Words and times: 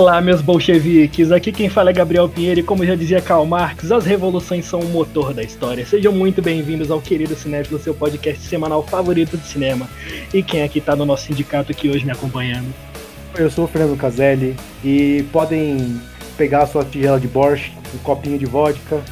Olá, 0.00 0.18
meus 0.18 0.40
bolcheviques! 0.40 1.30
Aqui 1.30 1.52
quem 1.52 1.68
fala 1.68 1.90
é 1.90 1.92
Gabriel 1.92 2.26
Pinheiro 2.26 2.60
e 2.60 2.62
como 2.62 2.86
já 2.86 2.94
dizia 2.94 3.20
Karl 3.20 3.44
Marx, 3.44 3.92
as 3.92 4.06
revoluções 4.06 4.64
são 4.64 4.80
o 4.80 4.88
motor 4.88 5.34
da 5.34 5.42
história. 5.42 5.84
Sejam 5.84 6.10
muito 6.10 6.40
bem-vindos 6.40 6.90
ao 6.90 7.02
Querido 7.02 7.34
Cinéfilo, 7.34 7.78
seu 7.78 7.92
podcast 7.92 8.42
semanal 8.46 8.82
favorito 8.82 9.36
de 9.36 9.46
cinema. 9.46 9.86
E 10.32 10.42
quem 10.42 10.62
aqui 10.62 10.80
tá 10.80 10.96
no 10.96 11.04
nosso 11.04 11.26
sindicato 11.26 11.70
aqui 11.70 11.90
hoje 11.90 12.06
me 12.06 12.12
acompanhando? 12.12 12.72
Eu 13.36 13.50
sou 13.50 13.66
o 13.66 13.68
Fernando 13.68 13.94
Caselli 13.98 14.56
e 14.82 15.22
podem 15.30 16.00
pegar 16.34 16.62
a 16.62 16.66
sua 16.66 16.82
tigela 16.82 17.20
de 17.20 17.28
borscht, 17.28 17.70
um 17.94 17.98
copinho 17.98 18.38
de 18.38 18.46
vodka, 18.46 19.02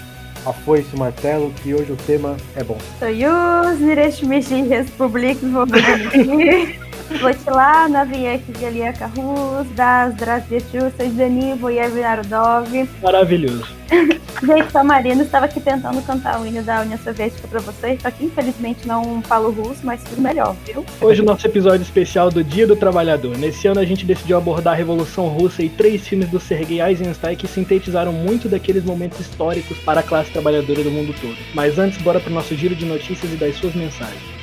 a 0.46 0.54
foice, 0.54 0.88
o 0.94 0.98
martelo, 0.98 1.52
que 1.62 1.74
hoje 1.74 1.92
o 1.92 1.96
tema 1.96 2.34
é 2.56 2.64
bom. 2.64 2.78
Soyuz, 2.98 3.78
Nireshmishi 3.78 4.62
Republik 4.62 5.38
Votila, 7.16 7.88
Naviek 7.88 8.44
Geliaka 8.58 9.06
Rus, 9.06 9.66
Das 9.74 10.14
Drasvichu, 10.14 10.92
Sejdani, 10.96 11.54
Voyev 11.54 11.94
Narodov. 11.94 12.68
Maravilhoso. 13.02 13.78
Gente, 14.44 14.70
Samarino 14.70 15.22
estava 15.22 15.46
aqui 15.46 15.58
tentando 15.60 16.00
cantar 16.02 16.40
o 16.40 16.46
hino 16.46 16.62
da 16.62 16.82
União 16.82 16.98
Soviética 16.98 17.48
para 17.48 17.60
vocês, 17.60 18.00
só 18.02 18.10
que 18.10 18.24
infelizmente 18.24 18.86
não 18.86 19.22
falo 19.22 19.50
russo, 19.50 19.80
mas 19.82 20.02
tudo 20.04 20.20
melhor, 20.20 20.54
viu? 20.66 20.84
Hoje 21.00 21.22
o 21.22 21.24
nosso 21.24 21.46
episódio 21.46 21.82
especial 21.82 22.30
do 22.30 22.44
Dia 22.44 22.66
do 22.66 22.76
Trabalhador. 22.76 23.36
Nesse 23.38 23.66
ano 23.66 23.80
a 23.80 23.84
gente 23.84 24.04
decidiu 24.04 24.36
abordar 24.36 24.74
a 24.74 24.76
Revolução 24.76 25.28
Russa 25.28 25.62
e 25.62 25.68
três 25.68 26.06
filmes 26.06 26.28
do 26.28 26.38
Sergei 26.38 26.80
Eisenstein 26.80 27.36
que 27.36 27.48
sintetizaram 27.48 28.12
muito 28.12 28.48
daqueles 28.48 28.84
momentos 28.84 29.18
históricos 29.18 29.78
para 29.78 30.00
a 30.00 30.02
classe 30.02 30.30
trabalhadora 30.30 30.82
do 30.82 30.90
mundo 30.90 31.14
todo. 31.20 31.36
Mas 31.54 31.78
antes, 31.78 32.00
bora 32.02 32.20
para 32.20 32.30
o 32.30 32.34
nosso 32.34 32.54
giro 32.54 32.76
de 32.76 32.84
notícias 32.84 33.32
e 33.32 33.36
das 33.36 33.56
suas 33.56 33.74
mensagens. 33.74 34.37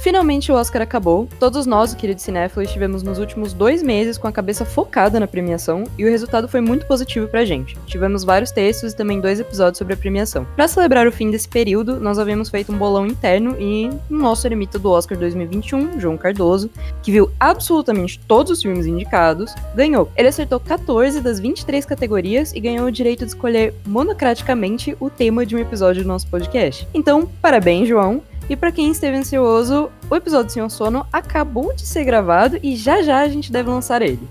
Finalmente 0.00 0.50
o 0.50 0.54
Oscar 0.54 0.80
acabou. 0.80 1.28
Todos 1.38 1.66
nós, 1.66 1.92
o 1.92 1.96
querido 1.96 2.22
cinéfilo, 2.22 2.62
estivemos 2.62 3.02
nos 3.02 3.18
últimos 3.18 3.52
dois 3.52 3.82
meses 3.82 4.16
com 4.16 4.26
a 4.26 4.32
cabeça 4.32 4.64
focada 4.64 5.20
na 5.20 5.26
premiação 5.26 5.84
e 5.98 6.06
o 6.06 6.08
resultado 6.08 6.48
foi 6.48 6.62
muito 6.62 6.86
positivo 6.86 7.28
pra 7.28 7.44
gente. 7.44 7.76
Tivemos 7.86 8.24
vários 8.24 8.50
textos 8.50 8.92
e 8.92 8.96
também 8.96 9.20
dois 9.20 9.38
episódios 9.38 9.76
sobre 9.76 9.92
a 9.92 9.96
premiação. 9.98 10.46
Para 10.56 10.68
celebrar 10.68 11.06
o 11.06 11.12
fim 11.12 11.30
desse 11.30 11.46
período, 11.46 12.00
nós 12.00 12.18
havíamos 12.18 12.48
feito 12.48 12.72
um 12.72 12.78
bolão 12.78 13.06
interno 13.06 13.54
e 13.60 13.90
o 14.10 14.14
nosso 14.14 14.46
eremita 14.46 14.78
do 14.78 14.90
Oscar 14.90 15.18
2021, 15.18 16.00
João 16.00 16.16
Cardoso, 16.16 16.70
que 17.02 17.12
viu 17.12 17.30
absolutamente 17.38 18.18
todos 18.26 18.52
os 18.52 18.62
filmes 18.62 18.86
indicados, 18.86 19.54
ganhou. 19.74 20.10
Ele 20.16 20.28
acertou 20.28 20.58
14 20.58 21.20
das 21.20 21.38
23 21.38 21.84
categorias 21.84 22.54
e 22.54 22.60
ganhou 22.60 22.86
o 22.86 22.92
direito 22.92 23.26
de 23.26 23.32
escolher 23.32 23.74
monocraticamente 23.86 24.96
o 24.98 25.10
tema 25.10 25.44
de 25.44 25.54
um 25.54 25.58
episódio 25.58 26.02
do 26.02 26.08
nosso 26.08 26.26
podcast. 26.28 26.88
Então, 26.94 27.30
parabéns, 27.42 27.86
João. 27.86 28.22
E 28.50 28.56
para 28.56 28.72
quem 28.72 28.90
esteve 28.90 29.16
ansioso, 29.16 29.88
o 30.10 30.16
episódio 30.16 30.50
Senhor 30.50 30.68
Sono 30.68 31.06
acabou 31.12 31.72
de 31.72 31.86
ser 31.86 32.02
gravado 32.02 32.58
e 32.60 32.74
já 32.74 33.00
já 33.00 33.20
a 33.20 33.28
gente 33.28 33.52
deve 33.52 33.70
lançar 33.70 34.02
ele. 34.02 34.28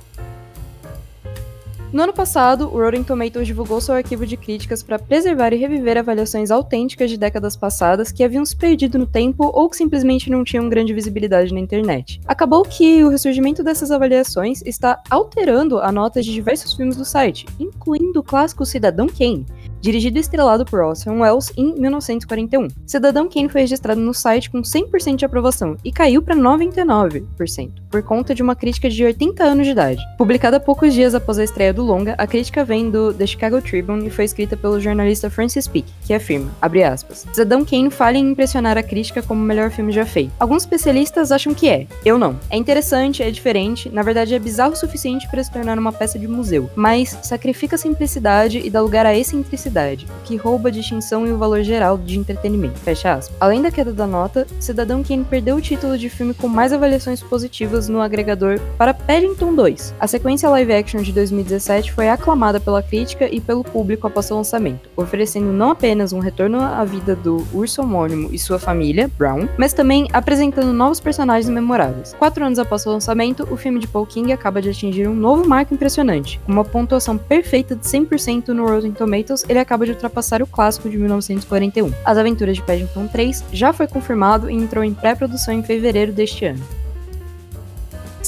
No 1.93 2.03
ano 2.03 2.13
passado, 2.13 2.65
o 2.65 2.77
Rotten 2.77 3.01
Tomatoes 3.01 3.47
divulgou 3.47 3.79
seu 3.79 3.95
arquivo 3.95 4.25
de 4.25 4.35
críticas 4.35 4.83
para 4.83 4.99
preservar 4.99 5.53
e 5.53 5.57
reviver 5.57 5.97
avaliações 5.97 6.51
autênticas 6.51 7.09
de 7.09 7.17
décadas 7.17 7.55
passadas 7.55 8.11
que 8.11 8.23
haviam 8.23 8.45
se 8.45 8.55
perdido 8.55 8.99
no 8.99 9.07
tempo 9.07 9.49
ou 9.53 9.69
que 9.69 9.77
simplesmente 9.77 10.29
não 10.29 10.43
tinham 10.43 10.67
grande 10.67 10.93
visibilidade 10.93 11.53
na 11.53 11.59
internet. 11.61 12.19
Acabou 12.27 12.63
que 12.63 13.01
o 13.03 13.09
ressurgimento 13.09 13.63
dessas 13.63 13.89
avaliações 13.89 14.61
está 14.65 15.01
alterando 15.09 15.79
a 15.79 15.93
nota 15.93 16.21
de 16.21 16.31
diversos 16.33 16.73
filmes 16.73 16.97
do 16.97 17.05
site, 17.05 17.47
incluindo 17.57 18.19
o 18.19 18.23
clássico 18.23 18.65
Cidadão 18.65 19.07
Kane, 19.07 19.45
dirigido 19.81 20.17
e 20.17 20.21
estrelado 20.21 20.65
por 20.65 20.81
Orson 20.81 21.19
Welles 21.19 21.51
em 21.57 21.73
1941. 21.79 22.67
Cidadão 22.85 23.29
Kane 23.29 23.49
foi 23.49 23.61
registrado 23.61 23.99
no 23.99 24.13
site 24.13 24.49
com 24.49 24.61
100% 24.61 25.15
de 25.15 25.25
aprovação 25.25 25.77
e 25.83 25.91
caiu 25.91 26.21
para 26.21 26.35
99%, 26.35 27.71
por 27.89 28.03
conta 28.03 28.35
de 28.35 28.41
uma 28.43 28.55
crítica 28.55 28.89
de 28.89 29.03
80 29.03 29.43
anos 29.43 29.65
de 29.65 29.71
idade. 29.71 30.01
Publicada 30.17 30.59
poucos 30.59 30.93
dias 30.93 31.15
após 31.15 31.39
a 31.39 31.43
estreia 31.43 31.73
do 31.73 31.83
longa, 31.83 32.15
a 32.17 32.27
crítica 32.27 32.63
vem 32.63 32.89
do 32.89 33.13
The 33.13 33.25
Chicago 33.25 33.61
Tribune 33.61 34.07
e 34.07 34.09
foi 34.09 34.25
escrita 34.25 34.55
pelo 34.55 34.79
jornalista 34.79 35.29
Francis 35.29 35.67
Peake, 35.67 35.91
que 36.05 36.13
afirma, 36.13 36.51
aspas, 36.91 37.25
Cidadão 37.33 37.65
Kane 37.65 37.89
falha 37.89 38.17
em 38.17 38.31
impressionar 38.31 38.77
a 38.77 38.83
crítica 38.83 39.21
como 39.21 39.41
o 39.41 39.45
melhor 39.45 39.71
filme 39.71 39.91
já 39.91 40.05
feito. 40.05 40.31
Alguns 40.39 40.63
especialistas 40.63 41.31
acham 41.31 41.53
que 41.53 41.69
é, 41.69 41.87
eu 42.05 42.17
não. 42.17 42.39
É 42.49 42.57
interessante, 42.57 43.23
é 43.23 43.31
diferente, 43.31 43.89
na 43.89 44.03
verdade 44.03 44.33
é 44.35 44.39
bizarro 44.39 44.73
o 44.73 44.75
suficiente 44.75 45.27
para 45.29 45.43
se 45.43 45.51
tornar 45.51 45.77
uma 45.77 45.91
peça 45.91 46.17
de 46.17 46.27
museu, 46.27 46.69
mas 46.75 47.17
sacrifica 47.23 47.75
a 47.75 47.79
simplicidade 47.79 48.59
e 48.59 48.69
dá 48.69 48.81
lugar 48.81 49.05
à 49.05 49.15
excentricidade 49.15 50.05
o 50.05 50.23
que 50.23 50.35
rouba 50.35 50.69
a 50.69 50.71
distinção 50.71 51.25
e 51.27 51.31
o 51.31 51.37
valor 51.37 51.63
geral 51.63 51.97
de 51.97 52.17
entretenimento. 52.17 52.79
Fecha 52.79 53.13
aspas. 53.13 53.35
Além 53.39 53.61
da 53.61 53.71
queda 53.71 53.93
da 53.93 54.07
nota, 54.07 54.47
Cidadão 54.59 55.03
Kane 55.03 55.23
perdeu 55.23 55.55
o 55.55 55.61
título 55.61 55.97
de 55.97 56.09
filme 56.09 56.33
com 56.33 56.47
mais 56.47 56.73
avaliações 56.73 57.21
positivas 57.21 57.78
no 57.87 58.01
agregador 58.01 58.59
para 58.75 58.95
Paddington 58.95 59.53
2. 59.53 59.93
A 59.99 60.07
sequência 60.07 60.49
live 60.49 60.73
action 60.73 61.01
de 61.03 61.13
2017 61.13 61.91
foi 61.93 62.09
aclamada 62.09 62.59
pela 62.59 62.81
crítica 62.81 63.29
e 63.31 63.39
pelo 63.39 63.63
público 63.63 64.07
após 64.07 64.25
seu 64.25 64.37
lançamento, 64.37 64.89
oferecendo 64.97 65.53
não 65.53 65.69
apenas 65.69 66.11
um 66.11 66.19
retorno 66.19 66.59
à 66.59 66.83
vida 66.83 67.15
do 67.15 67.45
urso 67.53 67.83
homônimo 67.83 68.29
e 68.31 68.39
sua 68.39 68.57
família, 68.57 69.07
Brown, 69.19 69.47
mas 69.55 69.71
também 69.71 70.07
apresentando 70.11 70.73
novos 70.73 70.99
personagens 70.99 71.49
memoráveis. 71.49 72.15
Quatro 72.17 72.43
anos 72.43 72.57
após 72.57 72.81
seu 72.81 72.91
lançamento, 72.91 73.47
o 73.51 73.55
filme 73.55 73.79
de 73.79 73.87
Paul 73.87 74.07
King 74.07 74.33
acaba 74.33 74.63
de 74.63 74.69
atingir 74.69 75.07
um 75.07 75.15
novo 75.15 75.47
marco 75.47 75.75
impressionante. 75.75 76.39
Com 76.43 76.51
uma 76.51 76.65
pontuação 76.65 77.19
perfeita 77.19 77.75
de 77.75 77.85
100% 77.85 78.47
no 78.47 78.65
Rotten 78.65 78.91
Tomatoes, 78.91 79.45
ele 79.47 79.59
ele 79.59 79.63
acaba 79.63 79.85
de 79.85 79.91
ultrapassar 79.91 80.41
o 80.41 80.47
clássico 80.47 80.89
de 80.89 80.97
1941. 80.97 81.91
As 82.05 82.17
Aventuras 82.17 82.55
de 82.55 82.63
Paddington 82.63 83.07
3 83.07 83.43
já 83.51 83.73
foi 83.73 83.87
confirmado 83.87 84.49
e 84.49 84.53
entrou 84.53 84.83
em 84.83 84.93
pré-produção 84.93 85.53
em 85.53 85.61
fevereiro 85.61 86.13
deste 86.13 86.45
ano. 86.45 86.63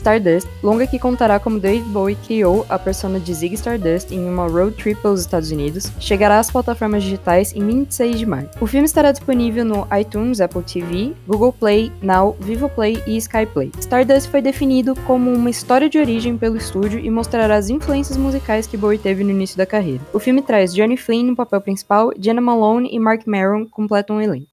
Stardust, 0.02 0.50
longa 0.64 0.88
que 0.88 0.98
contará 0.98 1.40
como 1.40 1.60
Dave 1.60 1.88
Bowie 1.90 2.16
criou 2.16 2.66
a 2.68 2.80
persona 2.80 3.20
de 3.20 3.34
Zig 3.36 3.54
Stardust 3.54 4.12
em 4.12 4.28
uma 4.28 4.48
road 4.48 4.76
trip 4.76 5.00
pelos 5.00 5.22
Estados 5.22 5.52
Unidos, 5.52 5.92
chegará 6.00 6.40
às 6.40 6.50
plataformas 6.50 7.04
digitais 7.04 7.54
em 7.56 7.64
26 7.64 8.18
de 8.18 8.26
maio. 8.26 8.50
O 8.60 8.66
filme 8.66 8.86
estará 8.86 9.12
disponível 9.12 9.64
no 9.64 9.88
iTunes, 9.96 10.42
Apple 10.42 10.64
TV, 10.64 11.14
Google 11.28 11.54
Play, 11.54 11.92
Now, 12.02 12.36
Vivo 12.40 12.68
Play 12.68 13.02
e 13.06 13.16
Sky 13.18 13.46
Play. 13.46 13.72
Stardust 13.78 14.30
foi 14.30 14.42
definido 14.42 14.96
como 15.06 15.32
uma 15.32 15.52
história 15.52 15.88
de 15.88 16.00
origem 16.00 16.36
pelo 16.36 16.58
estúdio 16.58 17.00
e 17.00 17.10
mostrará 17.12 17.56
as 17.56 17.70
influências 17.70 18.18
musicais 18.18 18.66
que 18.66 18.78
Bowie 18.78 18.98
teve 18.98 19.24
no 19.24 19.30
início 19.30 19.56
da 19.56 19.68
carreira. 19.68 20.02
O 20.12 20.20
filme 20.20 20.42
traz 20.42 20.74
Johnny 20.74 20.98
Flynn 20.98 21.28
no 21.28 21.36
papel 21.36 21.62
principal, 21.62 22.12
Jenna 22.20 22.42
Malone 22.42 22.90
e 22.92 23.00
Mark 23.00 23.28
Maron 23.28 23.68
completam 23.68 24.18
o 24.18 24.22
elenco. 24.22 24.51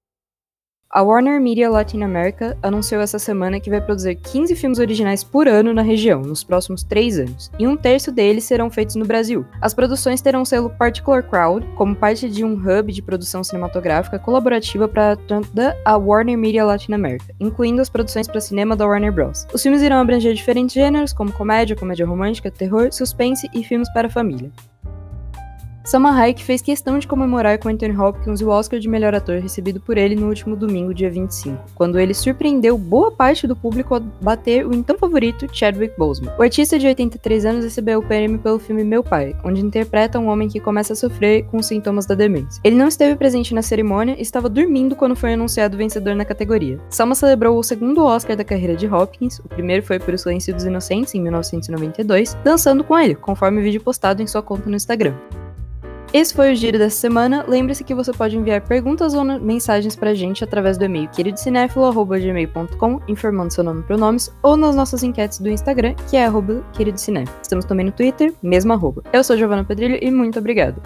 A 0.91 1.03
Warner 1.03 1.39
Media 1.39 1.69
Latin 1.69 2.01
America 2.01 2.57
anunciou 2.63 3.03
essa 3.03 3.19
semana 3.19 3.61
que 3.61 3.69
vai 3.69 3.79
produzir 3.79 4.15
15 4.15 4.57
filmes 4.57 4.79
originais 4.79 5.23
por 5.23 5.47
ano 5.47 5.75
na 5.75 5.83
região, 5.83 6.23
nos 6.23 6.43
próximos 6.43 6.83
três 6.83 7.19
anos, 7.19 7.51
e 7.59 7.67
um 7.67 7.77
terço 7.77 8.11
deles 8.11 8.45
serão 8.45 8.71
feitos 8.71 8.97
no 8.97 9.05
Brasil. 9.05 9.45
As 9.61 9.75
produções 9.75 10.23
terão 10.23 10.47
selo 10.47 10.71
Particular 10.71 11.23
Crowd, 11.23 11.67
como 11.77 11.95
parte 11.95 12.27
de 12.31 12.43
um 12.43 12.55
hub 12.55 12.91
de 12.91 13.03
produção 13.03 13.45
cinematográfica 13.45 14.19
colaborativa 14.19 14.89
para 14.89 15.15
toda 15.15 15.77
a 15.85 15.95
Warner 15.99 16.39
Media 16.39 16.65
Latin 16.65 16.95
America, 16.95 17.35
incluindo 17.39 17.83
as 17.83 17.91
produções 17.91 18.27
para 18.27 18.41
cinema 18.41 18.75
da 18.75 18.87
Warner 18.87 19.13
Bros. 19.13 19.47
Os 19.53 19.63
filmes 19.63 19.83
irão 19.83 20.01
abranger 20.01 20.33
diferentes 20.33 20.73
gêneros, 20.73 21.13
como 21.13 21.31
comédia, 21.31 21.77
comédia 21.77 22.07
romântica, 22.07 22.51
terror, 22.51 22.91
suspense 22.95 23.47
e 23.53 23.63
filmes 23.63 23.93
para 23.93 24.09
família. 24.09 24.51
Salma 25.89 26.11
Hayek 26.11 26.45
fez 26.45 26.61
questão 26.61 26.99
de 26.99 27.09
comemorar 27.09 27.59
com 27.59 27.71
Anthony 27.71 27.97
Hopkins 27.97 28.43
o 28.43 28.51
Oscar 28.51 28.79
de 28.79 28.87
melhor 28.87 29.15
ator 29.15 29.39
recebido 29.39 29.81
por 29.81 29.97
ele 29.97 30.15
no 30.15 30.29
último 30.29 30.55
domingo, 30.55 30.93
dia 30.93 31.11
25, 31.11 31.65
quando 31.75 31.99
ele 31.99 32.13
surpreendeu 32.13 32.77
boa 32.77 33.11
parte 33.11 33.47
do 33.47 33.57
público 33.57 33.95
a 33.95 33.99
bater 33.99 34.67
o 34.67 34.75
então 34.75 34.99
favorito 34.99 35.47
Chadwick 35.51 35.97
Boseman. 35.97 36.31
O 36.39 36.43
artista 36.43 36.79
de 36.79 36.87
83 36.87 37.47
anos 37.47 37.65
recebeu 37.65 38.01
o 38.01 38.03
prêmio 38.03 38.39
pelo 38.39 38.59
filme 38.59 38.85
Meu 38.85 39.03
Pai, 39.03 39.35
onde 39.43 39.63
interpreta 39.63 40.19
um 40.19 40.29
homem 40.29 40.47
que 40.47 40.61
começa 40.61 40.93
a 40.93 40.97
sofrer 40.97 41.47
com 41.47 41.63
sintomas 41.63 42.05
da 42.05 42.15
demência. 42.15 42.61
Ele 42.63 42.77
não 42.77 42.89
esteve 42.89 43.17
presente 43.17 43.55
na 43.55 43.63
cerimônia 43.63 44.15
e 44.19 44.21
estava 44.21 44.51
dormindo 44.51 44.95
quando 44.95 45.17
foi 45.17 45.33
anunciado 45.33 45.75
o 45.75 45.79
vencedor 45.79 46.15
na 46.15 46.27
categoria. 46.27 46.79
Salma 46.91 47.15
celebrou 47.15 47.59
o 47.59 47.63
segundo 47.63 48.05
Oscar 48.05 48.37
da 48.37 48.45
carreira 48.45 48.77
de 48.77 48.87
Hopkins, 48.87 49.39
o 49.39 49.49
primeiro 49.49 49.83
foi 49.83 49.99
por 49.99 50.13
O 50.13 50.19
Silêncio 50.19 50.53
dos 50.53 50.67
Inocentes, 50.67 51.15
em 51.15 51.23
1992, 51.23 52.37
dançando 52.45 52.85
com 52.85 52.99
ele, 52.99 53.15
conforme 53.15 53.61
o 53.61 53.65
vídeo 53.65 53.81
postado 53.81 54.23
em 54.23 54.27
sua 54.27 54.43
conta 54.43 54.69
no 54.69 54.77
Instagram. 54.77 55.15
Esse 56.13 56.35
foi 56.35 56.53
o 56.53 56.55
giro 56.55 56.79
dessa 56.79 56.97
semana. 56.97 57.45
Lembre-se 57.47 57.85
que 57.85 57.95
você 57.95 58.13
pode 58.13 58.37
enviar 58.37 58.63
perguntas 58.63 59.13
ou 59.13 59.25
mensagens 59.25 59.95
pra 59.95 60.15
gente 60.15 60.43
através 60.43 60.79
do 60.79 60.85
e-mail 60.85 61.09
queridocinéfilo.gmail.com, 61.11 63.01
informando 63.07 63.53
seu 63.53 63.63
nome 63.63 63.81
e 63.81 63.85
pronomes, 63.85 64.33
ou 64.43 64.57
nas 64.57 64.75
nossas 64.75 65.03
enquetes 65.03 65.39
do 65.39 65.51
Instagram, 65.51 65.95
que 66.09 66.17
é 66.17 66.25
arroba 66.25 66.65
queridocinéfilo. 66.73 67.37
Estamos 67.43 67.67
também 67.67 67.85
no 67.87 67.93
Twitter, 67.93 68.33
mesmo 68.43 68.73
arroba. 68.73 69.03
Eu 69.13 69.23
sou 69.23 69.37
Giovana 69.37 69.65
Pedrilho 69.65 69.99
e 70.01 70.11
muito 70.11 70.39
obrigado. 70.39 70.81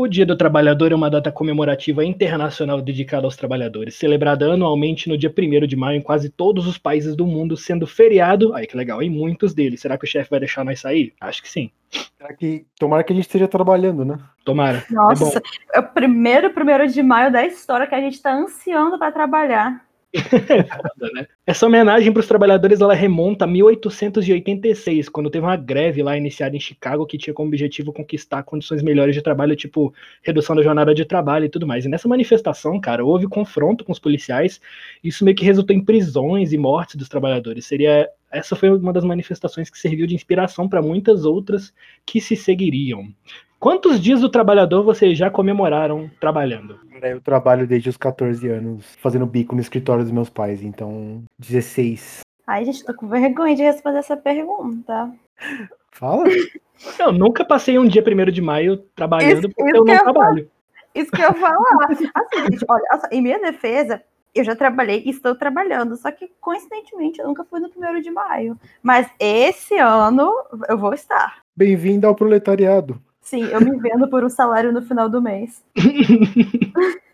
O 0.00 0.08
Dia 0.08 0.24
do 0.24 0.34
Trabalhador 0.34 0.92
é 0.92 0.94
uma 0.94 1.10
data 1.10 1.30
comemorativa 1.30 2.02
internacional 2.02 2.80
dedicada 2.80 3.26
aos 3.26 3.36
trabalhadores, 3.36 3.96
celebrada 3.96 4.50
anualmente 4.50 5.10
no 5.10 5.18
dia 5.18 5.30
1 5.30 5.66
de 5.66 5.76
maio 5.76 5.98
em 5.98 6.00
quase 6.00 6.30
todos 6.30 6.66
os 6.66 6.78
países 6.78 7.14
do 7.14 7.26
mundo, 7.26 7.54
sendo 7.54 7.86
feriado, 7.86 8.54
aí 8.54 8.66
que 8.66 8.74
legal, 8.74 9.02
em 9.02 9.10
muitos 9.10 9.52
deles. 9.52 9.82
Será 9.82 9.98
que 9.98 10.06
o 10.06 10.08
chefe 10.08 10.30
vai 10.30 10.40
deixar 10.40 10.64
nós 10.64 10.80
sair? 10.80 11.12
Acho 11.20 11.42
que 11.42 11.50
sim. 11.50 11.70
Será 12.16 12.32
que, 12.32 12.64
tomara 12.78 13.04
que 13.04 13.12
a 13.12 13.16
gente 13.16 13.26
esteja 13.26 13.46
trabalhando, 13.46 14.02
né? 14.02 14.18
Tomara. 14.42 14.82
Nossa, 14.90 15.38
é, 15.38 15.76
é 15.76 15.80
o 15.80 15.88
primeiro 15.88 16.48
primeiro 16.48 16.88
de 16.88 17.02
maio 17.02 17.30
da 17.30 17.44
história 17.44 17.86
que 17.86 17.94
a 17.94 18.00
gente 18.00 18.22
tá 18.22 18.32
ansiando 18.32 18.98
para 18.98 19.12
trabalhar. 19.12 19.84
Foda, 20.16 21.12
né? 21.12 21.26
Essa 21.50 21.66
homenagem 21.66 22.12
para 22.12 22.20
os 22.20 22.28
trabalhadores 22.28 22.80
ela 22.80 22.94
remonta 22.94 23.44
a 23.44 23.48
1886, 23.48 25.08
quando 25.08 25.28
teve 25.28 25.44
uma 25.44 25.56
greve 25.56 26.00
lá 26.00 26.16
iniciada 26.16 26.54
em 26.54 26.60
Chicago 26.60 27.04
que 27.04 27.18
tinha 27.18 27.34
como 27.34 27.48
objetivo 27.48 27.92
conquistar 27.92 28.44
condições 28.44 28.84
melhores 28.84 29.16
de 29.16 29.20
trabalho, 29.20 29.56
tipo 29.56 29.92
redução 30.22 30.54
da 30.54 30.62
jornada 30.62 30.94
de 30.94 31.04
trabalho 31.04 31.46
e 31.46 31.48
tudo 31.48 31.66
mais. 31.66 31.84
E 31.84 31.88
nessa 31.88 32.06
manifestação, 32.06 32.80
cara, 32.80 33.04
houve 33.04 33.26
confronto 33.26 33.84
com 33.84 33.90
os 33.90 33.98
policiais, 33.98 34.60
isso 35.02 35.24
meio 35.24 35.36
que 35.36 35.44
resultou 35.44 35.74
em 35.74 35.84
prisões 35.84 36.52
e 36.52 36.56
mortes 36.56 36.94
dos 36.94 37.08
trabalhadores. 37.08 37.66
Seria 37.66 38.08
essa 38.30 38.54
foi 38.54 38.70
uma 38.70 38.92
das 38.92 39.02
manifestações 39.02 39.68
que 39.68 39.76
serviu 39.76 40.06
de 40.06 40.14
inspiração 40.14 40.68
para 40.68 40.80
muitas 40.80 41.24
outras 41.24 41.74
que 42.06 42.20
se 42.20 42.36
seguiriam. 42.36 43.08
Quantos 43.60 44.00
dias 44.00 44.22
do 44.22 44.30
trabalhador 44.30 44.82
vocês 44.82 45.18
já 45.18 45.30
comemoraram 45.30 46.10
trabalhando? 46.18 46.80
Eu 47.02 47.20
trabalho 47.20 47.66
desde 47.66 47.90
os 47.90 47.96
14 47.98 48.48
anos, 48.48 48.96
fazendo 48.96 49.26
bico 49.26 49.54
no 49.54 49.60
escritório 49.60 50.02
dos 50.02 50.10
meus 50.10 50.30
pais, 50.30 50.62
então 50.62 51.22
16. 51.38 52.20
Ai, 52.46 52.64
gente, 52.64 52.82
tô 52.82 52.94
com 52.94 53.06
vergonha 53.06 53.54
de 53.54 53.62
responder 53.62 53.98
essa 53.98 54.16
pergunta. 54.16 55.12
Fala? 55.92 56.24
Eu 56.98 57.12
nunca 57.12 57.44
passei 57.44 57.78
um 57.78 57.86
dia 57.86 58.02
primeiro 58.02 58.32
de 58.32 58.40
maio 58.40 58.78
trabalhando 58.96 59.40
Isso- 59.40 59.48
porque 59.50 59.62
isso 59.64 59.76
eu 59.76 59.84
não 59.84 59.94
eu 59.94 60.02
trabalho. 60.02 60.50
Isso 60.94 61.10
que 61.12 61.20
eu 61.20 61.28
ia 61.28 61.34
falar. 61.34 61.86
Assim, 61.90 62.06
gente, 62.50 62.64
olha, 62.66 62.82
em 63.12 63.20
minha 63.20 63.38
defesa, 63.38 64.02
eu 64.34 64.42
já 64.42 64.56
trabalhei 64.56 65.02
e 65.04 65.10
estou 65.10 65.34
trabalhando, 65.34 65.94
só 65.96 66.10
que 66.10 66.32
coincidentemente 66.40 67.20
eu 67.20 67.28
nunca 67.28 67.44
fui 67.44 67.60
no 67.60 67.68
primeiro 67.68 68.00
de 68.00 68.10
maio. 68.10 68.58
Mas 68.82 69.10
esse 69.20 69.76
ano 69.76 70.32
eu 70.70 70.78
vou 70.78 70.94
estar. 70.94 71.42
Bem-vindo 71.54 72.06
ao 72.06 72.14
proletariado. 72.14 72.98
Sim, 73.20 73.44
eu 73.44 73.60
me 73.60 73.78
vendo 73.78 74.08
por 74.08 74.24
um 74.24 74.28
salário 74.28 74.72
no 74.72 74.82
final 74.82 75.08
do 75.08 75.22
mês. 75.22 75.62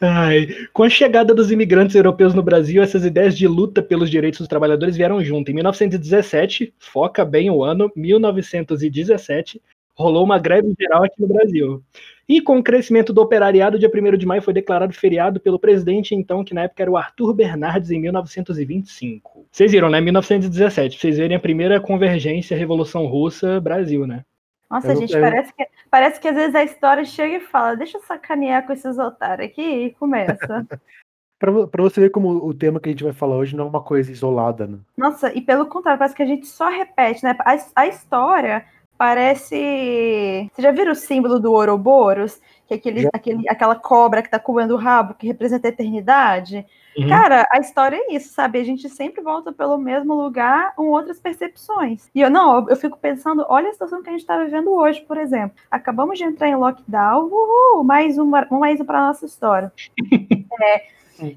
Ai, 0.00 0.48
com 0.72 0.82
a 0.82 0.88
chegada 0.88 1.34
dos 1.34 1.50
imigrantes 1.50 1.96
europeus 1.96 2.34
no 2.34 2.42
Brasil, 2.42 2.82
essas 2.82 3.04
ideias 3.04 3.36
de 3.36 3.46
luta 3.46 3.82
pelos 3.82 4.10
direitos 4.10 4.40
dos 4.40 4.48
trabalhadores 4.48 4.96
vieram 4.96 5.22
junto. 5.22 5.50
Em 5.50 5.54
1917, 5.54 6.74
foca 6.78 7.24
bem 7.24 7.50
o 7.50 7.62
ano, 7.62 7.90
1917, 7.96 9.60
rolou 9.94 10.24
uma 10.24 10.38
greve 10.38 10.74
geral 10.78 11.04
aqui 11.04 11.20
no 11.20 11.28
Brasil. 11.28 11.82
E 12.28 12.40
com 12.40 12.58
o 12.58 12.62
crescimento 12.62 13.12
do 13.12 13.22
operariado, 13.22 13.78
dia 13.78 13.88
1 13.88 14.16
de 14.16 14.26
maio 14.26 14.42
foi 14.42 14.52
declarado 14.52 14.92
feriado 14.92 15.38
pelo 15.38 15.60
presidente, 15.60 16.14
então, 16.14 16.44
que 16.44 16.52
na 16.52 16.62
época 16.62 16.82
era 16.82 16.90
o 16.90 16.96
Arthur 16.96 17.32
Bernardes, 17.32 17.90
em 17.90 18.00
1925. 18.00 19.46
Vocês 19.50 19.70
viram, 19.70 19.88
né? 19.88 20.00
1917. 20.00 20.96
Pra 20.96 21.00
vocês 21.00 21.18
verem 21.18 21.36
a 21.36 21.40
primeira 21.40 21.80
convergência, 21.80 22.56
Revolução 22.56 23.06
Russa, 23.06 23.60
Brasil, 23.60 24.06
né? 24.06 24.24
Nossa, 24.70 24.92
Eu 24.92 24.96
gente, 24.96 25.12
parece 25.12 25.52
que, 25.52 25.68
parece 25.90 26.20
que 26.20 26.28
às 26.28 26.34
vezes 26.34 26.54
a 26.54 26.64
história 26.64 27.04
chega 27.04 27.36
e 27.36 27.40
fala, 27.40 27.76
deixa 27.76 27.98
eu 27.98 28.02
sacanear 28.02 28.66
com 28.66 28.72
esses 28.72 28.98
otários 28.98 29.48
aqui 29.48 29.62
e 29.62 29.90
começa. 29.92 30.66
Pra 31.38 31.82
você 31.82 32.00
ver 32.00 32.10
como 32.10 32.30
o 32.30 32.54
tema 32.54 32.80
que 32.80 32.88
a 32.88 32.92
gente 32.92 33.04
vai 33.04 33.12
falar 33.12 33.36
hoje 33.36 33.54
não 33.54 33.66
é 33.66 33.68
uma 33.68 33.82
coisa 33.82 34.10
isolada, 34.10 34.66
né? 34.66 34.78
Nossa, 34.96 35.30
e 35.36 35.42
pelo 35.42 35.66
contrário, 35.66 35.98
parece 35.98 36.16
que 36.16 36.22
a 36.22 36.26
gente 36.26 36.46
só 36.46 36.70
repete, 36.70 37.22
né? 37.22 37.36
A, 37.40 37.82
a 37.82 37.86
história 37.86 38.64
parece. 38.96 40.48
Você 40.50 40.62
já 40.62 40.70
viram 40.70 40.92
o 40.92 40.96
símbolo 40.96 41.38
do 41.38 41.52
Ouroboros? 41.52 42.40
Que 42.66 42.72
é 42.72 42.76
aquele, 42.78 43.02
Já. 43.02 43.10
aquele, 43.12 43.48
aquela 43.50 43.74
cobra 43.76 44.22
que 44.22 44.30
tá 44.30 44.38
comendo 44.38 44.74
o 44.74 44.78
rabo, 44.78 45.14
que 45.14 45.26
representa 45.26 45.68
a 45.68 45.70
eternidade? 45.70 46.64
Uhum. 46.96 47.08
Cara, 47.08 47.46
a 47.52 47.58
história 47.58 47.96
é 47.96 48.14
isso, 48.14 48.32
sabe? 48.32 48.58
A 48.58 48.64
gente 48.64 48.88
sempre 48.88 49.20
volta 49.22 49.52
pelo 49.52 49.76
mesmo 49.76 50.14
lugar 50.14 50.74
com 50.74 50.88
outras 50.88 51.20
percepções. 51.20 52.08
E 52.14 52.20
eu 52.22 52.30
não, 52.30 52.66
eu- 52.68 52.76
fico 52.76 52.98
pensando, 52.98 53.44
olha 53.48 53.68
a 53.68 53.72
situação 53.72 54.02
que 54.02 54.08
a 54.08 54.12
gente 54.12 54.22
está 54.22 54.38
vivendo 54.42 54.70
hoje, 54.72 55.02
por 55.02 55.18
exemplo. 55.18 55.56
Acabamos 55.70 56.16
de 56.18 56.24
entrar 56.24 56.48
em 56.48 56.56
lockdown, 56.56 57.26
uhul, 57.30 57.84
mais 57.84 58.16
uma, 58.18 58.46
mais 58.50 58.80
um 58.80 58.84
para 58.84 59.00
nossa 59.06 59.26
história. 59.26 59.72
É, 60.62 60.84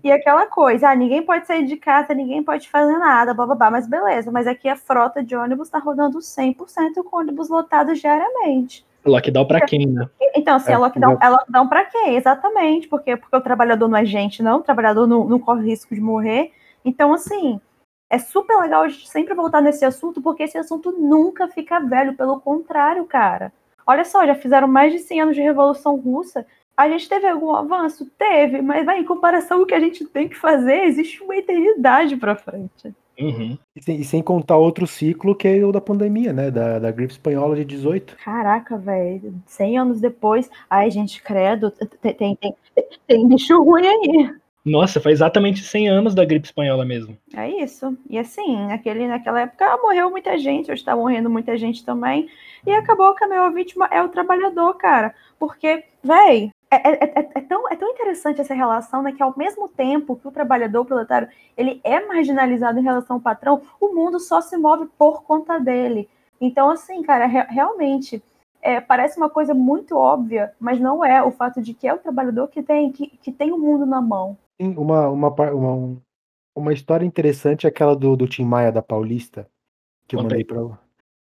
e 0.03 0.11
aquela 0.11 0.45
coisa, 0.47 0.89
ah, 0.89 0.95
ninguém 0.95 1.23
pode 1.25 1.47
sair 1.47 1.65
de 1.65 1.77
casa, 1.77 2.13
ninguém 2.13 2.43
pode 2.43 2.69
fazer 2.69 2.97
nada, 2.97 3.33
blá 3.33 3.45
blá 3.45 3.55
blá, 3.55 3.71
mas 3.71 3.87
beleza, 3.87 4.31
mas 4.31 4.47
aqui 4.47 4.67
a 4.69 4.75
frota 4.77 5.23
de 5.23 5.35
ônibus 5.35 5.67
está 5.67 5.79
rodando 5.79 6.21
100% 6.21 7.03
com 7.03 7.17
ônibus 7.17 7.49
lotados 7.49 7.99
diariamente. 7.99 8.85
Lockdown 9.05 9.45
pra 9.45 9.61
quem, 9.61 9.85
né? 9.85 10.09
Então, 10.35 10.55
assim, 10.55 10.71
É, 10.71 10.75
é, 10.75 10.77
lockdown, 10.77 11.17
é 11.21 11.29
lockdown 11.29 11.67
pra 11.67 11.85
quem? 11.85 12.15
Exatamente, 12.15 12.87
porque, 12.87 13.15
porque 13.15 13.35
o 13.35 13.41
trabalhador 13.41 13.87
não 13.87 13.97
é 13.97 14.05
gente, 14.05 14.43
não, 14.43 14.57
o 14.57 14.63
trabalhador 14.63 15.07
não, 15.07 15.27
não 15.27 15.39
corre 15.39 15.69
risco 15.69 15.95
de 15.95 16.01
morrer. 16.01 16.51
Então, 16.83 17.13
assim, 17.13 17.59
é 18.09 18.17
super 18.17 18.57
legal 18.57 18.83
a 18.83 18.89
gente 18.89 19.07
sempre 19.07 19.33
voltar 19.33 19.61
nesse 19.61 19.85
assunto, 19.85 20.21
porque 20.21 20.43
esse 20.43 20.57
assunto 20.57 20.91
nunca 20.91 21.47
fica 21.47 21.79
velho, 21.79 22.15
pelo 22.15 22.39
contrário, 22.39 23.05
cara. 23.05 23.53
Olha 23.85 24.03
só, 24.03 24.25
já 24.25 24.35
fizeram 24.35 24.67
mais 24.67 24.91
de 24.91 24.99
100 24.99 25.21
anos 25.21 25.35
de 25.35 25.41
Revolução 25.41 25.95
Russa. 25.95 26.45
A 26.75 26.87
gente 26.89 27.09
teve 27.09 27.27
algum 27.27 27.53
avanço? 27.53 28.05
Teve, 28.17 28.61
mas 28.61 28.85
vai, 28.85 28.99
em 28.99 29.05
comparação 29.05 29.59
ao 29.59 29.65
que 29.65 29.73
a 29.73 29.79
gente 29.79 30.05
tem 30.05 30.29
que 30.29 30.35
fazer, 30.35 30.85
existe 30.85 31.21
uma 31.21 31.35
eternidade 31.35 32.15
pra 32.15 32.35
frente. 32.35 32.93
Uhum. 33.19 33.57
E 33.75 33.83
sem, 33.83 33.99
e 33.99 34.03
sem 34.03 34.21
contar 34.21 34.57
outro 34.57 34.87
ciclo 34.87 35.35
que 35.35 35.47
é 35.47 35.65
o 35.65 35.71
da 35.71 35.81
pandemia, 35.81 36.31
né? 36.31 36.49
Da, 36.49 36.79
da 36.79 36.91
gripe 36.91 37.11
espanhola 37.11 37.55
de 37.55 37.65
18. 37.65 38.15
Caraca, 38.23 38.77
velho, 38.77 39.33
100 39.45 39.77
anos 39.77 40.01
depois, 40.01 40.49
ai, 40.69 40.89
gente, 40.89 41.21
credo, 41.21 41.71
tem, 42.01 42.13
tem, 42.13 42.35
tem, 42.35 42.55
tem 43.07 43.27
bicho 43.27 43.61
ruim 43.61 43.85
aí. 43.85 44.31
Nossa, 44.65 44.99
faz 44.99 45.13
exatamente 45.15 45.63
100 45.63 45.89
anos 45.89 46.13
da 46.13 46.25
gripe 46.25 46.45
espanhola 46.45 46.85
mesmo. 46.85 47.17
É 47.33 47.49
isso. 47.49 47.97
E 48.09 48.17
assim, 48.17 48.67
naquele, 48.67 49.07
naquela 49.07 49.41
época 49.41 49.77
morreu 49.81 50.09
muita 50.11 50.37
gente, 50.37 50.71
hoje 50.71 50.81
está 50.81 50.95
morrendo 50.95 51.29
muita 51.29 51.57
gente 51.57 51.83
também. 51.83 52.29
E 52.65 52.71
acabou 52.71 53.15
que 53.15 53.23
a 53.23 53.27
maior 53.27 53.51
vítima 53.53 53.87
é 53.91 54.01
o 54.01 54.09
trabalhador, 54.09 54.75
cara. 54.75 55.15
Porque, 55.39 55.83
véi, 56.03 56.51
é, 56.71 56.75
é, 56.75 57.19
é- 57.19 57.29
é 57.35 57.41
tão, 57.41 57.67
é 57.69 57.75
tão 57.75 57.89
interessante 57.89 58.41
essa 58.41 58.53
relação, 58.53 59.01
né? 59.01 59.11
Que 59.11 59.23
ao 59.23 59.33
mesmo 59.37 59.67
tempo 59.69 60.15
que 60.15 60.27
o 60.27 60.31
trabalhador 60.31 60.81
o 60.81 60.85
proletário 60.85 61.29
ele 61.57 61.81
é 61.83 62.05
marginalizado 62.05 62.79
em 62.79 62.83
relação 62.83 63.17
ao 63.17 63.21
patrão, 63.21 63.61
o 63.79 63.93
mundo 63.93 64.19
só 64.19 64.41
se 64.41 64.57
move 64.57 64.87
por 64.97 65.23
conta 65.23 65.59
dele. 65.59 66.07
Então, 66.39 66.69
assim, 66.69 67.01
cara, 67.01 67.25
re- 67.25 67.47
realmente. 67.49 68.21
é, 68.61 68.81
parece 68.81 69.17
uma 69.17 69.29
coisa 69.29 69.53
muito 69.53 69.95
óbvia, 69.95 70.53
mas 70.59 70.79
não 70.81 71.03
é 71.03 71.23
o 71.23 71.31
fato 71.31 71.61
de 71.61 71.73
que 71.73 71.87
é 71.87 71.93
o 71.93 71.97
trabalhador 71.97 72.49
que 72.49 72.61
tem, 72.61 72.91
que, 72.91 73.07
que 73.07 73.31
tem 73.31 73.53
o 73.53 73.57
mundo 73.57 73.85
na 73.85 74.01
mão. 74.01 74.37
Tem 74.57 74.77
uma, 74.77 75.07
uma, 75.09 75.29
uma, 75.29 75.73
um- 75.73 75.97
uma 76.55 76.73
história 76.73 77.05
interessante 77.05 77.65
é 77.65 77.69
aquela 77.69 77.95
do, 77.95 78.17
do 78.17 78.27
Tim 78.27 78.43
Maia 78.43 78.69
da 78.69 78.81
Paulista, 78.81 79.49
que 80.07 80.15
eu 80.15 80.19
Conta 80.19 80.35
mandei 80.35 80.45
aí. 80.45 80.69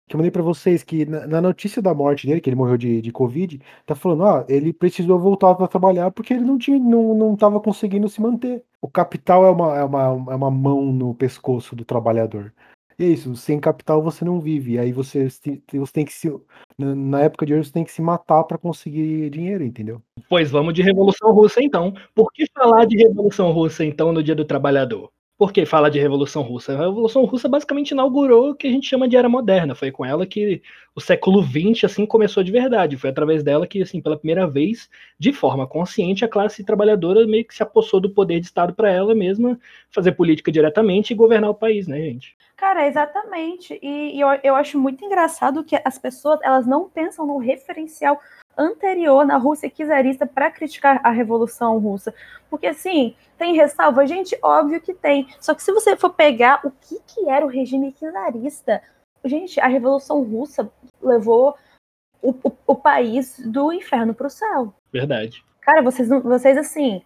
Que 0.09 0.17
eu 0.17 0.19
mandei 0.19 0.31
pra 0.31 0.43
vocês, 0.43 0.83
que 0.83 1.05
na, 1.07 1.27
na 1.27 1.41
notícia 1.41 1.83
da 1.83 1.95
morte 1.95 2.27
dele, 2.27 2.41
que 2.41 2.49
ele 2.49 2.57
morreu 2.57 2.77
de, 2.77 3.00
de 3.03 3.12
Covid, 3.12 3.61
tá 3.87 3.95
falando, 3.95 4.25
ah, 4.25 4.47
ele 4.49 4.73
precisou 4.73 5.19
voltar 5.19 5.55
para 5.55 5.69
trabalhar 5.69 6.11
porque 6.11 6.35
ele 6.35 6.45
não 6.45 6.59
tinha, 6.59 6.79
não, 6.79 7.15
não 7.15 7.37
tava 7.37 7.61
conseguindo 7.61 8.09
se 8.09 8.21
manter. 8.21 8.65
O 8.81 8.88
capital 8.88 9.45
é 9.47 9.50
uma, 9.50 9.77
é 9.77 9.85
uma, 9.85 10.33
é 10.33 10.35
uma 10.35 10.50
mão 10.50 10.93
no 10.93 11.15
pescoço 11.15 11.77
do 11.77 11.85
trabalhador. 11.85 12.53
E 12.99 13.05
é 13.05 13.09
isso, 13.09 13.37
sem 13.37 13.61
capital 13.61 14.03
você 14.03 14.25
não 14.25 14.41
vive. 14.41 14.77
Aí 14.77 14.93
você, 14.93 15.29
você 15.29 15.93
tem 15.93 16.05
que 16.05 16.12
se. 16.12 16.29
Na 16.77 17.21
época 17.21 17.47
de 17.47 17.55
hoje, 17.55 17.69
você 17.69 17.73
tem 17.73 17.85
que 17.85 17.93
se 17.93 18.03
matar 18.03 18.43
para 18.43 18.59
conseguir 18.59 19.31
dinheiro, 19.31 19.62
entendeu? 19.62 20.03
Pois 20.29 20.50
vamos 20.50 20.75
de 20.75 20.83
Revolução 20.83 21.33
Russa 21.33 21.62
então. 21.62 21.95
Por 22.12 22.33
que 22.33 22.45
falar 22.53 22.87
de 22.87 22.97
Revolução 22.97 23.53
Russa 23.53 23.85
então 23.85 24.12
no 24.12 24.23
Dia 24.23 24.35
do 24.35 24.45
Trabalhador? 24.45 25.11
Por 25.38 25.52
que 25.52 25.64
falar 25.64 25.88
de 25.88 26.00
Revolução 26.00 26.42
Russa? 26.42 26.75
A 26.75 26.78
Revolução 26.87 27.25
Russa 27.25 27.49
basicamente 27.49 27.92
inaugurou 27.92 28.50
o 28.50 28.54
que 28.57 28.66
a 28.66 28.71
gente 28.71 28.88
chama 28.88 29.09
de 29.09 29.16
Era 29.16 29.28
Moderna. 29.28 29.73
Foi 29.75 29.92
com 29.92 30.04
ela 30.04 30.26
que 30.26 30.61
o 30.97 31.00
século 31.00 31.40
XX 31.42 31.85
assim 31.85 32.04
começou 32.04 32.42
de 32.42 32.50
verdade. 32.50 32.97
Foi 32.97 33.09
através 33.09 33.45
dela 33.45 33.64
que, 33.66 33.80
assim, 33.80 34.00
pela 34.02 34.18
primeira 34.18 34.49
vez, 34.49 34.90
de 35.16 35.33
forma 35.33 35.64
consciente, 35.66 36.25
a 36.25 36.28
classe 36.28 36.64
trabalhadora 36.64 37.25
meio 37.25 37.45
que 37.47 37.54
se 37.54 37.62
apossou 37.62 38.00
do 38.00 38.11
poder 38.11 38.40
de 38.40 38.47
Estado 38.47 38.75
para 38.75 38.90
ela 38.90 39.14
mesma 39.14 39.57
fazer 39.90 40.12
política 40.12 40.50
diretamente 40.50 41.12
e 41.12 41.16
governar 41.16 41.50
o 41.50 41.54
país, 41.54 41.87
né, 41.87 42.00
gente? 42.00 42.37
Cara, 42.59 42.88
exatamente. 42.88 43.79
E, 43.81 44.17
e 44.17 44.21
eu, 44.21 44.29
eu 44.43 44.57
acho 44.57 44.79
muito 44.81 45.05
engraçado 45.05 45.62
que 45.62 45.81
as 45.85 45.97
pessoas 45.97 46.41
elas 46.43 46.67
não 46.67 46.88
pensam 46.88 47.25
no 47.25 47.38
referencial 47.38 48.21
anterior 48.57 49.25
na 49.25 49.37
Rússia 49.37 49.71
czarista 49.71 50.27
para 50.27 50.50
criticar 50.50 51.00
a 51.05 51.11
Revolução 51.11 51.79
Russa. 51.79 52.12
Porque, 52.50 52.67
assim, 52.67 53.15
tem 53.38 53.55
ressalva? 53.55 54.05
Gente, 54.09 54.37
óbvio 54.43 54.81
que 54.81 54.93
tem. 54.93 55.29
Só 55.41 55.55
que 55.55 55.62
se 55.62 55.73
você 55.73 55.97
for 55.97 56.11
pegar 56.11 56.61
o 56.65 56.73
que, 56.73 56.99
que 57.07 57.31
era 57.31 57.47
o 57.47 57.49
regime 57.49 57.93
czarista, 57.93 58.83
gente, 59.25 59.61
a 59.61 59.69
Revolução 59.69 60.21
Russa 60.25 60.69
levou 61.00 61.57
o, 62.21 62.31
o, 62.31 62.53
o 62.67 62.75
país 62.75 63.38
do 63.38 63.73
inferno 63.73 64.12
para 64.12 64.27
o 64.27 64.31
céu. 64.31 64.75
Verdade. 64.93 65.45
Cara, 65.61 65.81
vocês, 65.81 66.09
não- 66.09 66.21
vocês 66.21 66.59
assim. 66.59 67.05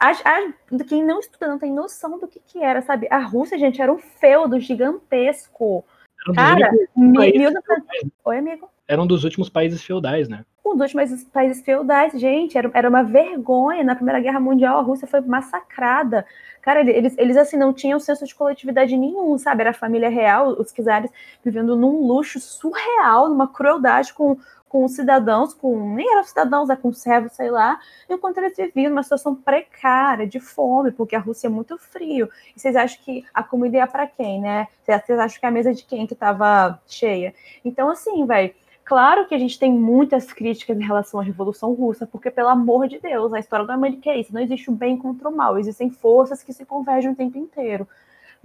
A, 0.00 0.10
a- 0.10 0.84
quem 0.88 1.04
não 1.04 1.20
estuda 1.20 1.48
não 1.48 1.58
tem 1.58 1.72
noção 1.72 2.18
do 2.18 2.26
que, 2.28 2.40
que 2.40 2.62
era, 2.62 2.82
sabe? 2.82 3.06
A 3.10 3.18
Rússia, 3.18 3.58
gente, 3.58 3.80
era 3.80 3.92
um 3.92 3.98
feudo 3.98 4.58
gigantesco. 4.60 5.84
Era 6.22 6.32
um 6.32 6.34
Cara, 6.34 6.70
únicos 6.70 6.88
mi- 6.96 7.16
países 7.16 7.38
1900 7.38 8.10
Oi, 8.24 8.38
amigo. 8.38 8.70
Era 8.88 9.02
um 9.02 9.06
dos 9.06 9.24
últimos 9.24 9.48
países 9.48 9.82
feudais, 9.82 10.28
né? 10.28 10.44
Um 10.64 10.76
dos 10.76 10.92
últimos 10.92 11.24
países 11.24 11.62
feudais, 11.64 12.12
gente, 12.20 12.56
era, 12.58 12.70
era 12.74 12.88
uma 12.88 13.02
vergonha. 13.02 13.82
Na 13.84 13.94
Primeira 13.94 14.20
Guerra 14.20 14.40
Mundial, 14.40 14.78
a 14.78 14.82
Rússia 14.82 15.06
foi 15.08 15.20
massacrada. 15.20 16.24
Cara, 16.62 16.80
eles, 16.80 17.14
eles 17.18 17.36
assim 17.36 17.56
não 17.56 17.72
tinham 17.72 17.98
senso 18.00 18.24
de 18.24 18.34
coletividade 18.34 18.96
nenhum, 18.96 19.38
sabe? 19.38 19.60
Era 19.62 19.70
a 19.70 19.74
família 19.74 20.08
real, 20.08 20.48
os 20.50 20.72
czares 20.72 21.10
vivendo 21.44 21.76
num 21.76 22.06
luxo 22.06 22.40
surreal, 22.40 23.28
numa 23.28 23.46
crueldade 23.48 24.12
com, 24.12 24.36
com 24.76 24.84
os 24.84 24.92
cidadãos, 24.92 25.54
com 25.54 25.94
nem 25.94 26.06
eram 26.12 26.22
cidadãos, 26.22 26.68
é 26.68 26.76
com 26.76 26.92
servos, 26.92 27.32
sei 27.32 27.50
lá, 27.50 27.80
enquanto 28.10 28.36
eles 28.36 28.54
viviam 28.54 28.90
numa 28.90 29.02
situação 29.02 29.34
precária, 29.34 30.26
de 30.26 30.38
fome, 30.38 30.92
porque 30.92 31.16
a 31.16 31.18
Rússia 31.18 31.46
é 31.46 31.50
muito 31.50 31.78
frio. 31.78 32.28
E 32.54 32.60
vocês 32.60 32.76
acham 32.76 32.98
que 33.02 33.24
a 33.32 33.42
comida 33.42 33.78
ia 33.78 33.86
para 33.86 34.06
quem, 34.06 34.38
né? 34.38 34.68
Vocês 34.84 35.18
acham 35.18 35.40
que 35.40 35.46
a 35.46 35.50
mesa 35.50 35.72
de 35.72 35.82
quem 35.82 36.06
que 36.06 36.12
estava 36.12 36.78
cheia? 36.86 37.34
Então, 37.64 37.88
assim, 37.88 38.26
velho 38.26 38.54
Claro 38.84 39.26
que 39.26 39.34
a 39.34 39.38
gente 39.38 39.58
tem 39.58 39.72
muitas 39.72 40.32
críticas 40.32 40.78
em 40.78 40.84
relação 40.84 41.18
à 41.18 41.22
Revolução 41.22 41.72
Russa, 41.72 42.06
porque, 42.06 42.30
pelo 42.30 42.50
amor 42.50 42.86
de 42.86 43.00
Deus, 43.00 43.32
a 43.32 43.40
história 43.40 43.66
América 43.74 44.10
é 44.10 44.20
isso, 44.20 44.32
não 44.32 44.40
existe 44.40 44.70
o 44.70 44.72
bem 44.72 44.96
contra 44.96 45.28
o 45.28 45.34
mal, 45.34 45.58
existem 45.58 45.90
forças 45.90 46.40
que 46.40 46.52
se 46.52 46.64
convergem 46.64 47.10
o 47.10 47.16
tempo 47.16 47.36
inteiro. 47.36 47.88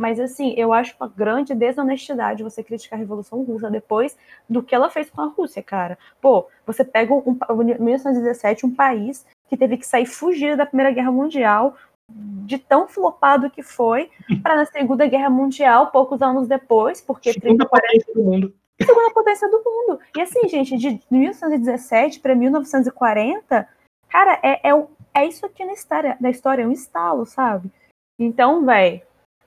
Mas, 0.02 0.20
assim, 0.20 0.56
eu 0.58 0.74
acho 0.74 0.96
uma 1.00 1.08
grande 1.08 1.54
desonestidade 1.54 2.42
você 2.42 2.64
criticar 2.64 2.98
a 2.98 3.00
Revolução 3.00 3.44
Russa 3.44 3.70
depois 3.70 4.18
do 4.50 4.64
que 4.64 4.74
ela 4.74 4.90
fez 4.90 5.12
com 5.12 5.22
a 5.22 5.28
Rússia, 5.28 5.62
cara. 5.62 5.96
Pô, 6.20 6.48
você 6.66 6.84
pega 6.84 7.14
um, 7.14 7.38
1917, 7.80 8.66
um 8.66 8.74
país 8.74 9.24
que 9.48 9.56
teve 9.56 9.78
que 9.78 9.86
sair 9.86 10.08
fugido 10.08 10.58
da 10.58 10.66
Primeira 10.66 10.90
Guerra 10.92 11.12
Mundial, 11.12 11.76
de 12.10 12.58
tão 12.58 12.88
flopado 12.88 13.52
que 13.52 13.62
foi, 13.62 14.10
para 14.42 14.56
na 14.56 14.66
Segunda 14.66 15.06
Guerra 15.06 15.30
Mundial, 15.30 15.92
poucos 15.92 16.20
anos 16.20 16.48
depois, 16.48 17.00
porque... 17.00 17.34
Segunda 17.34 17.68
30, 17.68 17.70
40... 17.70 18.14
do 18.16 18.24
mundo 18.24 18.54
segunda 18.84 19.14
potência 19.14 19.48
do 19.48 19.62
mundo. 19.64 20.00
E 20.18 20.22
assim, 20.22 20.48
gente, 20.48 20.76
de 20.78 21.00
1917 21.12 22.22
para 22.22 22.34
1940, 22.34 23.70
cara, 24.10 24.40
é, 24.42 24.68
é, 24.68 24.88
é 25.14 25.28
isso 25.28 25.46
aqui 25.46 25.64
na 25.64 25.74
história, 25.74 26.18
da 26.20 26.32
história, 26.32 26.64
é 26.64 26.68
um 26.68 26.72
estalo, 26.72 27.24
sabe? 27.28 27.70
Então, 28.18 28.66
velho, 28.66 29.02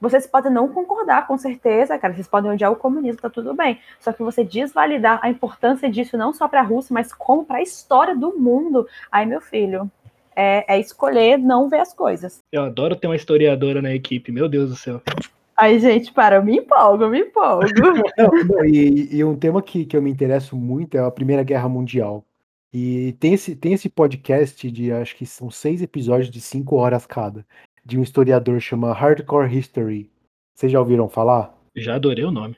vocês 0.05 0.27
podem 0.27 0.53
não 0.53 0.69
concordar, 0.69 1.27
com 1.27 1.39
certeza, 1.39 1.99
cara, 1.99 2.13
vocês 2.13 2.29
podem 2.29 2.51
odiar 2.51 2.71
o 2.71 2.77
comunismo, 2.77 3.21
tá 3.21 3.31
tudo 3.31 3.55
bem. 3.55 3.81
Só 3.99 4.13
que 4.13 4.23
você 4.23 4.45
desvalidar 4.45 5.19
a 5.23 5.31
importância 5.31 5.91
disso 5.91 6.17
não 6.17 6.33
só 6.33 6.47
para 6.47 6.61
a 6.61 6.65
Rússia, 6.65 6.93
mas 6.93 7.13
como 7.13 7.45
para 7.45 7.57
a 7.57 7.63
história 7.63 8.15
do 8.15 8.39
mundo. 8.39 8.87
Aí, 9.11 9.25
meu 9.25 9.41
filho, 9.41 9.91
é, 10.37 10.75
é, 10.75 10.79
escolher 10.79 11.39
não 11.39 11.69
ver 11.69 11.81
as 11.81 11.95
coisas. 11.95 12.39
Eu 12.53 12.63
adoro 12.63 12.97
ter 12.97 13.07
uma 13.07 13.17
historiadora 13.17 13.81
na 13.81 13.95
equipe, 13.95 14.31
meu 14.31 14.49
Deus 14.49 14.71
do 14.71 14.77
céu. 14.77 15.01
Aí, 15.57 15.79
gente, 15.79 16.13
para, 16.13 16.37
eu 16.37 16.45
me 16.45 16.59
empolgo, 16.59 17.05
eu 17.05 17.11
me 17.11 17.21
empolgo. 17.21 17.65
não, 18.19 18.45
não, 18.45 18.65
e, 18.65 19.17
e, 19.17 19.25
um 19.25 19.37
tema 19.37 19.63
que, 19.63 19.85
que 19.85 19.97
eu 19.97 20.03
me 20.03 20.11
interesso 20.11 20.57
muito 20.57 20.97
é 20.97 21.01
a 21.01 21.11
Primeira 21.11 21.43
Guerra 21.43 21.69
Mundial. 21.69 22.25
E 22.73 23.13
tem 23.21 23.35
esse, 23.35 23.55
tem 23.55 23.73
esse 23.73 23.89
podcast 23.89 24.69
de, 24.69 24.91
acho 24.91 25.15
que 25.15 25.25
são 25.25 25.49
seis 25.49 25.81
episódios 25.81 26.29
de 26.29 26.41
cinco 26.41 26.75
horas 26.75 27.07
cada, 27.07 27.47
de 27.85 27.99
um 27.99 28.03
historiador 28.03 28.61
chama 28.61 28.93
Hardcore 28.93 29.55
History. 29.55 30.11
Vocês 30.55 30.71
já 30.73 30.79
ouviram 30.81 31.09
falar? 31.09 31.55
Já 31.77 31.97
adorei 31.97 32.25
o 32.25 32.31
nome. 32.31 32.57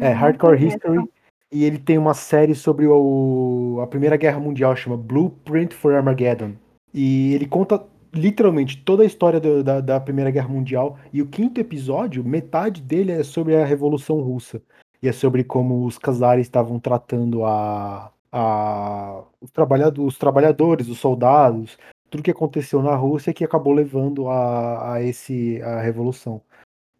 É, 0.00 0.10
hum, 0.10 0.14
Hardcore 0.14 0.66
History. 0.66 1.04
E 1.52 1.64
ele 1.64 1.78
tem 1.78 1.98
uma 1.98 2.14
série 2.14 2.54
sobre 2.54 2.86
o, 2.86 3.80
a 3.82 3.86
Primeira 3.86 4.16
Guerra 4.16 4.38
Mundial, 4.38 4.76
chama 4.76 4.96
Blueprint 4.96 5.74
for 5.74 5.94
Armageddon. 5.94 6.52
E 6.94 7.34
ele 7.34 7.46
conta 7.46 7.84
literalmente 8.12 8.78
toda 8.78 9.02
a 9.02 9.06
história 9.06 9.40
do, 9.40 9.62
da, 9.62 9.80
da 9.80 10.00
Primeira 10.00 10.30
Guerra 10.30 10.48
Mundial. 10.48 10.98
E 11.12 11.20
o 11.22 11.26
quinto 11.26 11.60
episódio, 11.60 12.24
metade 12.24 12.80
dele 12.80 13.12
é 13.12 13.22
sobre 13.24 13.56
a 13.56 13.64
Revolução 13.64 14.20
Russa. 14.20 14.62
E 15.02 15.08
é 15.08 15.12
sobre 15.12 15.42
como 15.42 15.86
os 15.86 15.98
casares 15.98 16.46
estavam 16.46 16.78
tratando 16.78 17.44
a, 17.44 18.12
a, 18.30 19.22
os, 19.40 19.50
trabalhadores, 19.50 20.12
os 20.12 20.18
trabalhadores, 20.18 20.88
os 20.88 20.98
soldados, 20.98 21.78
tudo 22.10 22.22
que 22.22 22.30
aconteceu 22.30 22.82
na 22.82 22.94
Rússia 22.94 23.32
que 23.32 23.44
acabou 23.44 23.72
levando 23.72 24.28
a, 24.28 24.94
a 24.94 25.02
esse 25.02 25.62
a 25.62 25.80
revolução. 25.80 26.42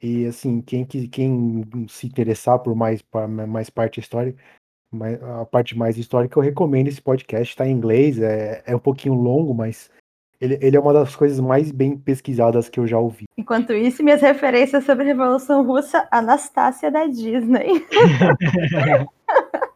E 0.03 0.25
assim, 0.27 0.63
quem, 0.63 0.85
quem 0.85 1.67
se 1.89 2.07
interessar 2.07 2.59
por 2.61 2.75
mais, 2.75 3.05
mais 3.47 3.69
parte 3.69 4.01
histórica, 4.01 4.43
a 5.41 5.45
parte 5.45 5.77
mais 5.77 5.99
histórica, 5.99 6.39
eu 6.39 6.43
recomendo 6.43 6.89
esse 6.89 7.03
podcast, 7.03 7.53
está 7.53 7.67
em 7.67 7.73
inglês, 7.73 8.19
é, 8.19 8.63
é 8.67 8.75
um 8.75 8.79
pouquinho 8.79 9.15
longo, 9.15 9.53
mas 9.53 9.91
ele, 10.41 10.59
ele 10.63 10.77
é 10.77 10.81
uma 10.81 10.95
das 10.95 11.15
coisas 11.15 11.39
mais 11.39 11.71
bem 11.71 11.99
pesquisadas 11.99 12.69
que 12.69 12.81
eu 12.81 12.87
já 12.87 12.99
ouvi. 12.99 13.25
Enquanto 13.37 13.75
isso, 13.75 14.03
minhas 14.03 14.23
referências 14.23 14.85
sobre 14.85 15.05
a 15.05 15.09
Revolução 15.09 15.67
Russa, 15.67 16.09
Anastácia 16.11 16.91
da 16.91 17.07
Disney. 17.07 17.85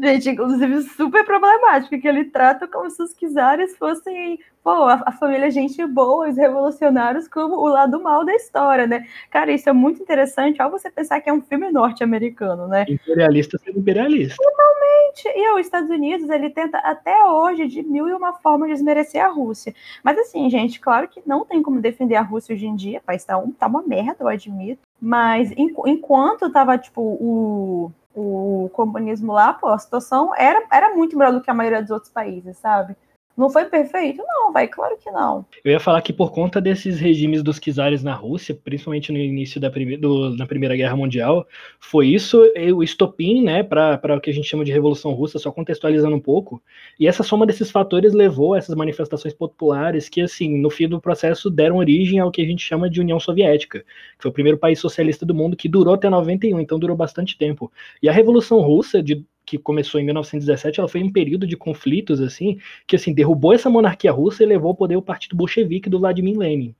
Gente, 0.00 0.30
inclusive, 0.30 0.82
super 0.82 1.24
problemático, 1.24 2.00
que 2.00 2.06
ele 2.06 2.26
trata 2.26 2.68
como 2.68 2.88
se 2.88 3.02
os 3.02 3.12
czares 3.14 3.76
fossem, 3.76 4.38
pô, 4.62 4.70
a, 4.70 5.02
a, 5.06 5.12
família 5.12 5.50
gente 5.50 5.84
boa, 5.86 6.28
os 6.28 6.36
revolucionários, 6.36 7.26
como 7.26 7.56
o 7.56 7.66
lado 7.66 8.00
mal 8.00 8.24
da 8.24 8.32
história, 8.32 8.86
né? 8.86 9.04
Cara, 9.28 9.50
isso 9.50 9.68
é 9.68 9.72
muito 9.72 10.00
interessante 10.00 10.62
ao 10.62 10.70
você 10.70 10.88
pensar 10.88 11.20
que 11.20 11.28
é 11.28 11.32
um 11.32 11.42
filme 11.42 11.70
norte-americano, 11.72 12.68
né? 12.68 12.84
Imperialista 12.88 13.58
sendo 13.58 13.80
imperialista. 13.80 14.36
Totalmente. 14.36 15.36
E 15.36 15.54
os 15.54 15.60
Estados 15.62 15.90
Unidos, 15.90 16.30
ele 16.30 16.50
tenta 16.50 16.78
até 16.78 17.24
hoje, 17.24 17.66
de 17.66 17.82
mil 17.82 18.08
e 18.08 18.12
uma 18.12 18.34
formas, 18.34 18.70
desmerecer 18.70 19.24
a 19.24 19.28
Rússia. 19.28 19.74
Mas 20.04 20.16
assim, 20.16 20.48
gente, 20.48 20.78
claro 20.78 21.08
que 21.08 21.20
não 21.26 21.44
tem 21.44 21.60
como 21.60 21.80
defender 21.80 22.14
a 22.14 22.22
Rússia 22.22 22.54
hoje 22.54 22.66
em 22.66 22.76
dia, 22.76 23.02
país 23.04 23.24
tá, 23.24 23.36
um, 23.36 23.50
tá 23.50 23.66
uma 23.66 23.82
merda, 23.82 24.18
eu 24.20 24.28
admito. 24.28 24.80
Mas 25.00 25.52
enquanto 25.56 26.52
tava, 26.52 26.78
tipo, 26.78 27.00
o 27.00 27.92
o 28.20 28.68
comunismo 28.70 29.32
lá, 29.32 29.52
pô, 29.52 29.68
a 29.68 29.78
situação 29.78 30.34
era, 30.36 30.66
era 30.72 30.94
muito 30.94 31.16
melhor 31.16 31.32
do 31.32 31.40
que 31.40 31.50
a 31.50 31.54
maioria 31.54 31.80
dos 31.80 31.90
outros 31.90 32.12
países, 32.12 32.56
sabe? 32.58 32.96
Não 33.38 33.48
foi 33.48 33.66
perfeito? 33.66 34.20
Não, 34.26 34.52
vai, 34.52 34.66
claro 34.66 34.96
que 34.98 35.08
não. 35.12 35.46
Eu 35.64 35.70
ia 35.70 35.78
falar 35.78 36.02
que 36.02 36.12
por 36.12 36.32
conta 36.32 36.60
desses 36.60 36.98
regimes 36.98 37.40
dos 37.40 37.60
czares 37.60 38.02
na 38.02 38.12
Rússia, 38.12 38.52
principalmente 38.52 39.12
no 39.12 39.18
início 39.18 39.60
da, 39.60 39.70
prime 39.70 39.96
do, 39.96 40.36
na 40.36 40.44
Primeira 40.44 40.74
Guerra 40.74 40.96
Mundial, 40.96 41.46
foi 41.78 42.08
isso 42.08 42.42
o 42.74 42.82
estopim, 42.82 43.40
né, 43.40 43.62
para 43.62 44.16
o 44.16 44.20
que 44.20 44.28
a 44.28 44.34
gente 44.34 44.48
chama 44.48 44.64
de 44.64 44.72
Revolução 44.72 45.12
Russa, 45.12 45.38
só 45.38 45.52
contextualizando 45.52 46.16
um 46.16 46.20
pouco. 46.20 46.60
E 46.98 47.06
essa 47.06 47.22
soma 47.22 47.46
desses 47.46 47.70
fatores 47.70 48.12
levou 48.12 48.54
a 48.54 48.58
essas 48.58 48.74
manifestações 48.74 49.32
populares 49.32 50.08
que, 50.08 50.20
assim, 50.20 50.58
no 50.58 50.68
fim 50.68 50.88
do 50.88 51.00
processo 51.00 51.48
deram 51.48 51.76
origem 51.76 52.18
ao 52.18 52.32
que 52.32 52.42
a 52.42 52.44
gente 52.44 52.64
chama 52.64 52.90
de 52.90 53.00
União 53.00 53.20
Soviética, 53.20 53.80
que 53.80 54.22
foi 54.22 54.32
o 54.32 54.34
primeiro 54.34 54.58
país 54.58 54.80
socialista 54.80 55.24
do 55.24 55.32
mundo 55.32 55.56
que 55.56 55.68
durou 55.68 55.94
até 55.94 56.10
91, 56.10 56.58
então 56.58 56.76
durou 56.76 56.96
bastante 56.96 57.38
tempo. 57.38 57.70
E 58.02 58.08
a 58.08 58.12
Revolução 58.12 58.58
Russa, 58.60 59.00
de 59.00 59.24
que 59.48 59.58
começou 59.58 60.00
em 60.00 60.04
1917, 60.04 60.78
ela 60.78 60.88
foi 60.88 61.02
um 61.02 61.10
período 61.10 61.46
de 61.46 61.56
conflitos 61.56 62.20
assim, 62.20 62.58
que 62.86 62.96
assim 62.96 63.14
derrubou 63.14 63.52
essa 63.52 63.70
monarquia 63.70 64.12
russa 64.12 64.42
e 64.42 64.46
levou 64.46 64.68
ao 64.68 64.76
poder 64.76 64.96
o 64.96 65.02
partido 65.02 65.34
bolchevique 65.34 65.88
do 65.88 65.98
Vladimir 65.98 66.36
Lenin. 66.38 66.74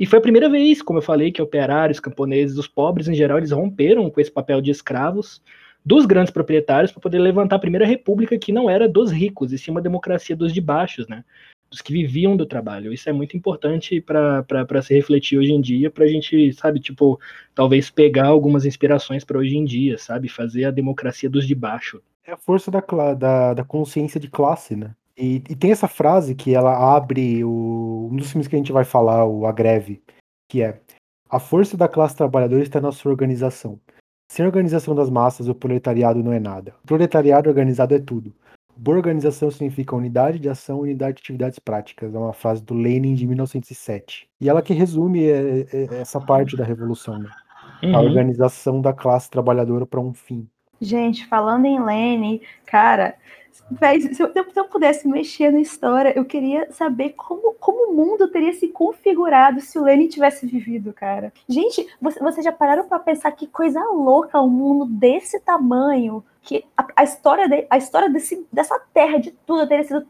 E 0.00 0.06
foi 0.06 0.18
a 0.18 0.22
primeira 0.22 0.48
vez, 0.48 0.80
como 0.80 0.98
eu 0.98 1.02
falei, 1.02 1.30
que 1.30 1.42
operários, 1.42 2.00
camponeses, 2.00 2.56
os 2.56 2.66
pobres 2.66 3.08
em 3.08 3.14
geral, 3.14 3.36
eles 3.36 3.50
romperam 3.50 4.08
com 4.08 4.20
esse 4.20 4.30
papel 4.30 4.62
de 4.62 4.70
escravos 4.70 5.42
dos 5.84 6.06
grandes 6.06 6.32
proprietários 6.32 6.90
para 6.90 7.02
poder 7.02 7.18
levantar 7.18 7.56
a 7.56 7.60
primeira 7.60 7.86
república 7.86 8.38
que 8.38 8.50
não 8.50 8.68
era 8.68 8.88
dos 8.88 9.12
ricos, 9.12 9.52
e 9.52 9.58
sim 9.58 9.70
uma 9.70 9.82
democracia 9.82 10.34
dos 10.34 10.52
de 10.52 10.60
baixos, 10.60 11.06
né? 11.06 11.22
Dos 11.70 11.80
que 11.80 11.92
viviam 11.92 12.36
do 12.36 12.46
trabalho. 12.46 12.92
Isso 12.92 13.08
é 13.08 13.12
muito 13.12 13.36
importante 13.36 14.00
para 14.00 14.82
se 14.82 14.94
refletir 14.94 15.38
hoje 15.38 15.52
em 15.52 15.60
dia, 15.60 15.90
para 15.90 16.04
a 16.04 16.08
gente, 16.08 16.52
sabe, 16.52 16.78
tipo, 16.78 17.18
talvez 17.54 17.90
pegar 17.90 18.26
algumas 18.26 18.64
inspirações 18.64 19.24
para 19.24 19.38
hoje 19.38 19.56
em 19.56 19.64
dia, 19.64 19.98
sabe? 19.98 20.28
Fazer 20.28 20.64
a 20.64 20.70
democracia 20.70 21.28
dos 21.28 21.46
de 21.46 21.54
baixo. 21.54 22.00
É 22.24 22.32
a 22.32 22.36
força 22.36 22.70
da, 22.70 22.80
da, 23.14 23.54
da 23.54 23.64
consciência 23.64 24.20
de 24.20 24.28
classe, 24.28 24.76
né? 24.76 24.94
E, 25.16 25.36
e, 25.48 25.56
tem 25.56 25.72
essa 25.72 25.88
frase 25.88 26.34
que 26.34 26.54
ela 26.54 26.94
abre 26.94 27.42
o, 27.42 28.10
um 28.12 28.16
dos 28.16 28.30
filmes 28.30 28.46
que 28.46 28.54
a 28.54 28.58
gente 28.58 28.72
vai 28.72 28.84
falar, 28.84 29.24
o 29.24 29.46
A 29.46 29.52
Greve, 29.52 30.02
que 30.48 30.62
é 30.62 30.78
a 31.28 31.40
força 31.40 31.76
da 31.76 31.88
classe 31.88 32.14
trabalhadora 32.14 32.62
está 32.62 32.80
na 32.80 32.92
sua 32.92 33.10
organização. 33.10 33.80
Sem 34.30 34.44
organização 34.44 34.94
das 34.94 35.08
massas, 35.08 35.48
o 35.48 35.54
proletariado 35.54 36.22
não 36.22 36.32
é 36.32 36.38
nada. 36.38 36.74
O 36.84 36.86
proletariado 36.86 37.48
organizado 37.48 37.94
é 37.94 37.98
tudo. 37.98 38.34
Boa 38.76 38.98
organização 38.98 39.50
significa 39.50 39.96
unidade 39.96 40.38
de 40.38 40.48
ação, 40.48 40.80
unidade 40.80 41.16
de 41.16 41.22
atividades 41.22 41.58
práticas. 41.58 42.14
É 42.14 42.18
uma 42.18 42.32
frase 42.32 42.62
do 42.62 42.74
Lenin 42.74 43.14
de 43.14 43.26
1907. 43.26 44.28
E 44.40 44.48
ela 44.48 44.60
que 44.60 44.74
resume 44.74 45.24
é, 45.24 45.60
é, 45.60 45.66
é 45.72 46.00
essa 46.00 46.20
parte 46.20 46.56
da 46.56 46.64
revolução, 46.64 47.18
né? 47.18 47.30
Uhum. 47.82 47.96
A 47.96 48.00
organização 48.00 48.80
da 48.80 48.92
classe 48.92 49.30
trabalhadora 49.30 49.86
para 49.86 50.00
um 50.00 50.12
fim. 50.12 50.46
Gente, 50.80 51.26
falando 51.26 51.64
em 51.64 51.82
Lenin, 51.82 52.40
cara, 52.66 53.14
se, 54.14 54.22
eu, 54.22 54.32
se, 54.32 54.60
eu, 54.60 54.64
pudesse 54.64 55.08
mexer 55.08 55.50
na 55.50 55.60
história, 55.60 56.12
eu 56.16 56.24
queria 56.24 56.70
saber 56.70 57.10
como, 57.10 57.54
como 57.54 57.90
o 57.90 57.94
mundo 57.94 58.28
teria 58.28 58.52
se 58.52 58.68
configurado 58.68 59.60
se 59.60 59.78
o 59.78 59.84
Lenin 59.84 60.08
tivesse 60.08 60.46
vivido, 60.46 60.92
cara. 60.92 61.32
Gente, 61.48 61.86
vocês 62.00 62.22
você 62.22 62.42
já 62.42 62.52
pararam 62.52 62.88
para 62.88 62.98
pensar 62.98 63.32
que 63.32 63.46
coisa 63.46 63.80
louca 63.84 64.40
um 64.40 64.48
mundo 64.48 64.86
desse 64.86 65.40
tamanho, 65.40 66.24
que 66.42 66.64
a, 66.76 66.86
a 66.96 67.04
história, 67.04 67.48
de, 67.48 67.66
a 67.68 67.76
história 67.76 68.08
desse, 68.08 68.46
dessa 68.52 68.78
terra, 68.92 69.18
de 69.18 69.32
tudo, 69.46 69.66
teria 69.66 69.84
sido 69.84 70.06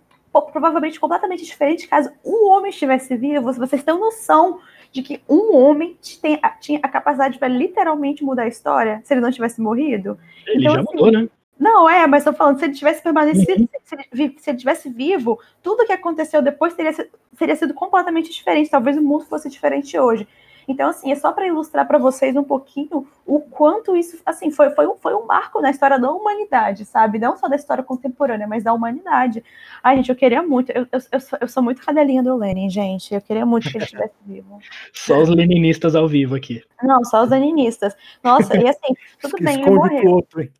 provavelmente 0.53 1.01
completamente 1.01 1.45
diferente 1.45 1.89
caso 1.89 2.11
um 2.25 2.49
homem 2.49 2.71
estivesse 2.71 3.17
vivo. 3.17 3.53
Vocês 3.53 3.83
têm 3.83 3.99
noção 3.99 4.61
de 4.93 5.03
que 5.03 5.21
um 5.29 5.55
homem 5.57 5.97
tinha 6.01 6.81
a 6.83 6.89
capacidade 6.89 7.39
para 7.39 7.49
literalmente 7.49 8.25
mudar 8.25 8.43
a 8.43 8.49
história 8.49 9.01
se 9.05 9.15
ele 9.15 9.21
não 9.21 9.31
tivesse 9.31 9.61
morrido. 9.61 10.19
Ele 10.47 10.63
então, 10.63 10.75
já 10.75 10.81
assim, 10.81 10.97
mudou, 10.97 11.13
né? 11.13 11.29
Não, 11.59 11.89
é, 11.89 12.07
mas 12.07 12.25
tô 12.25 12.33
falando, 12.33 12.59
se 12.59 12.67
ele 12.67 12.75
tivesse 12.75 13.03
permanecido, 13.03 13.63
uhum. 13.63 13.69
se, 13.83 13.95
ele, 13.95 14.37
se 14.39 14.51
ele 14.51 14.59
tivesse 14.59 14.91
vivo, 14.91 15.41
tudo 15.63 15.87
que 15.87 15.93
aconteceu 15.93 16.43
depois 16.43 16.75
teria, 16.75 16.93
teria 17.39 17.57
sido 17.57 17.73
completamente 17.73 18.31
diferente. 18.31 18.71
Talvez 18.71 18.97
o 18.97 19.03
mundo 19.03 19.25
fosse 19.25 19.49
diferente 19.49 19.99
hoje. 19.99 20.29
Então, 20.69 20.91
assim, 20.91 21.13
é 21.13 21.15
só 21.15 21.33
para 21.33 21.47
ilustrar 21.47 21.87
para 21.87 21.99
vocês 21.99 22.37
um 22.37 22.43
pouquinho 22.43 23.07
o 23.25 23.41
quanto 23.41 23.97
isso, 23.97 24.19
assim, 24.27 24.51
foi, 24.51 24.71
foi, 24.71 24.87
um, 24.87 24.97
foi 24.97 25.15
um 25.15 25.25
marco 25.25 25.61
na 25.61 25.71
história 25.71 25.99
da 25.99 26.11
humanidade, 26.11 26.85
sabe? 26.85 27.19
Não 27.19 27.37
só 27.37 27.49
da 27.49 27.57
história 27.57 27.85
contemporânea, 27.85 28.49
mas 28.49 28.65
da 28.65 28.73
humanidade. 28.73 29.45
Ai, 29.83 29.97
gente, 29.97 30.11
eu 30.11 30.17
queria 30.17 30.43
muito, 30.43 30.71
eu, 30.73 30.87
eu, 30.91 31.01
eu, 31.13 31.21
sou, 31.21 31.39
eu 31.41 31.49
sou 31.49 31.63
muito 31.63 31.81
cadelinha 31.83 32.23
do 32.23 32.37
Lenin, 32.37 32.69
gente. 32.69 33.15
Eu 33.15 33.21
queria 33.21 33.47
muito 33.47 33.71
que 33.71 33.77
ele 33.77 33.85
estivesse 33.85 34.15
vivo. 34.27 34.59
Só 34.93 35.23
os 35.23 35.29
leninistas 35.29 35.95
ao 35.95 36.09
vivo 36.09 36.35
aqui. 36.35 36.63
Não, 36.83 37.05
só 37.05 37.23
os 37.23 37.31
leninistas. 37.31 37.97
Nossa, 38.23 38.57
e 38.57 38.69
assim, 38.69 38.95
tudo 39.21 39.37
bem, 39.41 39.63
ele 39.63 39.71
morreu. 39.71 40.11
Outro, 40.11 40.43
hein? 40.43 40.51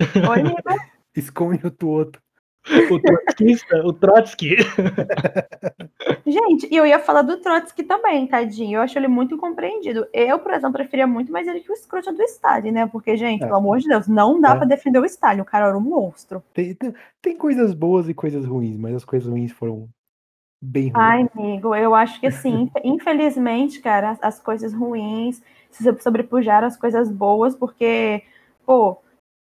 Oi, 0.00 0.42
Esconde 1.16 1.60
o 1.66 1.86
outro. 1.86 2.22
O 2.90 3.00
trotskista, 3.00 3.86
o 3.86 3.92
Trotsky. 3.92 4.56
Gente, 6.26 6.68
e 6.70 6.76
eu 6.76 6.84
ia 6.84 6.98
falar 6.98 7.22
do 7.22 7.40
Trotsky 7.40 7.82
também, 7.82 8.26
tadinho. 8.26 8.76
Eu 8.76 8.82
acho 8.82 8.98
ele 8.98 9.08
muito 9.08 9.34
incompreendido. 9.34 10.06
Eu, 10.12 10.38
por 10.38 10.52
exemplo, 10.52 10.74
preferia 10.74 11.06
muito 11.06 11.32
mais 11.32 11.48
ele 11.48 11.60
que 11.60 11.72
o 11.72 11.74
escroto 11.74 12.12
do 12.12 12.22
Stalin, 12.22 12.72
né? 12.72 12.86
Porque, 12.86 13.16
gente, 13.16 13.42
é. 13.42 13.46
pelo 13.46 13.58
amor 13.58 13.78
de 13.78 13.88
Deus, 13.88 14.06
não 14.06 14.38
dá 14.38 14.50
é. 14.50 14.56
pra 14.56 14.66
defender 14.66 14.98
o 14.98 15.06
Stalin. 15.06 15.40
O 15.40 15.46
cara 15.46 15.68
era 15.68 15.78
um 15.78 15.80
monstro. 15.80 16.42
Tem, 16.52 16.74
tem, 16.74 16.94
tem, 17.22 17.36
coisas 17.36 17.72
boas 17.72 18.08
e 18.08 18.14
coisas 18.14 18.44
ruins, 18.44 18.76
mas 18.76 18.94
as 18.94 19.04
coisas 19.04 19.28
ruins 19.28 19.50
foram 19.50 19.88
bem 20.60 20.90
ruins. 20.90 20.96
Ai, 20.96 21.30
amigo, 21.34 21.74
eu 21.74 21.94
acho 21.94 22.20
que 22.20 22.26
assim, 22.26 22.70
infelizmente, 22.84 23.80
cara, 23.80 24.10
as, 24.10 24.18
as 24.22 24.38
coisas 24.40 24.74
ruins 24.74 25.42
se 25.70 26.00
sobrepujaram 26.00 26.66
às 26.66 26.76
coisas 26.76 27.10
boas, 27.10 27.54
porque, 27.54 28.22
pô 28.66 28.98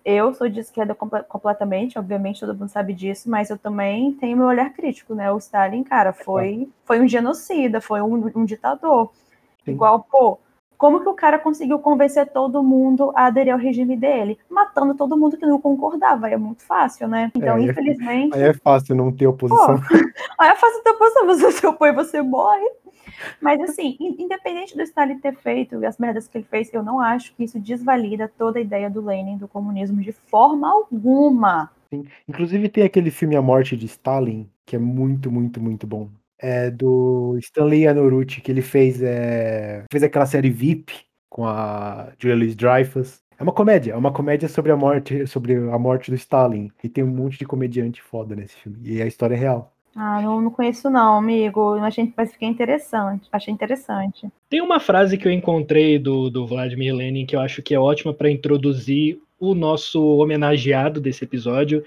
eu 0.05 0.33
sou 0.35 0.49
de 0.49 0.61
esquerda 0.61 0.95
completamente, 0.95 1.99
obviamente 1.99 2.41
todo 2.41 2.59
mundo 2.59 2.69
sabe 2.69 2.95
disso, 2.95 3.29
mas 3.31 3.51
eu 3.51 3.59
também 3.59 4.13
tenho 4.13 4.37
meu 4.37 4.47
olhar 4.47 4.71
crítico, 4.73 5.15
né? 5.15 5.31
O 5.31 5.39
Stalin, 5.39 5.83
cara, 5.83 6.13
foi, 6.13 6.69
foi 6.85 7.01
um 7.01 7.09
genocida, 7.09 7.81
foi 7.81 8.01
um, 8.01 8.31
um 8.35 8.45
ditador. 8.45 9.11
Sim. 9.65 9.73
Igual, 9.73 10.07
pô, 10.11 10.39
como 10.81 11.03
que 11.03 11.09
o 11.11 11.15
cara 11.15 11.39
conseguiu 11.39 11.79
convencer 11.79 12.27
todo 12.33 12.63
mundo 12.63 13.13
a 13.15 13.27
aderir 13.27 13.53
ao 13.53 13.59
regime 13.59 13.99
dele? 13.99 14.39
Matando 14.49 14.95
todo 14.95 15.15
mundo 15.15 15.37
que 15.37 15.45
não 15.45 15.61
concordava. 15.61 16.31
É 16.31 16.39
muito 16.39 16.63
fácil, 16.63 17.07
né? 17.07 17.31
Então, 17.37 17.59
é, 17.59 17.61
infelizmente. 17.61 18.35
Aí 18.35 18.45
é 18.45 18.55
fácil 18.55 18.95
não 18.95 19.13
ter 19.13 19.27
oposição. 19.27 19.79
Pô, 19.79 19.83
aí 20.41 20.49
é 20.49 20.57
fácil 20.57 20.83
ter 20.83 20.91
oposição. 20.93 21.27
Você 21.27 21.53
se 21.53 21.67
opõe, 21.67 21.93
você 21.93 22.23
morre. 22.23 22.67
Mas, 23.41 23.61
assim, 23.61 23.97
independente 24.01 24.77
do 24.77 24.83
Stalin 24.83 25.19
ter 25.19 25.37
feito 25.37 25.85
as 25.85 25.99
merdas 25.99 26.29
que 26.29 26.39
ele 26.39 26.47
fez, 26.49 26.73
eu 26.73 26.83
não 26.83 27.01
acho 27.01 27.35
que 27.35 27.45
isso 27.45 27.59
desvalida 27.59 28.31
toda 28.39 28.59
a 28.59 28.63
ideia 28.63 28.91
do 28.91 29.05
Lenin, 29.05 29.37
do 29.37 29.49
comunismo, 29.49 30.01
de 30.01 30.13
forma 30.13 30.71
alguma. 30.71 31.71
Sim. 31.93 32.05
Inclusive, 32.29 32.69
tem 32.69 32.85
aquele 32.85 33.11
filme 33.11 33.37
A 33.37 33.43
Morte 33.43 33.77
de 33.77 33.87
Stalin, 33.87 34.49
que 34.65 34.77
é 34.77 34.79
muito, 34.79 35.31
muito, 35.31 35.61
muito 35.61 35.87
bom. 35.87 36.09
É 36.39 36.71
do 36.71 37.37
Stanley 37.39 37.87
Anoruti, 37.87 38.41
que 38.41 38.51
ele 38.51 38.63
fez, 38.63 39.03
é... 39.03 39.85
fez 39.91 40.03
aquela 40.03 40.25
série 40.25 40.49
VIP 40.49 40.95
com 41.29 41.47
a 41.47 42.13
Julia 42.19 42.37
Louis-Dreyfus. 42.37 43.21
É 43.39 43.43
uma 43.43 43.53
comédia, 43.53 43.93
é 43.93 43.97
uma 43.97 44.13
comédia 44.13 44.49
sobre 44.49 44.71
a 44.71 44.77
morte, 44.77 45.27
sobre 45.27 45.55
a 45.55 45.79
morte 45.79 46.11
do 46.11 46.15
Stalin. 46.15 46.71
E 46.83 46.89
tem 46.89 47.03
um 47.03 47.09
monte 47.09 47.39
de 47.39 47.47
comediante 47.47 48.03
foda 48.03 48.37
nesse 48.37 48.55
filme. 48.57 48.79
E 48.83 49.03
a 49.03 49.07
história 49.07 49.35
é 49.35 49.39
real. 49.39 49.73
Ah, 49.95 50.21
não, 50.23 50.41
não 50.41 50.51
conheço 50.51 50.89
não, 50.89 51.19
amigo. 51.19 51.77
Mas 52.17 52.33
fiquei 52.33 52.49
interessante. 52.49 53.29
Achei 53.33 53.53
interessante. 53.53 54.29
Tem 54.49 54.61
uma 54.61 54.81
frase 54.81 55.19
que 55.19 55.27
eu 55.27 55.33
encontrei 55.33 55.99
do, 55.99 56.31
do 56.31 56.47
Vladimir 56.47 56.95
Lenin 56.95 57.27
que 57.27 57.35
eu 57.35 57.41
acho 57.41 57.63
que 57.63 57.75
é 57.75 57.79
ótima 57.79 58.15
para 58.15 58.31
introduzir 58.31 59.19
o 59.39 59.55
nosso 59.55 60.19
homenageado 60.19 61.01
desse 61.01 61.25
episódio, 61.25 61.83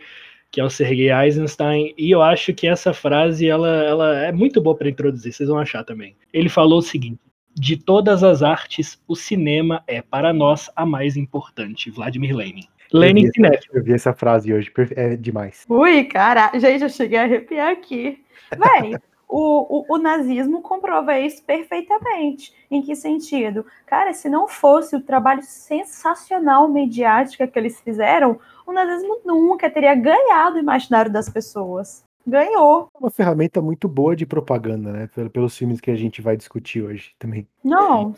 que 0.52 0.60
é 0.60 0.64
o 0.64 0.70
Sergei 0.70 1.12
Eisenstein, 1.12 1.94
e 1.98 2.10
eu 2.10 2.22
acho 2.22 2.54
que 2.54 2.68
essa 2.68 2.94
frase 2.94 3.48
ela, 3.48 3.84
ela 3.84 4.26
é 4.26 4.32
muito 4.32 4.60
boa 4.60 4.76
para 4.76 4.90
introduzir, 4.90 5.32
vocês 5.32 5.48
vão 5.48 5.60
achar 5.60 5.84
também. 5.84 6.16
Ele 6.34 6.50
falou 6.50 6.80
o 6.80 6.82
seguinte: 6.82 7.20
de 7.56 7.78
todas 7.78 8.24
as 8.24 8.42
artes, 8.42 9.00
o 9.08 9.16
cinema 9.16 9.84
é 9.88 10.02
para 10.02 10.34
nós 10.34 10.70
a 10.76 10.86
mais 10.86 11.16
importante. 11.16 11.92
Vladimir 11.92 12.36
Lenin. 12.36 12.68
Lenin 12.94 13.30
Cinéfilo. 13.32 13.78
Eu 13.78 13.84
vi 13.84 13.94
essa 13.94 14.14
frase 14.14 14.54
hoje, 14.54 14.72
é 14.96 15.16
demais. 15.16 15.66
Ui, 15.68 16.04
cara, 16.06 16.52
gente, 16.56 16.84
eu 16.84 16.90
cheguei 16.90 17.18
a 17.18 17.24
arrepiar 17.24 17.72
aqui. 17.72 18.24
Véi, 18.52 18.96
o, 19.28 19.80
o, 19.80 19.96
o, 19.96 19.98
nazismo 19.98 20.62
comprova 20.62 21.18
isso 21.18 21.44
perfeitamente. 21.44 22.54
Em 22.70 22.84
que 22.84 22.96
sentido? 22.96 23.66
Cara, 23.86 24.14
se 24.14 24.30
não 24.30 24.48
fosse 24.48 24.96
o 24.96 25.02
trabalho 25.02 25.42
sensacional 25.42 26.70
mediático 26.70 27.48
que 27.48 27.60
eles 27.60 27.82
fizeram, 27.82 28.40
o 28.68 28.72
nazismo 28.72 29.22
nunca 29.26 29.72
teria 29.72 29.96
ganhado 29.96 30.58
o 30.58 30.60
imaginário 30.60 31.12
das 31.12 31.28
pessoas. 31.28 32.06
Ganhou. 32.26 32.90
É 32.96 33.00
uma 33.00 33.10
ferramenta 33.10 33.62
muito 33.62 33.88
boa 33.88 34.16
de 34.16 34.26
propaganda, 34.26 34.92
né? 34.92 35.10
Pelos 35.32 35.58
filmes 35.58 35.82
que 35.82 35.92
a 35.92 35.96
gente 35.96 36.22
vai 36.22 36.38
discutir 36.38 36.82
hoje 36.82 37.16
também. 37.20 37.48
Não, 37.64 38.14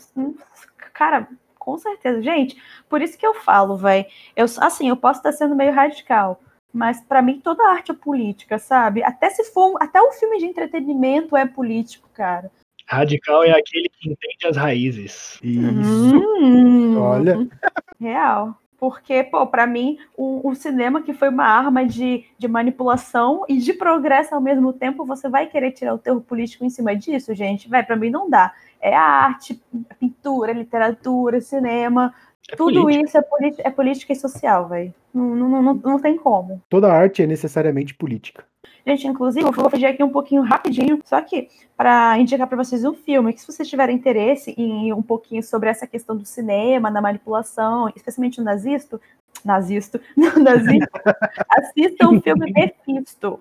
cara, 0.92 1.28
com 1.66 1.76
certeza. 1.76 2.22
Gente, 2.22 2.56
por 2.88 3.02
isso 3.02 3.18
que 3.18 3.26
eu 3.26 3.34
falo, 3.34 3.76
velho. 3.76 4.06
Eu, 4.36 4.46
assim, 4.60 4.88
eu 4.88 4.96
posso 4.96 5.18
estar 5.18 5.32
sendo 5.32 5.56
meio 5.56 5.72
radical, 5.72 6.40
mas 6.72 7.00
para 7.00 7.20
mim 7.20 7.40
toda 7.40 7.68
arte 7.68 7.90
é 7.90 7.94
política, 7.94 8.56
sabe? 8.56 9.02
Até 9.02 9.30
se 9.30 9.42
for, 9.52 9.76
até 9.82 10.00
um 10.00 10.12
filme 10.12 10.38
de 10.38 10.46
entretenimento 10.46 11.36
é 11.36 11.44
político, 11.44 12.08
cara. 12.14 12.52
Radical 12.86 13.42
é 13.42 13.50
aquele 13.50 13.88
que 13.88 14.12
entende 14.12 14.46
as 14.46 14.56
raízes. 14.56 15.40
Isso. 15.42 16.16
Hum, 16.40 16.96
Olha. 17.00 17.36
Real. 18.00 18.56
Porque, 18.78 19.24
pô, 19.24 19.46
pra 19.46 19.66
mim, 19.66 19.98
o, 20.16 20.48
o, 20.48 20.54
cinema 20.54 21.02
que 21.02 21.14
foi 21.14 21.30
uma 21.30 21.46
arma 21.46 21.84
de, 21.84 22.24
de 22.38 22.46
manipulação 22.46 23.42
e 23.48 23.56
de 23.56 23.72
progresso 23.72 24.34
ao 24.34 24.40
mesmo 24.40 24.72
tempo, 24.72 25.04
você 25.04 25.28
vai 25.28 25.46
querer 25.46 25.72
tirar 25.72 25.94
o 25.94 25.98
termo 25.98 26.20
político 26.20 26.64
em 26.64 26.70
cima 26.70 26.94
disso, 26.94 27.34
gente? 27.34 27.68
Vai, 27.68 27.82
pra 27.82 27.96
mim 27.96 28.10
não 28.10 28.28
dá 28.28 28.52
é 28.86 28.94
a 28.94 29.02
arte, 29.02 29.60
a 29.90 29.94
pintura, 29.94 30.52
a 30.52 30.54
literatura, 30.54 31.40
cinema. 31.40 32.14
É 32.48 32.54
tudo 32.54 32.82
política. 32.82 33.04
isso 33.04 33.18
é, 33.18 33.66
é, 33.66 33.70
política 33.70 34.12
e 34.12 34.16
social, 34.16 34.68
velho. 34.68 34.94
Não, 35.12 35.34
não, 35.34 35.62
não, 35.62 35.74
não 35.74 36.00
tem 36.00 36.16
como. 36.16 36.62
Toda 36.68 36.92
arte 36.92 37.22
é 37.22 37.26
necessariamente 37.26 37.94
política. 37.94 38.44
Gente, 38.86 39.08
inclusive, 39.08 39.44
eu 39.44 39.50
vou 39.50 39.68
pedir 39.68 39.86
aqui 39.86 40.02
um 40.04 40.10
pouquinho 40.10 40.42
rapidinho, 40.42 41.00
só 41.04 41.20
que 41.20 41.48
para 41.76 42.16
indicar 42.18 42.46
para 42.46 42.56
vocês 42.56 42.84
um 42.84 42.94
filme, 42.94 43.32
que 43.32 43.40
se 43.40 43.46
vocês 43.46 43.68
tiverem 43.68 43.96
interesse 43.96 44.54
em 44.56 44.92
um 44.92 45.02
pouquinho 45.02 45.42
sobre 45.42 45.68
essa 45.68 45.88
questão 45.88 46.16
do 46.16 46.24
cinema, 46.24 46.90
da 46.90 47.00
manipulação, 47.00 47.90
especialmente 47.96 48.38
no 48.38 48.44
nazista, 48.44 49.00
nazista, 49.44 50.00
nazista, 50.40 51.02
assistam 51.50 52.10
o 52.12 52.20
filme 52.20 52.52
Mephisto. 52.52 53.40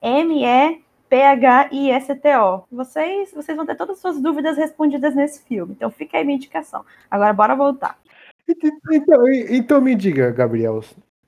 M-E 0.00 0.85
P-H-I-S-T-O. 1.08 2.64
Vocês, 2.70 3.32
vocês 3.32 3.56
vão 3.56 3.66
ter 3.66 3.76
todas 3.76 3.96
as 3.96 4.02
suas 4.02 4.20
dúvidas 4.20 4.56
respondidas 4.56 5.14
nesse 5.14 5.42
filme. 5.44 5.74
Então 5.74 5.90
fica 5.90 6.18
aí 6.18 6.24
minha 6.24 6.36
indicação. 6.36 6.84
Agora 7.10 7.32
bora 7.32 7.54
voltar. 7.54 7.98
Então, 8.92 9.28
então 9.48 9.80
me 9.80 9.94
diga, 9.94 10.30
Gabriel, 10.30 10.80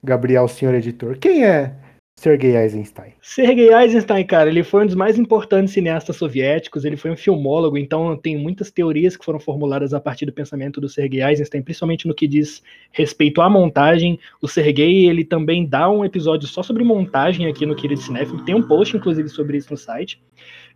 Gabriel, 0.02 0.46
senhor 0.46 0.74
editor, 0.74 1.18
quem 1.18 1.44
é 1.44 1.74
Sergei 2.18 2.56
Eisenstein. 2.56 3.12
Sergei 3.22 3.72
Eisenstein, 3.72 4.26
cara, 4.26 4.50
ele 4.50 4.64
foi 4.64 4.82
um 4.82 4.86
dos 4.86 4.96
mais 4.96 5.16
importantes 5.16 5.72
cineastas 5.72 6.16
soviéticos, 6.16 6.84
ele 6.84 6.96
foi 6.96 7.12
um 7.12 7.16
filmólogo, 7.16 7.78
então 7.78 8.16
tem 8.16 8.36
muitas 8.36 8.72
teorias 8.72 9.16
que 9.16 9.24
foram 9.24 9.38
formuladas 9.38 9.94
a 9.94 10.00
partir 10.00 10.26
do 10.26 10.32
pensamento 10.32 10.80
do 10.80 10.88
Sergei 10.88 11.22
Eisenstein, 11.22 11.62
principalmente 11.62 12.08
no 12.08 12.14
que 12.14 12.26
diz 12.26 12.60
respeito 12.90 13.40
à 13.40 13.48
montagem. 13.48 14.18
O 14.42 14.48
Sergei, 14.48 15.08
ele 15.08 15.24
também 15.24 15.64
dá 15.64 15.88
um 15.88 16.04
episódio 16.04 16.48
só 16.48 16.60
sobre 16.60 16.82
montagem 16.82 17.46
aqui 17.46 17.64
no 17.64 17.76
Querido 17.76 18.00
Cinéfilo, 18.00 18.44
tem 18.44 18.56
um 18.56 18.66
post, 18.66 18.96
inclusive, 18.96 19.28
sobre 19.28 19.56
isso 19.56 19.70
no 19.70 19.76
site. 19.76 20.20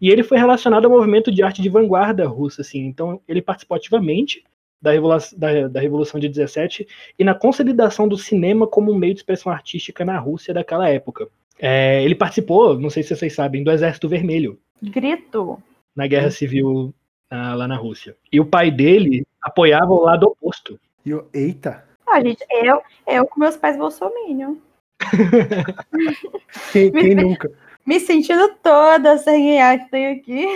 E 0.01 0.11
ele 0.11 0.23
foi 0.23 0.39
relacionado 0.39 0.85
ao 0.85 0.93
movimento 0.93 1.33
de 1.33 1.43
arte 1.43 1.61
de 1.61 1.69
vanguarda 1.69 2.25
russa, 2.25 2.63
assim, 2.63 2.87
então 2.87 3.21
ele 3.27 3.43
participou 3.43 3.77
ativamente 3.77 4.45
da 4.83 4.91
Revolução, 4.91 5.39
da, 5.39 5.69
da 5.69 5.81
Revolução 5.81 6.19
de 6.19 6.29
17 6.29 6.87
e 7.17 7.23
na 7.23 7.35
consolidação 7.35 8.09
do 8.09 8.19
cinema 8.19 8.67
como 8.67 8.93
um 8.93 8.99
meio 8.99 9.15
de 9.15 9.21
expressão 9.21 9.53
artística 9.53 10.05
na 10.05 10.19
Rússia 10.19 10.53
daquela 10.53 10.89
época. 10.89 11.29
É, 11.59 12.03
ele 12.03 12.17
participou, 12.17 12.77
não 12.79 12.91
sei 12.91 13.05
se 13.05 13.15
vocês 13.15 13.33
sabem, 13.33 13.63
do 13.63 13.71
Exército 13.71 14.09
Vermelho. 14.09 14.59
Grito! 14.83 15.63
Na 15.95 16.09
Guerra 16.09 16.31
Civil 16.33 16.93
ah, 17.31 17.55
lá 17.55 17.69
na 17.69 17.77
Rússia. 17.77 18.17
E 18.33 18.41
o 18.41 18.45
pai 18.45 18.71
dele 18.71 19.25
apoiava 19.41 19.93
o 19.93 20.03
lado 20.03 20.27
oposto. 20.27 20.79
Eu, 21.07 21.29
eita! 21.33 21.85
Ah, 22.07 22.21
gente, 22.21 22.45
eu, 22.51 22.83
eu 23.07 23.27
com 23.27 23.39
meus 23.39 23.57
pais 23.57 23.77
bolsominion. 23.77 24.57
quem, 26.73 26.91
quem 26.91 27.15
nunca? 27.15 27.51
Me 27.87 28.01
sentindo 28.01 28.55
toda 28.63 29.17
sem 29.19 29.59
tem 29.91 30.07
aqui. 30.09 30.47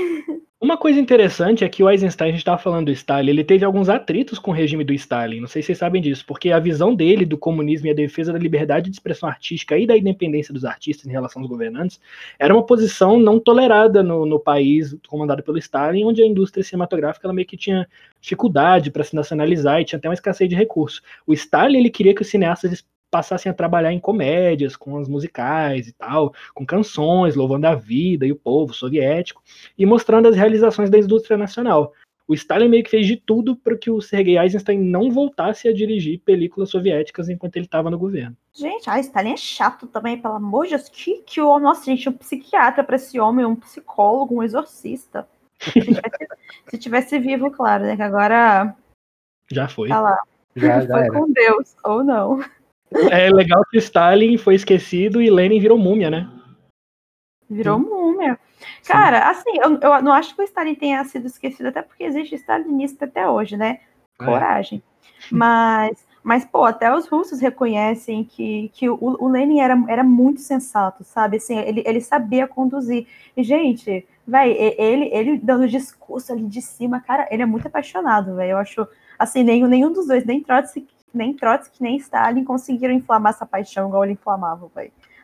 Uma 0.66 0.76
coisa 0.76 0.98
interessante 0.98 1.62
é 1.62 1.68
que 1.68 1.80
o 1.80 1.88
Eisenstein, 1.88 2.26
a 2.26 2.30
gente 2.32 2.40
estava 2.40 2.58
falando 2.58 2.86
do 2.86 2.90
Stalin, 2.90 3.30
ele 3.30 3.44
teve 3.44 3.64
alguns 3.64 3.88
atritos 3.88 4.36
com 4.36 4.50
o 4.50 4.54
regime 4.54 4.82
do 4.82 4.92
Stalin, 4.92 5.38
não 5.38 5.46
sei 5.46 5.62
se 5.62 5.66
vocês 5.66 5.78
sabem 5.78 6.02
disso, 6.02 6.24
porque 6.26 6.50
a 6.50 6.58
visão 6.58 6.92
dele 6.92 7.24
do 7.24 7.38
comunismo 7.38 7.86
e 7.86 7.90
a 7.90 7.94
defesa 7.94 8.32
da 8.32 8.38
liberdade 8.40 8.90
de 8.90 8.96
expressão 8.96 9.28
artística 9.28 9.78
e 9.78 9.86
da 9.86 9.96
independência 9.96 10.52
dos 10.52 10.64
artistas 10.64 11.06
em 11.06 11.12
relação 11.12 11.40
aos 11.40 11.48
governantes 11.48 12.00
era 12.36 12.52
uma 12.52 12.66
posição 12.66 13.16
não 13.16 13.38
tolerada 13.38 14.02
no, 14.02 14.26
no 14.26 14.40
país 14.40 14.92
comandado 15.06 15.40
pelo 15.40 15.56
Stalin, 15.56 16.02
onde 16.02 16.20
a 16.20 16.26
indústria 16.26 16.64
cinematográfica 16.64 17.28
ela 17.28 17.32
meio 17.32 17.46
que 17.46 17.56
tinha 17.56 17.88
dificuldade 18.20 18.90
para 18.90 19.04
se 19.04 19.14
nacionalizar 19.14 19.80
e 19.80 19.84
tinha 19.84 19.98
até 19.98 20.08
uma 20.08 20.14
escassez 20.14 20.50
de 20.50 20.56
recursos. 20.56 21.00
O 21.24 21.32
Stalin 21.32 21.78
ele 21.78 21.90
queria 21.90 22.12
que 22.12 22.22
os 22.22 22.28
cineastas 22.28 22.84
passassem 23.10 23.50
a 23.50 23.54
trabalhar 23.54 23.92
em 23.92 24.00
comédias, 24.00 24.76
com 24.76 24.98
as 24.98 25.08
musicais 25.08 25.88
e 25.88 25.92
tal, 25.92 26.34
com 26.54 26.66
canções 26.66 27.34
louvando 27.34 27.66
a 27.66 27.74
vida 27.74 28.26
e 28.26 28.32
o 28.32 28.36
povo 28.36 28.74
soviético 28.74 29.42
e 29.78 29.86
mostrando 29.86 30.28
as 30.28 30.36
realizações 30.36 30.90
da 30.90 30.98
indústria 30.98 31.36
nacional. 31.36 31.92
O 32.28 32.34
Stalin 32.34 32.68
meio 32.68 32.82
que 32.82 32.90
fez 32.90 33.06
de 33.06 33.16
tudo 33.16 33.54
para 33.54 33.76
que 33.78 33.88
o 33.88 34.00
Sergei 34.00 34.36
Eisenstein 34.36 34.80
não 34.80 35.10
voltasse 35.10 35.68
a 35.68 35.72
dirigir 35.72 36.20
películas 36.20 36.70
soviéticas 36.70 37.28
enquanto 37.28 37.56
ele 37.56 37.66
estava 37.66 37.88
no 37.88 37.98
governo. 37.98 38.36
Gente, 38.52 38.90
ah, 38.90 38.98
Stalin 38.98 39.32
é 39.32 39.36
chato 39.36 39.86
também, 39.86 40.20
pelo 40.20 40.34
amor 40.34 40.64
de 40.64 40.70
Deus. 40.70 40.88
Que, 40.88 41.22
que 41.22 41.40
o 41.40 41.58
nossa, 41.60 41.84
gente, 41.84 42.08
um 42.08 42.12
psiquiatra 42.12 42.82
para 42.82 42.96
esse 42.96 43.20
homem, 43.20 43.46
um 43.46 43.54
psicólogo, 43.54 44.34
um 44.34 44.42
exorcista. 44.42 45.28
Se 45.60 45.72
tivesse, 45.80 46.26
se 46.66 46.78
tivesse 46.78 47.18
vivo, 47.20 47.48
claro, 47.50 47.84
né? 47.84 47.94
Que 47.94 48.02
agora. 48.02 48.74
Já 49.48 49.68
foi. 49.68 49.88
Tá 49.88 50.00
lá. 50.00 50.18
Já, 50.56 50.80
já 50.82 50.86
foi 50.88 51.04
era. 51.04 51.12
com 51.12 51.32
Deus, 51.32 51.76
ou 51.84 52.02
não. 52.02 52.40
É 53.10 53.30
legal 53.30 53.64
que 53.70 53.76
o 53.76 53.80
Stalin 53.80 54.38
foi 54.38 54.54
esquecido 54.54 55.20
e 55.20 55.30
Lenin 55.30 55.60
virou 55.60 55.78
múmia, 55.78 56.10
né? 56.10 56.30
Virou 57.48 57.78
múmia. 57.78 58.38
Cara, 58.86 59.28
assim, 59.30 59.58
eu, 59.58 59.78
eu 59.80 60.02
não 60.02 60.12
acho 60.12 60.34
que 60.34 60.42
o 60.42 60.44
Stalin 60.44 60.74
tenha 60.74 61.04
sido 61.04 61.26
esquecido, 61.26 61.66
até 61.66 61.82
porque 61.82 62.04
existe 62.04 62.36
stalinista 62.36 63.04
até 63.04 63.28
hoje, 63.28 63.56
né? 63.56 63.80
É. 64.20 64.24
Coragem. 64.24 64.82
Mas, 65.30 66.06
mas, 66.22 66.44
pô, 66.44 66.64
até 66.64 66.94
os 66.94 67.08
russos 67.08 67.40
reconhecem 67.40 68.24
que, 68.24 68.70
que 68.74 68.88
o, 68.88 68.98
o 69.00 69.28
Lenin 69.28 69.60
era, 69.60 69.76
era 69.88 70.04
muito 70.04 70.40
sensato, 70.40 71.04
sabe? 71.04 71.38
Assim, 71.38 71.56
ele, 71.58 71.82
ele 71.86 72.00
sabia 72.00 72.46
conduzir. 72.46 73.06
E, 73.36 73.42
gente, 73.42 74.06
velho, 74.26 74.52
ele, 74.78 75.10
ele 75.12 75.38
dando 75.38 75.68
discurso 75.68 76.32
ali 76.32 76.44
de 76.44 76.62
cima, 76.62 77.00
cara, 77.00 77.28
ele 77.30 77.42
é 77.42 77.46
muito 77.46 77.66
apaixonado, 77.66 78.36
velho. 78.36 78.52
Eu 78.52 78.58
acho, 78.58 78.86
assim, 79.18 79.42
nenhum, 79.42 79.66
nenhum 79.66 79.92
dos 79.92 80.06
dois, 80.06 80.24
nem 80.24 80.42
Trotsky, 80.42 80.86
nem 81.16 81.34
Trotsky, 81.34 81.82
nem 81.82 81.96
Stalin 81.96 82.44
conseguiram 82.44 82.94
inflamar 82.94 83.32
essa 83.32 83.46
paixão 83.46 83.88
igual 83.88 84.04
ele 84.04 84.12
inflamava. 84.14 84.70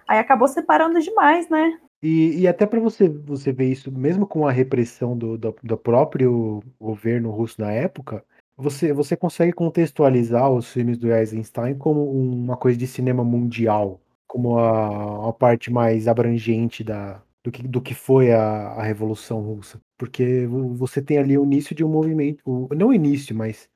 Aí 0.09 0.19
acabou 0.19 0.49
separando 0.49 1.01
demais, 1.01 1.49
né? 1.49 1.79
E, 2.03 2.41
e 2.41 2.49
até 2.49 2.67
para 2.67 2.81
você, 2.81 3.09
você 3.09 3.53
ver 3.53 3.71
isso, 3.71 3.93
mesmo 3.93 4.27
com 4.27 4.47
a 4.47 4.51
repressão 4.53 5.17
do, 5.17 5.39
do, 5.39 5.55
do 5.63 5.77
próprio 5.79 6.61
governo 6.81 7.31
russo 7.31 7.61
na 7.61 7.71
época, 7.71 8.25
você, 8.57 8.93
você 8.93 9.17
consegue 9.17 9.53
contextualizar 9.53 10.51
os 10.51 10.73
filmes 10.73 10.99
do 10.99 11.13
Eisenstein 11.13 11.77
como 11.77 12.11
uma 12.11 12.57
coisa 12.57 12.77
de 12.79 12.87
cinema 12.87 13.23
mundial, 13.25 14.01
como 14.27 14.59
a, 14.59 15.29
a 15.29 15.33
parte 15.33 15.71
mais 15.73 16.09
abrangente 16.09 16.83
da, 16.83 17.23
do, 17.43 17.53
que, 17.53 17.63
do 17.67 17.81
que 17.81 17.95
foi 17.95 18.33
a, 18.33 18.41
a 18.73 18.83
Revolução 18.83 19.41
Russa. 19.41 19.81
Porque 19.97 20.47
vo- 20.47 20.75
você 20.75 21.01
tem 21.01 21.19
ali 21.19 21.39
o 21.39 21.45
início 21.45 21.75
de 21.75 21.85
um 21.85 21.89
movimento, 21.89 22.41
o- 22.45 22.69
não 22.75 22.89
o 22.89 22.95
início, 22.95 23.35
mas 23.35 23.69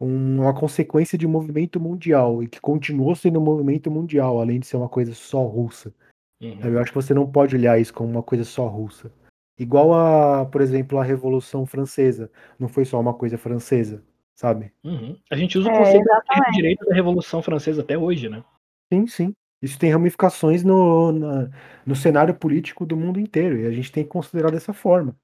uma 0.00 0.52
consequência 0.54 1.16
de 1.16 1.26
um 1.26 1.30
movimento 1.30 1.80
mundial, 1.80 2.42
e 2.42 2.48
que 2.48 2.60
continuou 2.60 3.14
sendo 3.14 3.38
um 3.40 3.42
movimento 3.44 3.90
mundial, 3.90 4.40
além 4.40 4.60
de 4.60 4.66
ser 4.66 4.76
uma 4.76 4.88
coisa 4.88 5.14
só 5.14 5.44
russa. 5.44 5.92
Uhum. 6.40 6.58
Eu 6.62 6.78
acho 6.80 6.90
que 6.90 6.96
você 6.96 7.14
não 7.14 7.30
pode 7.30 7.56
olhar 7.56 7.80
isso 7.80 7.94
como 7.94 8.10
uma 8.10 8.22
coisa 8.22 8.44
só 8.44 8.66
russa. 8.66 9.10
Igual 9.58 9.94
a, 9.94 10.44
por 10.46 10.60
exemplo, 10.60 10.98
a 10.98 11.04
Revolução 11.04 11.64
Francesa. 11.64 12.30
Não 12.58 12.68
foi 12.68 12.84
só 12.84 13.00
uma 13.00 13.14
coisa 13.14 13.38
francesa, 13.38 14.02
sabe? 14.34 14.72
Uhum. 14.82 15.16
A 15.30 15.36
gente 15.36 15.56
usa 15.56 15.68
o 15.68 15.72
É, 15.72 15.78
conceito 15.78 16.02
exatamente. 16.02 16.50
de 16.50 16.56
direito 16.56 16.84
da 16.84 16.94
Revolução 16.94 17.40
Francesa 17.40 17.82
até 17.82 17.96
hoje, 17.96 18.28
né? 18.28 18.42
Sim, 18.92 19.06
sim. 19.06 19.34
Isso 19.62 19.78
tem 19.78 19.90
ramificações 19.90 20.62
no, 20.62 21.12
na- 21.12 21.50
no 21.86 21.96
cenário 21.96 22.34
político 22.34 22.84
do 22.84 22.96
mundo 22.96 23.18
inteiro. 23.20 23.56
E 23.58 23.66
a 23.66 23.70
gente 23.70 23.90
tem 23.90 24.02
que 24.04 24.10
considerar 24.10 24.50
dessa 24.50 24.72
forma. 24.72 25.16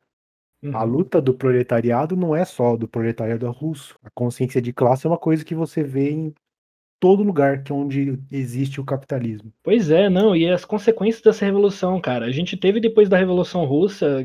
Uhum. 0.63 0.77
A 0.77 0.83
luta 0.83 1.21
do 1.21 1.33
proletariado 1.33 2.15
não 2.15 2.37
é 2.37 2.45
só 2.45 2.77
do 2.77 2.87
proletariado 2.87 3.51
russo. 3.51 3.99
A 4.05 4.11
consciência 4.11 4.61
de 4.61 4.73
classe 4.73 5.07
é 5.07 5.11
uma 5.11 5.19
coisa 5.19 5.45
que 5.45 5.55
você 5.55 5.83
vê 5.83 6.11
em 6.11 6.35
todo 7.01 7.23
lugar 7.23 7.63
que 7.65 7.73
é 7.73 7.75
onde 7.75 8.19
existe 8.31 8.81
o 8.81 8.85
capitalismo. 8.85 9.51
Pois 9.63 9.91
é, 9.91 10.11
não, 10.11 10.37
e 10.37 10.49
as 10.49 10.67
consequências 10.67 11.23
dessa 11.23 11.47
revolução, 11.47 11.99
cara. 11.99 12.27
A 12.27 12.31
gente 12.31 12.57
teve 12.57 12.79
depois 12.79 13.09
da 13.09 13.17
Revolução 13.17 13.65
Russa, 13.65 14.23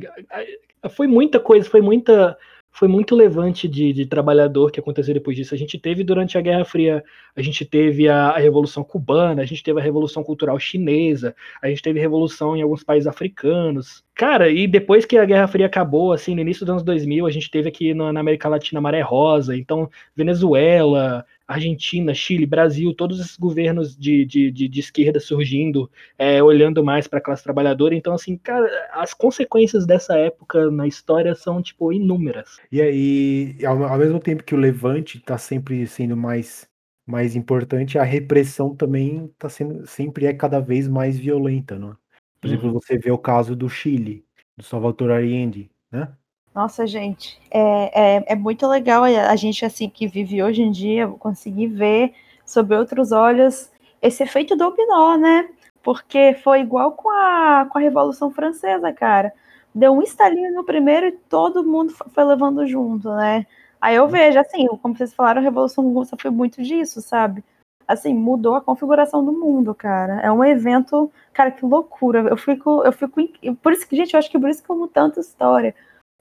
foi 0.89 1.07
muita 1.07 1.39
coisa, 1.39 1.69
foi 1.69 1.81
muita, 1.81 2.37
foi 2.69 2.89
muito 2.89 3.15
levante 3.15 3.65
de, 3.69 3.93
de 3.93 4.05
trabalhador 4.05 4.71
que 4.71 4.79
aconteceu 4.79 5.13
depois 5.13 5.37
disso. 5.37 5.55
A 5.55 5.57
gente 5.57 5.79
teve 5.79 6.03
durante 6.03 6.37
a 6.37 6.41
Guerra 6.41 6.65
Fria, 6.65 7.01
a 7.33 7.41
gente 7.41 7.63
teve 7.63 8.09
a, 8.09 8.31
a 8.31 8.37
Revolução 8.37 8.83
Cubana, 8.83 9.41
a 9.41 9.45
gente 9.45 9.63
teve 9.63 9.79
a 9.79 9.83
Revolução 9.83 10.21
Cultural 10.21 10.59
Chinesa, 10.59 11.33
a 11.61 11.69
gente 11.69 11.81
teve 11.81 11.99
revolução 11.99 12.57
em 12.57 12.61
alguns 12.61 12.83
países 12.83 13.07
africanos. 13.07 14.03
Cara, 14.15 14.49
e 14.49 14.65
depois 14.65 15.03
que 15.05 15.17
a 15.17 15.25
Guerra 15.25 15.45
Fria 15.45 15.65
acabou, 15.65 16.13
assim, 16.13 16.33
no 16.33 16.39
início 16.39 16.65
dos 16.65 16.71
anos 16.71 16.83
2000, 16.83 17.27
a 17.27 17.31
gente 17.31 17.51
teve 17.51 17.67
aqui 17.67 17.93
na, 17.93 18.17
América 18.17 18.47
Latina 18.47 18.79
Maré 18.79 19.01
Rosa, 19.01 19.57
então 19.57 19.89
Venezuela, 20.15 21.25
Argentina, 21.45 22.13
Chile, 22.13 22.45
Brasil, 22.45 22.93
todos 22.93 23.19
esses 23.19 23.35
governos 23.35 23.93
de, 23.93 24.23
de, 24.23 24.49
de, 24.51 24.69
de 24.69 24.79
esquerda 24.79 25.19
surgindo, 25.19 25.91
é, 26.17 26.41
olhando 26.41 26.81
mais 26.81 27.09
para 27.09 27.19
a 27.19 27.21
classe 27.21 27.43
trabalhadora. 27.43 27.93
Então, 27.93 28.13
assim, 28.13 28.37
cara, 28.37 28.65
as 28.93 29.13
consequências 29.13 29.85
dessa 29.85 30.17
época 30.17 30.71
na 30.71 30.87
história 30.87 31.35
são, 31.35 31.61
tipo, 31.61 31.91
inúmeras. 31.91 32.57
E 32.71 32.81
aí, 32.81 33.57
ao, 33.65 33.83
ao 33.83 33.97
mesmo 33.97 34.19
tempo 34.21 34.45
que 34.45 34.55
o 34.55 34.57
levante 34.57 35.17
está 35.17 35.37
sempre 35.37 35.85
sendo 35.87 36.15
mais, 36.15 36.69
mais 37.05 37.35
importante, 37.35 37.99
a 37.99 38.03
repressão 38.03 38.73
também 38.73 39.29
tá 39.37 39.49
sendo, 39.49 39.85
sempre 39.85 40.25
é 40.25 40.33
cada 40.33 40.61
vez 40.61 40.87
mais 40.87 41.19
violenta, 41.19 41.77
não 41.77 41.91
é? 41.91 42.04
Por 42.45 42.53
exemplo, 42.53 42.73
você 42.73 42.97
vê 42.97 43.11
o 43.11 43.17
caso 43.17 43.55
do 43.55 43.67
Chile, 43.67 44.23
do 44.55 44.63
Salvador 44.63 45.11
Allende, 45.11 45.69
né? 45.91 46.09
Nossa, 46.53 46.85
gente, 46.85 47.39
é, 47.51 48.17
é, 48.17 48.23
é 48.33 48.35
muito 48.35 48.67
legal 48.67 49.03
a 49.03 49.35
gente, 49.35 49.65
assim, 49.65 49.89
que 49.89 50.07
vive 50.07 50.41
hoje 50.41 50.61
em 50.61 50.71
dia, 50.71 51.07
conseguir 51.07 51.67
ver 51.67 52.13
sob 52.45 52.73
outros 52.75 53.11
olhos 53.11 53.69
esse 54.01 54.23
efeito 54.23 54.55
dominó, 54.55 55.17
né? 55.17 55.49
Porque 55.83 56.33
foi 56.43 56.61
igual 56.61 56.91
com 56.93 57.09
a, 57.09 57.67
com 57.69 57.77
a 57.77 57.81
Revolução 57.81 58.31
Francesa, 58.31 58.93
cara. 58.93 59.33
Deu 59.73 59.91
um 59.91 60.01
estalinho 60.01 60.53
no 60.53 60.63
primeiro 60.63 61.07
e 61.07 61.11
todo 61.11 61.63
mundo 61.63 61.91
fo- 61.91 62.05
foi 62.09 62.23
levando 62.23 62.65
junto, 62.67 63.09
né? 63.13 63.45
Aí 63.81 63.95
eu 63.95 64.07
vejo, 64.07 64.39
assim, 64.39 64.65
como 64.81 64.95
vocês 64.95 65.13
falaram, 65.13 65.41
a 65.41 65.43
Revolução 65.43 65.91
Russa 65.91 66.15
foi 66.19 66.31
muito 66.31 66.61
disso, 66.63 67.01
sabe? 67.01 67.43
Assim, 67.87 68.13
mudou 68.13 68.55
a 68.55 68.61
configuração 68.61 69.23
do 69.23 69.31
mundo, 69.31 69.75
cara. 69.75 70.19
É 70.21 70.31
um 70.31 70.43
evento, 70.43 71.11
cara, 71.31 71.51
que 71.51 71.65
loucura. 71.65 72.21
Eu 72.21 72.37
fico, 72.37 72.83
eu 72.83 72.91
fico, 72.91 73.21
por 73.61 73.73
isso 73.73 73.87
que, 73.87 73.95
gente, 73.95 74.13
eu 74.13 74.19
acho 74.19 74.29
que 74.29 74.39
por 74.39 74.49
isso 74.49 74.63
que 74.63 74.69
eu 74.69 74.75
amo 74.75 74.87
tanta 74.87 75.19
história. 75.19 75.75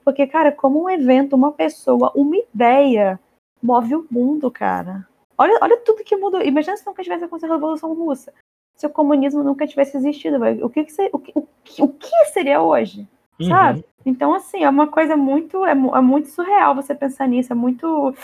Porque, 0.05 0.27
cara, 0.27 0.53
como 0.53 0.85
um 0.85 0.90
evento, 0.90 1.35
uma 1.35 1.53
pessoa, 1.53 2.12
uma 2.14 2.37
ideia 2.37 3.18
move 3.62 3.96
o 3.96 4.07
mundo, 4.11 4.50
cara. 4.50 5.09
Olha, 5.38 5.59
olha 5.62 5.77
tudo 5.79 6.05
que 6.05 6.14
mudou. 6.16 6.42
Imagina 6.42 6.77
se 6.77 6.87
nunca 6.87 7.03
tivesse 7.03 7.24
acontecido 7.24 7.53
a 7.53 7.55
Revolução 7.55 7.94
Russa. 7.94 8.33
Se 8.77 8.87
o 8.87 8.90
comunismo 8.90 9.42
nunca 9.42 9.66
tivesse 9.66 9.96
existido. 9.96 10.37
O 10.62 10.68
que, 10.68 10.85
que, 10.85 11.11
o, 11.12 11.18
que, 11.18 11.83
o 11.83 11.88
que 11.88 12.24
seria 12.27 12.61
hoje? 12.61 13.09
Uhum. 13.40 13.49
Sabe? 13.49 13.85
Então, 14.07 14.35
assim, 14.35 14.62
é 14.64 14.68
uma 14.68 14.87
coisa 14.87 15.16
muito. 15.16 15.64
É, 15.64 15.73
é 15.73 16.01
muito 16.01 16.29
surreal 16.29 16.75
você 16.75 16.94
pensar 16.94 17.27
nisso. 17.27 17.53
É 17.53 17.57
muito. 17.57 18.14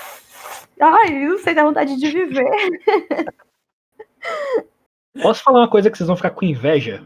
Ai, 0.80 1.10
não 1.26 1.38
sei, 1.38 1.54
dá 1.54 1.64
vontade 1.64 1.96
de 1.96 2.10
viver. 2.10 2.50
Posso 5.22 5.42
falar 5.42 5.60
uma 5.60 5.70
coisa 5.70 5.90
que 5.90 5.98
vocês 5.98 6.06
vão 6.06 6.16
ficar 6.16 6.30
com 6.30 6.44
inveja? 6.44 7.02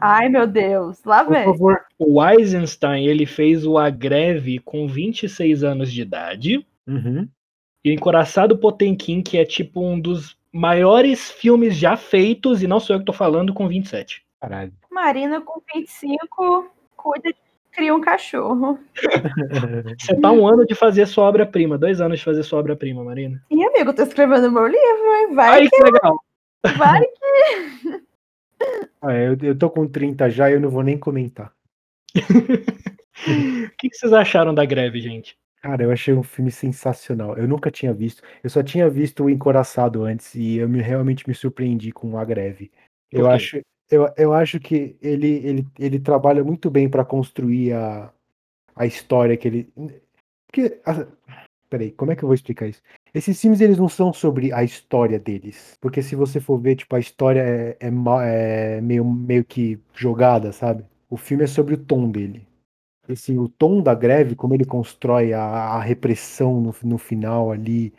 Ai, 0.00 0.28
meu 0.28 0.46
Deus. 0.46 1.02
Lá 1.04 1.24
Por 1.24 1.32
vem. 1.32 1.44
favor. 1.44 1.80
O 1.98 2.24
Eisenstein, 2.24 3.06
ele 3.06 3.26
fez 3.26 3.66
o 3.66 3.78
A 3.78 3.90
Greve 3.90 4.58
com 4.58 4.86
26 4.86 5.64
anos 5.64 5.92
de 5.92 6.02
idade. 6.02 6.66
Uhum. 6.86 7.28
E 7.84 7.90
o 7.90 7.94
Encoraçado 7.94 8.58
Potemkin, 8.58 9.22
que 9.22 9.38
é 9.38 9.44
tipo 9.44 9.84
um 9.84 9.98
dos 9.98 10.36
maiores 10.52 11.30
filmes 11.30 11.76
já 11.76 11.96
feitos, 11.96 12.62
e 12.62 12.66
não 12.66 12.80
sou 12.80 12.96
eu 12.96 13.00
que 13.00 13.06
tô 13.06 13.12
falando, 13.12 13.54
com 13.54 13.68
27. 13.68 14.24
Caralho. 14.40 14.72
Marina 14.90 15.40
com 15.40 15.60
25, 15.74 16.70
cuida, 16.98 17.32
cria 17.72 17.94
um 17.94 18.00
cachorro. 18.00 18.78
Você 19.98 20.20
tá 20.20 20.30
um 20.32 20.46
ano 20.46 20.66
de 20.66 20.74
fazer 20.74 21.06
sua 21.06 21.24
obra-prima, 21.24 21.78
dois 21.78 22.00
anos 22.00 22.18
de 22.18 22.24
fazer 22.24 22.42
sua 22.42 22.58
obra-prima, 22.58 23.02
Marina. 23.02 23.42
E, 23.50 23.64
amigo, 23.64 23.94
tô 23.94 24.02
escrevendo 24.02 24.50
meu 24.52 24.66
livro, 24.66 25.14
hein? 25.14 25.34
Vai 25.34 25.48
Ai, 25.48 25.68
que 25.68 25.82
legal. 25.82 26.20
que 26.66 26.72
vai. 26.76 27.02
Ah, 29.00 29.14
eu, 29.14 29.36
eu 29.40 29.56
tô 29.56 29.70
com 29.70 29.86
30 29.86 30.28
já 30.28 30.50
e 30.50 30.54
eu 30.54 30.60
não 30.60 30.68
vou 30.68 30.82
nem 30.82 30.98
comentar. 30.98 31.52
O 32.16 33.70
que, 33.78 33.88
que 33.88 33.96
vocês 33.96 34.12
acharam 34.12 34.52
da 34.54 34.64
greve, 34.64 35.00
gente? 35.00 35.36
Cara, 35.62 35.82
eu 35.82 35.90
achei 35.90 36.14
um 36.14 36.22
filme 36.22 36.50
sensacional. 36.50 37.36
Eu 37.36 37.48
nunca 37.48 37.70
tinha 37.70 37.92
visto. 37.92 38.22
Eu 38.42 38.50
só 38.50 38.62
tinha 38.62 38.88
visto 38.88 39.24
o 39.24 39.30
Encoraçado 39.30 40.04
antes 40.04 40.34
e 40.34 40.56
eu 40.58 40.68
me- 40.68 40.80
realmente 40.80 41.28
me 41.28 41.34
surpreendi 41.34 41.90
com 41.92 42.16
a 42.16 42.24
greve. 42.24 42.70
Eu 43.10 43.24
quê? 43.24 43.30
acho, 43.30 43.60
eu, 43.90 44.12
eu 44.16 44.32
acho 44.34 44.60
que 44.60 44.96
ele, 45.00 45.28
ele, 45.46 45.66
ele 45.78 46.00
trabalha 46.00 46.44
muito 46.44 46.70
bem 46.70 46.88
para 46.88 47.04
construir 47.04 47.72
a, 47.72 48.12
a 48.76 48.86
história 48.86 49.36
que 49.36 49.48
ele. 49.48 49.72
Porque, 50.46 50.80
a- 50.86 51.06
peraí, 51.70 51.92
como 51.92 52.12
é 52.12 52.16
que 52.16 52.24
eu 52.24 52.28
vou 52.28 52.34
explicar 52.34 52.68
isso? 52.68 52.82
Esses 53.14 53.40
filmes 53.40 53.60
eles 53.60 53.78
não 53.78 53.88
são 53.88 54.12
sobre 54.12 54.52
a 54.52 54.64
história 54.64 55.18
deles, 55.18 55.76
porque 55.80 56.02
se 56.02 56.16
você 56.16 56.40
for 56.40 56.58
ver, 56.58 56.76
tipo, 56.76 56.94
a 56.96 57.00
história 57.00 57.40
é, 57.42 57.78
é, 57.80 58.76
é 58.78 58.80
meio, 58.80 59.04
meio 59.04 59.44
que 59.44 59.80
jogada, 59.94 60.52
sabe? 60.52 60.84
O 61.10 61.16
filme 61.16 61.44
é 61.44 61.46
sobre 61.46 61.74
o 61.74 61.78
tom 61.78 62.10
dele. 62.10 62.46
Assim, 63.08 63.38
o 63.38 63.48
tom 63.48 63.82
da 63.82 63.94
greve, 63.94 64.34
como 64.36 64.54
ele 64.54 64.64
constrói 64.66 65.32
a, 65.32 65.40
a 65.42 65.80
repressão 65.80 66.60
no, 66.60 66.74
no 66.84 66.98
final 66.98 67.50
ali, 67.50 67.92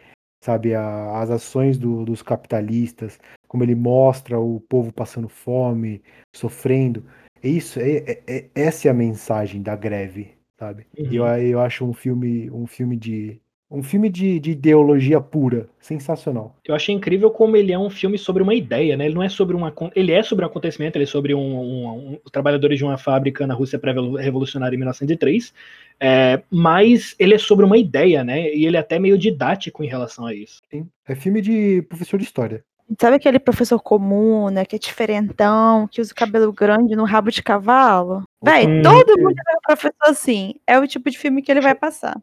sabe? 0.44 0.76
A- 0.76 1.20
as 1.22 1.32
ações 1.32 1.78
do- 1.80 2.06
dos 2.06 2.22
capitalistas, 2.22 3.20
como 3.50 3.64
ele 3.64 3.76
mostra 3.76 4.40
o 4.40 4.62
povo 4.62 4.94
passando 4.94 5.28
fome, 5.28 6.02
sofrendo. 6.32 7.04
Isso, 7.44 7.80
é, 7.80 7.98
é, 7.98 8.24
é 8.28 8.50
essa 8.54 8.88
é 8.88 8.92
a 8.92 8.94
mensagem 8.94 9.62
da 9.62 9.76
greve, 9.76 10.36
sabe? 10.58 10.86
Uhum. 10.98 11.08
E 11.12 11.16
eu, 11.16 11.26
eu 11.26 11.60
acho 11.60 11.84
um 11.84 11.92
filme, 11.92 12.50
um 12.52 12.68
filme 12.68 12.96
de 12.96 13.42
um 13.72 13.84
filme 13.84 14.10
de, 14.10 14.40
de, 14.40 14.52
ideologia 14.52 15.22
pura, 15.22 15.70
sensacional. 15.80 16.56
Eu 16.66 16.74
achei 16.74 16.94
incrível 16.94 17.30
como 17.30 17.56
ele 17.56 17.72
é 17.72 17.78
um 17.78 17.90
filme 17.90 18.18
sobre 18.18 18.42
uma 18.42 18.56
ideia, 18.56 18.98
né? 18.98 19.06
Ele 19.06 19.14
não 19.14 19.22
é 19.22 19.30
sobre 19.30 19.56
uma, 19.56 19.72
ele 19.96 20.12
é 20.12 20.24
sobre 20.24 20.44
um 20.44 20.48
acontecimento, 20.48 20.96
ele 20.96 21.04
é 21.04 21.08
sobre 21.08 21.36
um, 21.36 21.40
um, 21.40 22.14
um 22.14 22.20
trabalhadores 22.32 22.80
de 22.80 22.84
uma 22.84 22.98
fábrica 22.98 23.46
na 23.46 23.54
Rússia 23.54 23.78
pré-revolucionária 23.78 24.76
em 24.76 24.80
1903, 24.80 25.54
é, 26.00 26.42
mas 26.50 27.16
ele 27.20 27.36
é 27.36 27.38
sobre 27.38 27.64
uma 27.64 27.78
ideia, 27.78 28.24
né? 28.24 28.52
E 28.56 28.66
ele 28.66 28.76
é 28.76 28.80
até 28.80 28.98
meio 28.98 29.20
didático 29.20 29.84
em 29.84 29.88
relação 29.88 30.26
a 30.26 30.34
isso. 30.34 30.62
Sim, 30.72 30.88
é 31.08 31.14
filme 31.14 31.40
de 31.40 31.84
professor 31.84 32.18
de 32.18 32.24
história. 32.24 32.64
Sabe 33.00 33.18
aquele 33.18 33.40
professor 33.40 33.80
comum, 33.80 34.50
né? 34.50 34.66
Que 34.66 34.76
é 34.76 34.80
diferentão, 34.80 35.88
que 35.88 36.02
usa 36.02 36.12
o 36.12 36.16
cabelo 36.16 36.52
grande 36.52 36.96
no 36.96 37.04
rabo 37.04 37.30
de 37.30 37.44
cavalo? 37.44 38.24
Véi, 38.42 38.68
hum, 38.68 38.82
todo 38.82 39.20
mundo 39.20 39.36
é 39.38 39.56
um 39.56 39.62
professor 39.66 39.94
assim. 40.04 40.56
É 40.66 40.80
o 40.80 40.88
tipo 40.88 41.10
de 41.10 41.18
filme 41.18 41.42
que 41.42 41.52
ele 41.52 41.62
vai 41.62 41.76
passar. 41.76 42.20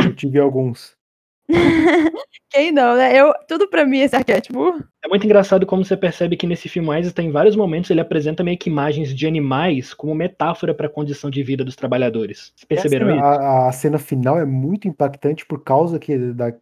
Eu 0.00 0.14
tive 0.14 0.38
alguns. 0.38 0.96
Quem 2.50 2.72
não, 2.72 2.96
né? 2.96 3.14
Eu, 3.14 3.32
tudo 3.46 3.68
pra 3.68 3.84
mim 3.84 3.98
é 3.98 4.04
esse 4.04 4.16
arquétipo. 4.16 4.82
É 5.04 5.08
muito 5.08 5.24
engraçado 5.24 5.66
como 5.66 5.84
você 5.84 5.96
percebe 5.96 6.36
que 6.36 6.46
nesse 6.46 6.68
filme 6.68 6.90
Einstein, 6.90 7.28
em 7.28 7.32
vários 7.32 7.56
momentos, 7.56 7.90
ele 7.90 8.00
apresenta 8.00 8.42
meio 8.42 8.58
que 8.58 8.70
imagens 8.70 9.14
de 9.14 9.26
animais 9.26 9.92
como 9.92 10.14
metáfora 10.14 10.74
para 10.74 10.86
a 10.86 10.90
condição 10.90 11.30
de 11.30 11.42
vida 11.42 11.64
dos 11.64 11.76
trabalhadores. 11.76 12.52
Vocês 12.54 12.64
perceberam 12.66 13.06
cena, 13.06 13.18
isso? 13.18 13.24
A, 13.24 13.68
a, 13.68 13.72
cena 13.72 13.98
final 13.98 14.38
é 14.38 14.44
muito 14.44 14.88
impactante 14.88 15.44
por 15.46 15.62
causa 15.62 15.98
que 15.98 16.16
da, 16.32 16.54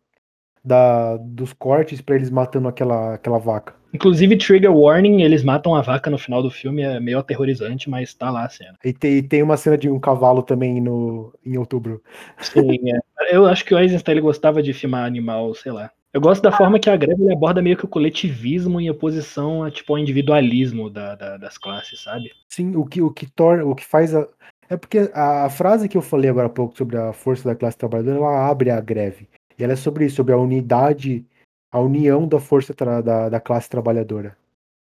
da, 0.66 1.16
dos 1.16 1.52
cortes 1.52 2.00
para 2.00 2.16
eles 2.16 2.28
matando 2.28 2.66
aquela, 2.66 3.14
aquela 3.14 3.38
vaca. 3.38 3.74
Inclusive, 3.94 4.36
trigger 4.36 4.74
warning, 4.74 5.22
eles 5.22 5.44
matam 5.44 5.74
a 5.74 5.80
vaca 5.80 6.10
no 6.10 6.18
final 6.18 6.42
do 6.42 6.50
filme, 6.50 6.82
é 6.82 6.98
meio 6.98 7.18
aterrorizante, 7.18 7.88
mas 7.88 8.12
tá 8.12 8.30
lá 8.30 8.44
a 8.44 8.48
cena. 8.48 8.76
E 8.84 8.92
tem, 8.92 9.22
tem 9.22 9.42
uma 9.42 9.56
cena 9.56 9.78
de 9.78 9.88
um 9.88 10.00
cavalo 10.00 10.42
também 10.42 10.80
no, 10.80 11.32
em 11.44 11.56
outubro. 11.56 12.02
Sim, 12.38 12.78
é. 12.90 13.34
eu 13.34 13.46
acho 13.46 13.64
que 13.64 13.74
o 13.74 13.78
Eisenstein 13.78 14.20
gostava 14.20 14.62
de 14.62 14.72
filmar 14.72 15.06
animal, 15.06 15.54
sei 15.54 15.70
lá. 15.70 15.90
Eu 16.12 16.20
gosto 16.20 16.42
da 16.42 16.50
forma 16.50 16.78
que 16.80 16.90
a 16.90 16.96
greve 16.96 17.32
aborda 17.32 17.62
meio 17.62 17.76
que 17.76 17.84
o 17.84 17.88
coletivismo 17.88 18.80
em 18.80 18.90
oposição 18.90 19.62
a, 19.62 19.70
tipo, 19.70 19.92
ao 19.92 19.98
individualismo 19.98 20.90
da, 20.90 21.14
da, 21.14 21.36
das 21.36 21.56
classes, 21.56 22.02
sabe? 22.02 22.32
Sim, 22.48 22.74
o 22.74 22.84
que, 22.84 23.00
o 23.00 23.10
que 23.10 23.26
torna, 23.26 23.64
o 23.64 23.74
que 23.74 23.84
faz 23.84 24.14
a. 24.14 24.26
É 24.68 24.76
porque 24.76 25.10
a 25.14 25.48
frase 25.48 25.88
que 25.88 25.96
eu 25.96 26.02
falei 26.02 26.28
agora 26.28 26.46
há 26.46 26.50
pouco 26.50 26.76
sobre 26.76 26.96
a 26.96 27.12
força 27.12 27.48
da 27.48 27.54
classe 27.54 27.78
trabalhadora, 27.78 28.16
ela 28.16 28.50
abre 28.50 28.70
a 28.70 28.80
greve. 28.80 29.28
E 29.58 29.64
ela 29.64 29.72
é 29.72 29.76
sobre 29.76 30.06
isso, 30.06 30.16
sobre 30.16 30.32
a 30.32 30.38
unidade, 30.38 31.24
a 31.72 31.80
união 31.80 32.26
da 32.26 32.38
força 32.38 32.74
da, 32.74 33.28
da 33.28 33.40
classe 33.40 33.68
trabalhadora. 33.68 34.36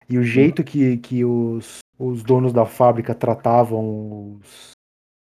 E 0.10 0.18
o 0.18 0.24
jeito 0.24 0.64
que, 0.64 0.98
que 0.98 1.24
os, 1.24 1.80
os 1.98 2.24
donos 2.24 2.52
da 2.52 2.66
fábrica 2.66 3.16
tratavam 3.16 4.40
os, 4.40 4.72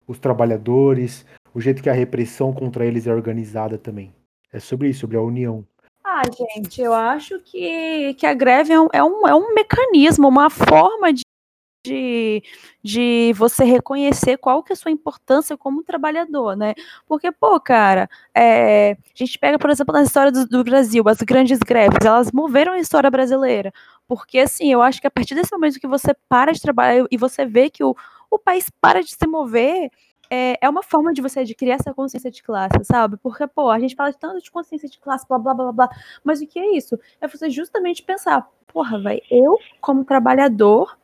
os 0.07 0.19
trabalhadores, 0.19 1.25
o 1.53 1.61
jeito 1.61 1.81
que 1.81 1.89
a 1.89 1.93
repressão 1.93 2.53
contra 2.53 2.85
eles 2.85 3.07
é 3.07 3.13
organizada 3.13 3.77
também. 3.77 4.13
É 4.51 4.59
sobre 4.59 4.89
isso, 4.89 5.01
sobre 5.01 5.17
a 5.17 5.21
união. 5.21 5.65
Ah, 6.03 6.21
gente, 6.31 6.81
eu 6.81 6.93
acho 6.93 7.39
que, 7.39 8.13
que 8.13 8.25
a 8.25 8.33
greve 8.33 8.71
é 8.71 8.79
um, 8.79 8.87
é 8.93 9.03
um, 9.03 9.27
é 9.27 9.35
um 9.35 9.53
mecanismo, 9.53 10.27
uma 10.27 10.49
forma 10.49 11.11
de, 11.11 11.24
de, 11.85 12.43
de 12.83 13.33
você 13.35 13.63
reconhecer 13.63 14.37
qual 14.37 14.63
que 14.63 14.73
é 14.73 14.75
a 14.75 14.77
sua 14.77 14.91
importância 14.91 15.55
como 15.55 15.83
trabalhador, 15.83 16.55
né? 16.55 16.73
Porque, 17.07 17.31
pô, 17.31 17.59
cara, 17.59 18.09
é, 18.33 18.91
a 18.93 18.97
gente 19.13 19.37
pega, 19.37 19.59
por 19.59 19.69
exemplo, 19.69 19.93
na 19.93 20.03
história 20.03 20.31
do, 20.31 20.47
do, 20.47 20.63
Brasil, 20.63 21.03
as 21.07 21.17
grandes 21.19 21.59
greves, 21.59 22.03
elas 22.03 22.31
moveram 22.31 22.73
a 22.73 22.79
história 22.79 23.09
brasileira. 23.11 23.71
Porque, 24.07 24.39
assim, 24.39 24.71
eu 24.71 24.81
acho 24.81 24.99
que 24.99 25.07
a 25.07 25.11
partir 25.11 25.35
desse 25.35 25.51
momento 25.51 25.79
que 25.79 25.87
você 25.87 26.15
para 26.27 26.51
de 26.51 26.61
trabalhar 26.61 27.05
e 27.11 27.17
você 27.17 27.45
vê 27.45 27.69
que 27.69 27.83
o, 27.83 27.95
o 28.29 28.39
país 28.39 28.69
para 28.81 29.03
de 29.03 29.11
se 29.11 29.27
mover, 29.27 29.89
é, 30.29 30.57
é 30.61 30.69
uma 30.69 30.81
forma 30.81 31.13
de 31.13 31.21
você 31.21 31.41
adquirir 31.41 31.71
essa 31.71 31.93
consciência 31.93 32.31
de 32.31 32.41
classe, 32.41 32.83
sabe? 32.83 33.17
Porque, 33.17 33.45
pô, 33.47 33.69
a 33.69 33.79
gente 33.79 33.95
fala 33.95 34.11
tanto 34.13 34.41
de 34.41 34.51
consciência 34.51 34.89
de 34.89 34.99
classe, 34.99 35.27
blá, 35.27 35.37
blá, 35.37 35.53
blá, 35.53 35.71
blá, 35.71 35.89
mas 36.23 36.41
o 36.41 36.47
que 36.47 36.59
é 36.59 36.75
isso? 36.75 36.99
É 37.21 37.27
você 37.27 37.49
justamente 37.49 38.03
pensar, 38.03 38.47
porra, 38.67 38.99
vai, 39.01 39.21
eu, 39.29 39.57
como 39.79 40.03
trabalhador, 40.03 40.97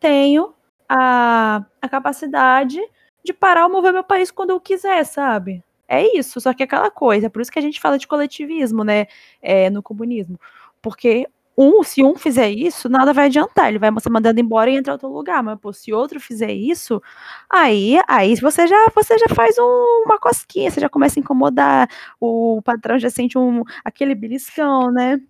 tenho 0.00 0.54
a, 0.88 1.64
a 1.82 1.88
capacidade 1.88 2.80
de 3.24 3.32
parar 3.32 3.64
ou 3.66 3.72
mover 3.72 3.92
meu 3.92 4.04
país 4.04 4.30
quando 4.30 4.50
eu 4.50 4.60
quiser, 4.60 5.04
sabe? 5.04 5.62
É 5.88 6.16
isso, 6.16 6.40
só 6.40 6.54
que 6.54 6.62
é 6.62 6.66
aquela 6.66 6.90
coisa, 6.90 7.26
é 7.26 7.28
por 7.28 7.42
isso 7.42 7.50
que 7.50 7.58
a 7.58 7.62
gente 7.62 7.80
fala 7.80 7.98
de 7.98 8.06
coletivismo, 8.06 8.84
né, 8.84 9.06
é, 9.42 9.68
no 9.70 9.82
comunismo. 9.82 10.38
Porque 10.80 11.26
um, 11.58 11.82
se 11.82 12.02
um 12.02 12.14
fizer 12.16 12.48
isso, 12.50 12.88
nada 12.88 13.12
vai 13.12 13.26
adiantar, 13.26 13.68
ele 13.68 13.78
vai 13.78 13.90
ser 14.00 14.08
mandando 14.10 14.40
embora 14.40 14.70
e 14.70 14.76
entrar 14.76 14.92
em 14.92 14.94
outro 14.94 15.08
lugar, 15.08 15.42
mas 15.42 15.58
pô, 15.60 15.72
se 15.72 15.92
outro 15.92 16.18
fizer 16.20 16.52
isso, 16.52 17.02
aí, 17.50 17.98
aí 18.08 18.34
você 18.36 18.66
já, 18.66 18.86
você 18.94 19.18
já 19.18 19.26
faz 19.34 19.58
um, 19.58 20.04
uma 20.06 20.18
cosquinha, 20.18 20.70
você 20.70 20.80
já 20.80 20.88
começa 20.88 21.18
a 21.18 21.22
incomodar, 21.22 21.88
o 22.20 22.62
patrão 22.64 22.98
já 22.98 23.10
sente 23.10 23.36
um, 23.36 23.62
aquele 23.84 24.14
beliscão, 24.14 24.90
né? 24.92 25.20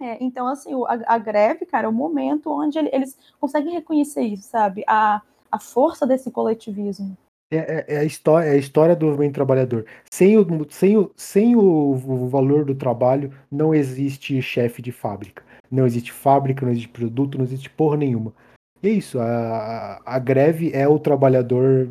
É, 0.00 0.22
então, 0.22 0.46
assim, 0.46 0.72
a, 0.86 1.14
a, 1.14 1.18
greve, 1.18 1.66
cara, 1.66 1.86
é 1.86 1.88
o 1.88 1.92
momento 1.92 2.50
onde 2.50 2.78
ele, 2.78 2.88
eles 2.92 3.18
conseguem 3.40 3.72
reconhecer 3.72 4.22
isso, 4.22 4.44
sabe? 4.44 4.84
A, 4.86 5.20
a 5.50 5.58
força 5.58 6.06
desse 6.06 6.30
coletivismo. 6.30 7.16
É, 7.50 7.56
é, 7.56 7.84
é, 7.94 7.98
a 7.98 8.04
história, 8.04 8.48
é 8.48 8.52
a 8.52 8.56
história 8.56 8.94
do 8.94 9.06
movimento 9.06 9.34
trabalhador. 9.34 9.86
Sem 10.10 10.36
o, 10.36 10.46
sem, 10.70 10.96
o, 10.96 11.10
sem 11.16 11.56
o, 11.56 11.92
o 11.92 12.28
valor 12.28 12.64
do 12.64 12.74
trabalho, 12.74 13.32
não 13.50 13.74
existe 13.74 14.40
chefe 14.40 14.82
de 14.82 14.92
fábrica. 14.92 15.42
Não 15.70 15.86
existe 15.86 16.12
fábrica, 16.12 16.64
não 16.64 16.72
existe 16.72 16.88
produto, 16.88 17.36
não 17.36 17.44
existe 17.44 17.68
porra 17.68 17.96
nenhuma. 17.96 18.32
E 18.82 18.88
é 18.88 18.92
isso, 18.92 19.18
a, 19.18 20.00
a 20.04 20.18
greve 20.18 20.70
é 20.72 20.86
o 20.86 20.98
trabalhador 20.98 21.90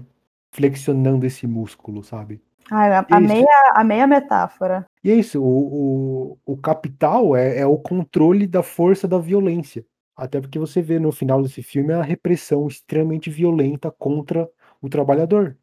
flexionando 0.53 1.25
esse 1.25 1.45
músculo, 1.45 2.03
sabe? 2.03 2.39
Ah, 2.71 3.05
a, 3.09 3.83
meia, 3.83 4.03
a 4.03 4.07
metáfora. 4.07 4.85
E 5.03 5.11
é 5.11 5.15
isso, 5.15 5.41
o, 5.41 6.37
o, 6.45 6.53
o 6.53 6.57
capital 6.57 7.35
é, 7.35 7.59
é 7.59 7.65
o 7.65 7.77
controle 7.77 8.45
da 8.45 8.61
força 8.61 9.07
da 9.07 9.17
violência. 9.17 9.85
Até 10.15 10.41
porque 10.41 10.57
você 10.57 10.81
vê 10.81 10.99
no 10.99 11.11
final 11.11 11.41
desse 11.41 11.61
filme 11.61 11.93
a 11.93 12.01
repressão 12.01 12.67
extremamente 12.67 13.29
violenta 13.29 13.91
contra 13.91 14.49
o 14.81 14.89
trabalhador. 14.89 15.57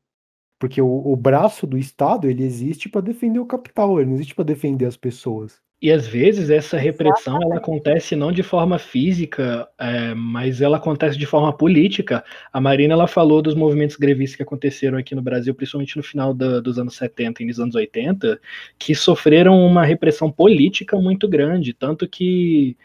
Porque 0.58 0.80
o, 0.80 1.12
o 1.12 1.16
braço 1.16 1.66
do 1.66 1.76
Estado 1.76 2.28
ele 2.28 2.44
existe 2.44 2.88
para 2.88 3.00
defender 3.00 3.40
o 3.40 3.46
capital, 3.46 4.00
ele 4.00 4.10
não 4.10 4.14
existe 4.14 4.34
para 4.34 4.44
defender 4.44 4.86
as 4.86 4.96
pessoas. 4.96 5.60
E 5.82 5.92
às 5.92 6.06
vezes 6.06 6.48
essa 6.48 6.78
repressão 6.78 7.38
ela 7.42 7.56
acontece 7.56 8.16
não 8.16 8.32
de 8.32 8.42
forma 8.42 8.78
física, 8.78 9.68
é, 9.78 10.14
mas 10.14 10.62
ela 10.62 10.78
acontece 10.78 11.18
de 11.18 11.26
forma 11.26 11.52
política. 11.52 12.24
A 12.52 12.60
Marina 12.60 12.94
ela 12.94 13.06
falou 13.06 13.42
dos 13.42 13.54
movimentos 13.54 13.96
grevistas 13.96 14.36
que 14.36 14.42
aconteceram 14.42 14.96
aqui 14.96 15.14
no 15.14 15.20
Brasil, 15.20 15.54
principalmente 15.54 15.96
no 15.96 16.02
final 16.02 16.32
da, 16.32 16.60
dos 16.60 16.78
anos 16.78 16.96
70 16.96 17.42
e 17.42 17.46
nos 17.46 17.60
anos 17.60 17.74
80, 17.74 18.40
que 18.78 18.94
sofreram 18.94 19.58
uma 19.66 19.84
repressão 19.84 20.32
política 20.32 20.96
muito 20.96 21.28
grande, 21.28 21.74
tanto 21.74 22.08
que 22.08 22.76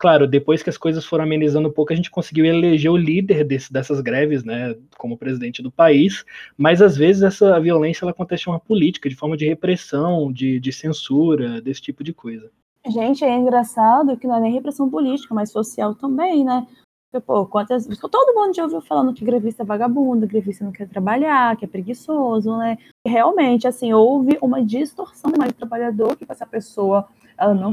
claro, 0.00 0.26
depois 0.26 0.62
que 0.62 0.70
as 0.70 0.78
coisas 0.78 1.04
foram 1.04 1.24
amenizando 1.24 1.68
um 1.68 1.72
pouco, 1.72 1.92
a 1.92 1.96
gente 1.96 2.10
conseguiu 2.10 2.46
eleger 2.46 2.90
o 2.90 2.96
líder 2.96 3.44
desse, 3.44 3.70
dessas 3.70 4.00
greves, 4.00 4.42
né, 4.42 4.74
como 4.96 5.18
presidente 5.18 5.62
do 5.62 5.70
país, 5.70 6.24
mas 6.56 6.80
às 6.80 6.96
vezes 6.96 7.22
essa 7.22 7.60
violência 7.60 8.02
ela 8.02 8.10
acontece 8.10 8.44
de 8.44 8.48
uma 8.48 8.58
política, 8.58 9.10
de 9.10 9.14
forma 9.14 9.36
de 9.36 9.46
repressão, 9.46 10.32
de, 10.32 10.58
de 10.58 10.72
censura, 10.72 11.60
desse 11.60 11.82
tipo 11.82 12.02
de 12.02 12.14
coisa. 12.14 12.50
Gente, 12.88 13.22
é 13.22 13.36
engraçado 13.36 14.16
que 14.16 14.26
não 14.26 14.36
é 14.36 14.40
nem 14.40 14.54
repressão 14.54 14.88
política, 14.88 15.34
mas 15.34 15.52
social 15.52 15.94
também, 15.94 16.46
né? 16.46 16.66
Porque, 17.12 17.26
pô, 17.26 17.44
quantas. 17.44 17.86
Todo 17.86 18.34
mundo 18.34 18.54
já 18.54 18.62
ouviu 18.62 18.80
falando 18.80 19.12
que 19.12 19.24
grevista 19.24 19.62
é 19.62 19.66
vagabundo, 19.66 20.26
grevista 20.26 20.64
não 20.64 20.72
quer 20.72 20.88
trabalhar, 20.88 21.56
que 21.56 21.64
é 21.66 21.68
preguiçoso, 21.68 22.56
né? 22.56 22.78
E 23.06 23.10
realmente, 23.10 23.68
assim, 23.68 23.92
houve 23.92 24.38
uma 24.40 24.64
distorção 24.64 25.30
do 25.30 25.52
trabalhador 25.52 26.16
que 26.16 26.24
essa 26.26 26.46
pessoa 26.46 27.06
ela 27.40 27.54
não 27.54 27.72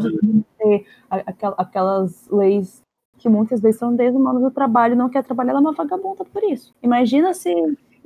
ter 0.57 0.85
aquelas 1.09 2.27
leis 2.29 2.81
que 3.17 3.27
muitas 3.27 3.59
vezes 3.59 3.79
são 3.79 3.95
desumanas 3.95 4.41
do 4.41 4.51
trabalho, 4.51 4.95
não 4.95 5.09
quer 5.09 5.23
trabalhar, 5.23 5.51
ela 5.51 5.59
é 5.59 5.61
uma 5.61 5.73
vagabunda 5.73 6.23
por 6.23 6.43
isso. 6.43 6.73
Imagina 6.81 7.33
se 7.33 7.51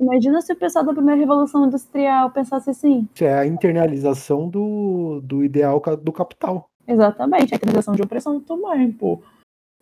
Imagina 0.00 0.40
se 0.40 0.52
o 0.52 0.56
pessoal 0.56 0.84
da 0.84 0.92
primeira 0.92 1.20
revolução 1.20 1.64
industrial 1.64 2.28
pensasse 2.30 2.68
assim. 2.68 3.06
Isso 3.14 3.24
é 3.24 3.38
a 3.38 3.46
internalização 3.46 4.48
do, 4.48 5.20
do 5.22 5.44
ideal 5.44 5.80
do 6.02 6.10
capital. 6.10 6.64
Exatamente, 6.88 7.54
a 7.54 7.56
internalização 7.56 7.94
de 7.94 8.02
opressão 8.02 8.40
também, 8.40 8.90
pô. 8.90 9.20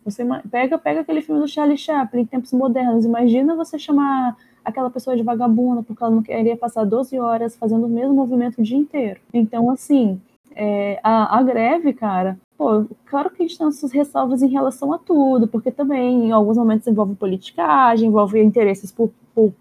Você 0.05 0.23
pega, 0.49 0.77
pega 0.77 1.01
aquele 1.01 1.21
filme 1.21 1.41
do 1.41 1.47
Charlie 1.47 1.77
Chaplin, 1.77 2.25
tempos 2.25 2.53
modernos. 2.53 3.03
Imagina 3.03 3.55
você 3.55 3.79
chamar 3.79 4.37
aquela 4.63 4.91
pessoa 4.91 5.15
de 5.15 5.23
vagabunda 5.23 5.81
porque 5.81 6.03
ela 6.03 6.13
não 6.13 6.21
queria 6.21 6.55
passar 6.57 6.83
12 6.83 7.19
horas 7.19 7.55
fazendo 7.55 7.85
o 7.85 7.89
mesmo 7.89 8.13
movimento 8.13 8.59
o 8.59 8.63
dia 8.63 8.77
inteiro. 8.77 9.19
Então, 9.33 9.69
assim, 9.71 10.21
é, 10.55 10.99
a, 11.03 11.37
a, 11.37 11.43
greve, 11.43 11.93
cara, 11.93 12.39
pô, 12.57 12.85
claro 13.05 13.29
que 13.29 13.41
a 13.41 13.47
gente 13.47 13.57
tem 13.57 13.65
nossas 13.65 13.91
ressalvas 13.91 14.41
em 14.41 14.49
relação 14.49 14.93
a 14.93 14.97
tudo, 14.97 15.47
porque 15.47 15.71
também 15.71 16.27
em 16.27 16.31
alguns 16.31 16.57
momentos 16.57 16.87
envolve 16.87 17.15
politicagem, 17.15 18.09
envolve 18.09 18.41
interesses 18.41 18.91
por, 18.91 19.11
por, 19.33 19.53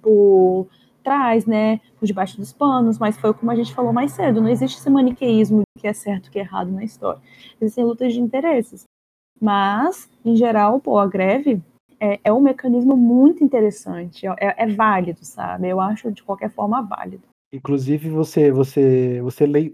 por 0.00 0.66
trás, 1.02 1.46
né, 1.46 1.80
por 1.98 2.06
debaixo 2.06 2.36
dos 2.36 2.52
panos, 2.52 2.98
mas 2.98 3.16
foi 3.18 3.32
como 3.32 3.50
a 3.50 3.56
gente 3.56 3.74
falou 3.74 3.92
mais 3.92 4.12
cedo, 4.12 4.40
não 4.40 4.48
existe 4.48 4.78
esse 4.78 4.90
maniqueísmo 4.90 5.62
que 5.78 5.86
é 5.86 5.92
certo 5.92 6.26
e 6.26 6.30
que 6.30 6.38
é 6.38 6.42
errado 6.42 6.70
na 6.70 6.84
história. 6.84 7.20
Existem 7.60 7.84
lutas 7.84 8.12
de 8.12 8.20
interesses. 8.20 8.84
Mas, 9.40 10.10
em 10.24 10.34
geral, 10.34 10.80
pô, 10.80 10.98
a 10.98 11.06
greve 11.06 11.62
é, 12.00 12.18
é 12.24 12.32
um 12.32 12.40
mecanismo 12.40 12.96
muito 12.96 13.42
interessante, 13.42 14.26
é, 14.26 14.34
é 14.38 14.66
válido, 14.66 15.24
sabe? 15.24 15.68
Eu 15.68 15.80
acho 15.80 16.10
de 16.12 16.22
qualquer 16.22 16.50
forma 16.50 16.82
válido. 16.82 17.22
Inclusive, 17.52 18.10
você, 18.10 18.50
você, 18.50 19.20
você 19.22 19.46
lê, 19.46 19.72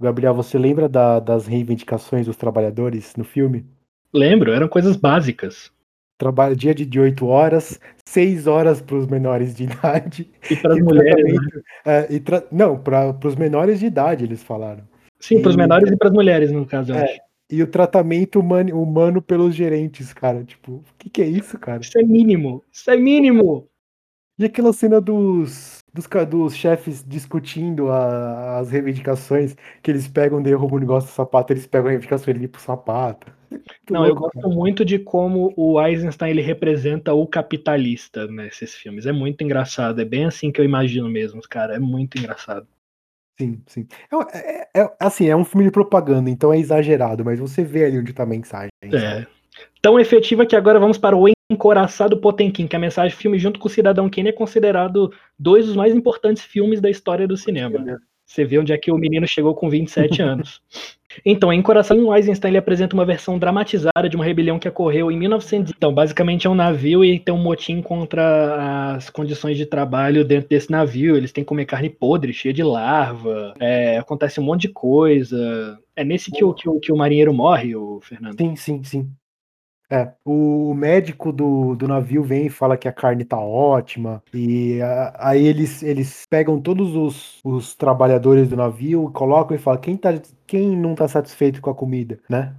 Gabriel, 0.00 0.34
você 0.34 0.58
lembra 0.58 0.88
da, 0.88 1.20
das 1.20 1.46
reivindicações 1.46 2.26
dos 2.26 2.36
trabalhadores 2.36 3.14
no 3.16 3.24
filme? 3.24 3.66
Lembro, 4.12 4.52
eram 4.52 4.68
coisas 4.68 4.96
básicas. 4.96 5.70
Trabalho 6.18 6.54
dia 6.56 6.74
de 6.74 7.00
8 7.00 7.26
horas, 7.26 7.80
6 8.06 8.46
horas 8.46 8.80
para 8.80 8.96
os 8.96 9.06
menores 9.06 9.54
de 9.54 9.64
idade. 9.70 10.30
E 10.50 10.56
para 10.56 10.74
as 10.74 10.80
mulheres. 10.80 11.14
tratamento- 11.14 11.62
é, 11.84 12.06
e 12.14 12.20
tra- 12.20 12.44
Não, 12.50 12.78
para 12.78 13.16
os 13.24 13.36
menores 13.36 13.78
de 13.80 13.86
idade, 13.86 14.24
eles 14.24 14.42
falaram. 14.42 14.82
Sim, 15.18 15.40
para 15.42 15.50
os 15.50 15.56
menores 15.56 15.90
e 15.90 15.96
para 15.96 16.08
as 16.08 16.14
mulheres, 16.14 16.50
no 16.50 16.64
caso. 16.66 16.92
eu 16.92 16.96
É. 16.96 17.04
acho. 17.04 17.20
E 17.52 17.62
o 17.62 17.66
tratamento 17.66 18.38
humano, 18.38 18.80
humano 18.80 19.20
pelos 19.20 19.54
gerentes, 19.54 20.12
cara. 20.12 20.44
Tipo, 20.44 20.72
o 20.74 20.84
que, 20.98 21.10
que 21.10 21.20
é 21.20 21.26
isso, 21.26 21.58
cara? 21.58 21.80
Isso 21.82 21.98
é 21.98 22.02
mínimo. 22.02 22.62
Isso 22.72 22.90
é 22.90 22.96
mínimo. 22.96 23.66
E 24.40 24.44
aquela 24.46 24.72
cena 24.72 25.02
dos, 25.02 25.80
dos, 25.92 26.08
dos 26.26 26.56
chefes 26.56 27.04
discutindo 27.06 27.90
a- 27.90 28.58
as 28.58 28.70
reivindicações, 28.70 29.54
que 29.82 29.90
eles 29.90 30.08
pegam, 30.08 30.42
derrubam 30.42 30.78
o 30.78 30.80
negócio 30.80 31.10
do 31.10 31.12
sapato, 31.12 31.52
eles 31.52 31.66
pegam 31.66 31.88
a 31.88 31.90
reivindicação 31.90 32.32
e 32.34 32.48
pro 32.48 32.58
sapato. 32.58 33.30
Muito 33.50 33.92
Não, 33.92 34.06
eu 34.06 34.14
louco, 34.14 34.30
gosto 34.34 34.48
muito 34.48 34.82
de 34.82 34.98
como 34.98 35.52
o 35.58 35.78
Eisenstein 35.78 36.30
ele 36.30 36.40
representa 36.40 37.12
o 37.12 37.26
capitalista 37.26 38.26
nesses 38.28 38.74
filmes. 38.74 39.04
É 39.04 39.12
muito 39.12 39.44
engraçado. 39.44 40.00
É 40.00 40.06
bem 40.06 40.24
assim 40.24 40.50
que 40.50 40.58
eu 40.58 40.64
imagino 40.64 41.10
mesmo, 41.10 41.42
cara. 41.42 41.74
É 41.74 41.78
muito 41.78 42.16
engraçado. 42.16 42.66
Sim, 43.38 43.62
sim. 43.66 43.86
É, 44.32 44.60
é- 44.62 44.68
é- 44.82 44.96
assim, 44.98 45.28
é 45.28 45.36
um 45.36 45.44
filme 45.44 45.66
de 45.66 45.70
propaganda, 45.70 46.30
então 46.30 46.50
é 46.50 46.58
exagerado, 46.58 47.24
mas 47.24 47.38
você 47.38 47.62
vê 47.62 47.84
ali 47.84 47.98
onde 47.98 48.14
tá 48.14 48.22
a 48.22 48.26
mensagem. 48.26 48.70
sabe? 48.84 48.96
É. 48.96 49.26
Tão 49.82 50.00
efetiva 50.00 50.46
que 50.46 50.56
agora 50.56 50.78
vamos 50.78 50.96
para 50.96 51.16
o 51.16 51.28
Encoraçado 51.50 52.16
Potemkin, 52.16 52.68
que 52.68 52.76
é 52.76 52.78
a 52.78 52.80
mensagem 52.80 53.14
do 53.14 53.20
filme 53.20 53.38
junto 53.38 53.58
com 53.58 53.66
o 53.66 53.70
Cidadão 53.70 54.08
Kane 54.08 54.28
é 54.28 54.32
considerado 54.32 55.12
dois 55.36 55.66
dos 55.66 55.74
mais 55.74 55.92
importantes 55.92 56.44
filmes 56.44 56.80
da 56.80 56.88
história 56.88 57.26
do 57.26 57.36
cinema. 57.36 58.00
Você 58.24 58.44
vê 58.44 58.60
onde 58.60 58.72
é 58.72 58.78
que 58.78 58.92
o 58.92 58.96
menino 58.96 59.26
chegou 59.26 59.52
com 59.56 59.68
27 59.68 60.22
anos. 60.22 60.62
Então, 61.26 61.52
em 61.52 61.60
Coração, 61.60 62.14
Eisenstein 62.14 62.52
ele 62.52 62.58
apresenta 62.58 62.94
uma 62.94 63.04
versão 63.04 63.36
dramatizada 63.36 64.08
de 64.08 64.14
uma 64.14 64.24
rebelião 64.24 64.60
que 64.60 64.68
ocorreu 64.68 65.10
em 65.10 65.18
1900. 65.18 65.72
Então, 65.76 65.92
basicamente 65.92 66.46
é 66.46 66.50
um 66.50 66.54
navio 66.54 67.04
e 67.04 67.18
tem 67.18 67.34
um 67.34 67.42
motim 67.42 67.82
contra 67.82 68.94
as 68.94 69.10
condições 69.10 69.56
de 69.56 69.66
trabalho 69.66 70.24
dentro 70.24 70.48
desse 70.48 70.70
navio. 70.70 71.16
Eles 71.16 71.32
têm 71.32 71.42
que 71.42 71.48
comer 71.48 71.64
carne 71.64 71.90
podre, 71.90 72.32
cheia 72.32 72.54
de 72.54 72.62
larva. 72.62 73.52
É, 73.58 73.98
acontece 73.98 74.38
um 74.38 74.44
monte 74.44 74.62
de 74.62 74.68
coisa. 74.68 75.76
É 75.96 76.04
nesse 76.04 76.30
que 76.30 76.44
o, 76.44 76.54
que, 76.54 76.68
o, 76.68 76.78
que 76.78 76.92
o 76.92 76.96
marinheiro 76.96 77.34
morre, 77.34 77.74
o 77.74 78.00
Fernando. 78.00 78.38
Sim, 78.38 78.54
sim, 78.54 78.84
sim. 78.84 79.10
É, 79.92 80.12
o 80.24 80.72
médico 80.72 81.32
do, 81.32 81.74
do 81.74 81.88
navio 81.88 82.22
vem 82.22 82.46
e 82.46 82.50
fala 82.50 82.76
que 82.78 82.86
a 82.86 82.92
carne 82.92 83.24
tá 83.24 83.36
ótima, 83.40 84.22
e 84.32 84.80
a- 84.80 85.16
aí 85.30 85.44
eles, 85.44 85.82
eles 85.82 86.26
pegam 86.30 86.60
todos 86.62 86.94
os, 86.94 87.40
os 87.44 87.74
trabalhadores 87.74 88.48
do 88.48 88.56
navio, 88.56 89.10
colocam 89.12 89.56
e 89.56 89.58
falam 89.58 89.80
quem, 89.80 89.96
tá, 89.96 90.10
quem 90.46 90.76
não 90.76 90.94
tá 90.94 91.08
satisfeito 91.08 91.60
com 91.60 91.70
a 91.70 91.74
comida, 91.74 92.20
né? 92.30 92.56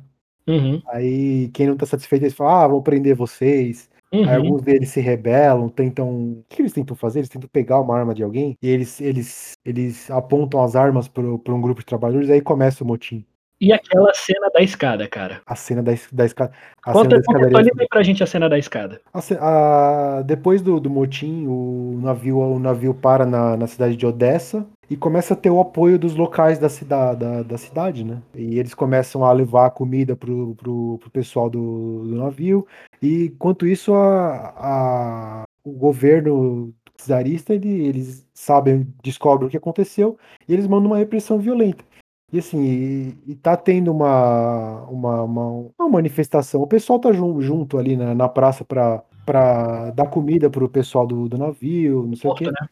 Uhum, 0.48 0.82
Aí 0.88 1.50
quem 1.54 1.68
não 1.68 1.78
tá 1.78 1.86
satisfeito, 1.86 2.24
eles 2.24 2.34
falam, 2.36 2.54
ah, 2.56 2.68
vou 2.68 2.82
prender 2.84 3.16
vocês. 3.16 3.90
Aí 4.24 4.36
uhum. 4.36 4.38
alguns 4.38 4.62
deles 4.62 4.90
se 4.90 5.02
rebelam, 5.02 5.70
tentam. 5.70 6.10
O 6.42 6.46
que 6.50 6.62
eles 6.62 6.74
tentam 6.74 6.96
fazer? 6.96 7.20
Eles 7.20 7.30
tentam 7.30 7.50
pegar 7.50 7.80
uma 7.82 7.98
arma 7.98 8.14
de 8.16 8.24
alguém 8.24 8.58
e 8.62 8.68
eles, 8.70 9.02
eles, 9.02 9.54
eles 9.66 10.12
apontam 10.12 10.64
as 10.64 10.76
armas 10.76 11.08
para 11.08 11.24
um 11.24 11.62
grupo 11.62 11.80
de 11.82 11.86
trabalhadores, 11.88 12.30
aí 12.30 12.42
começa 12.42 12.84
o 12.84 12.88
motim. 12.88 13.26
E 13.62 13.72
aquela 13.72 14.12
cena 14.16 14.50
da 14.52 14.60
escada, 14.62 15.08
cara. 15.08 15.40
A 15.46 15.56
cena 15.56 15.84
da, 15.84 15.92
da 16.12 16.26
escada. 16.26 16.52
A 16.84 16.94
cena 16.94 17.04
da 17.04 17.04
Conta, 17.04 17.16
escadaria. 17.18 17.24
contextualiza 17.52 17.76
aí 17.82 17.88
pra 17.88 18.02
gente 18.02 18.24
a 18.24 18.26
cena 18.26 18.50
da 18.50 18.58
escada. 18.58 19.00
A 19.14 19.20
a- 19.40 20.22
depois 20.24 20.64
do, 20.64 20.80
do 20.80 20.90
motim, 20.90 21.46
o 21.48 22.00
navio, 22.02 22.40
o 22.40 22.58
navio 22.58 22.92
para 22.96 23.24
na, 23.24 23.56
na 23.56 23.68
cidade 23.68 23.96
de 23.96 24.04
Odessa 24.06 24.66
e 24.90 24.98
começa 24.98 25.36
a 25.36 25.38
ter 25.38 25.52
o 25.52 25.60
apoio 25.62 26.00
dos 26.00 26.16
locais 26.16 26.58
da, 26.58 26.70
cida, 26.70 27.14
da, 27.14 27.44
da 27.44 27.58
cidade, 27.60 28.04
né? 28.04 28.18
E 28.34 28.58
eles 28.58 28.74
começam 28.74 29.24
a 29.24 29.32
levar 29.32 29.70
comida 29.70 30.16
pro, 30.16 30.56
pro, 30.56 30.98
pro 31.00 31.12
pessoal 31.12 31.48
do, 31.48 32.04
do 32.04 32.16
navio. 32.16 32.66
E 33.00 33.26
enquanto 33.26 33.68
isso, 33.68 33.94
a, 33.94 34.54
a- 34.58 35.44
o 35.64 35.72
governo 35.72 36.74
czarista, 36.98 37.54
ele, 37.54 37.70
eles 37.86 38.28
sabem, 38.34 38.88
descobrem 39.04 39.48
o 39.48 39.52
que 39.52 39.58
aconteceu 39.58 40.18
e 40.48 40.54
eles 40.54 40.68
mandam 40.68 40.88
uma 40.92 40.98
repressão 40.98 41.38
violenta. 41.40 41.84
E 42.32 42.40
assim, 42.40 42.62
e, 42.64 43.18
e 43.32 43.36
tá 43.36 43.58
tendo 43.58 43.92
uma, 43.92 44.84
uma, 44.90 45.24
uma, 45.24 45.48
uma 45.78 45.90
manifestação. 45.90 46.62
O 46.62 46.68
pessoal 46.68 47.00
tá 47.00 47.12
jun- 47.12 47.42
junto 47.42 47.78
ali 47.78 47.98
na, 47.98 48.16
na 48.16 48.30
praça 48.30 48.64
pra, 48.64 49.04
pra 49.26 49.92
dar 49.92 50.08
comida 50.10 50.50
pro 50.50 50.70
pessoal 50.70 51.06
do, 51.06 51.28
do 51.28 51.38
navio, 51.38 52.08
não 52.08 52.16
sei 52.16 52.30
Porto, 52.30 52.42
o 52.42 52.46
quê. 52.46 52.52
né? 52.52 52.68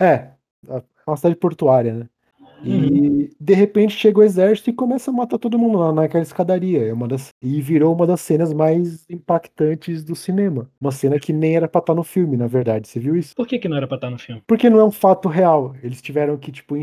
É, 0.00 0.30
é 0.76 0.82
uma 1.06 1.16
cidade 1.16 1.36
portuária, 1.36 1.94
né? 1.94 2.08
Uhum. 2.64 3.24
E 3.26 3.30
de 3.40 3.54
repente 3.54 3.92
chega 3.96 4.20
o 4.20 4.22
exército 4.22 4.70
e 4.70 4.72
começa 4.72 5.10
a 5.10 5.14
matar 5.14 5.36
todo 5.36 5.58
mundo 5.58 5.78
lá 5.78 5.92
naquela 5.92 6.22
escadaria. 6.22 6.86
É 6.86 6.92
uma 6.92 7.08
das, 7.08 7.30
e 7.42 7.60
virou 7.60 7.92
uma 7.92 8.06
das 8.06 8.20
cenas 8.20 8.52
mais 8.52 9.04
impactantes 9.10 10.04
do 10.04 10.14
cinema. 10.14 10.70
Uma 10.80 10.92
cena 10.92 11.18
que 11.18 11.32
nem 11.32 11.56
era 11.56 11.66
pra 11.66 11.80
estar 11.80 11.94
no 11.94 12.04
filme, 12.04 12.36
na 12.36 12.46
verdade. 12.46 12.86
Você 12.86 13.00
viu 13.00 13.16
isso? 13.16 13.34
Por 13.34 13.48
que, 13.48 13.58
que 13.58 13.68
não 13.68 13.76
era 13.76 13.88
pra 13.88 13.96
estar 13.96 14.10
no 14.10 14.18
filme? 14.18 14.42
Porque 14.46 14.70
não 14.70 14.78
é 14.78 14.84
um 14.84 14.92
fato 14.92 15.28
real. 15.28 15.74
Eles 15.82 16.00
tiveram 16.00 16.36
que, 16.36 16.52
tipo, 16.52 16.76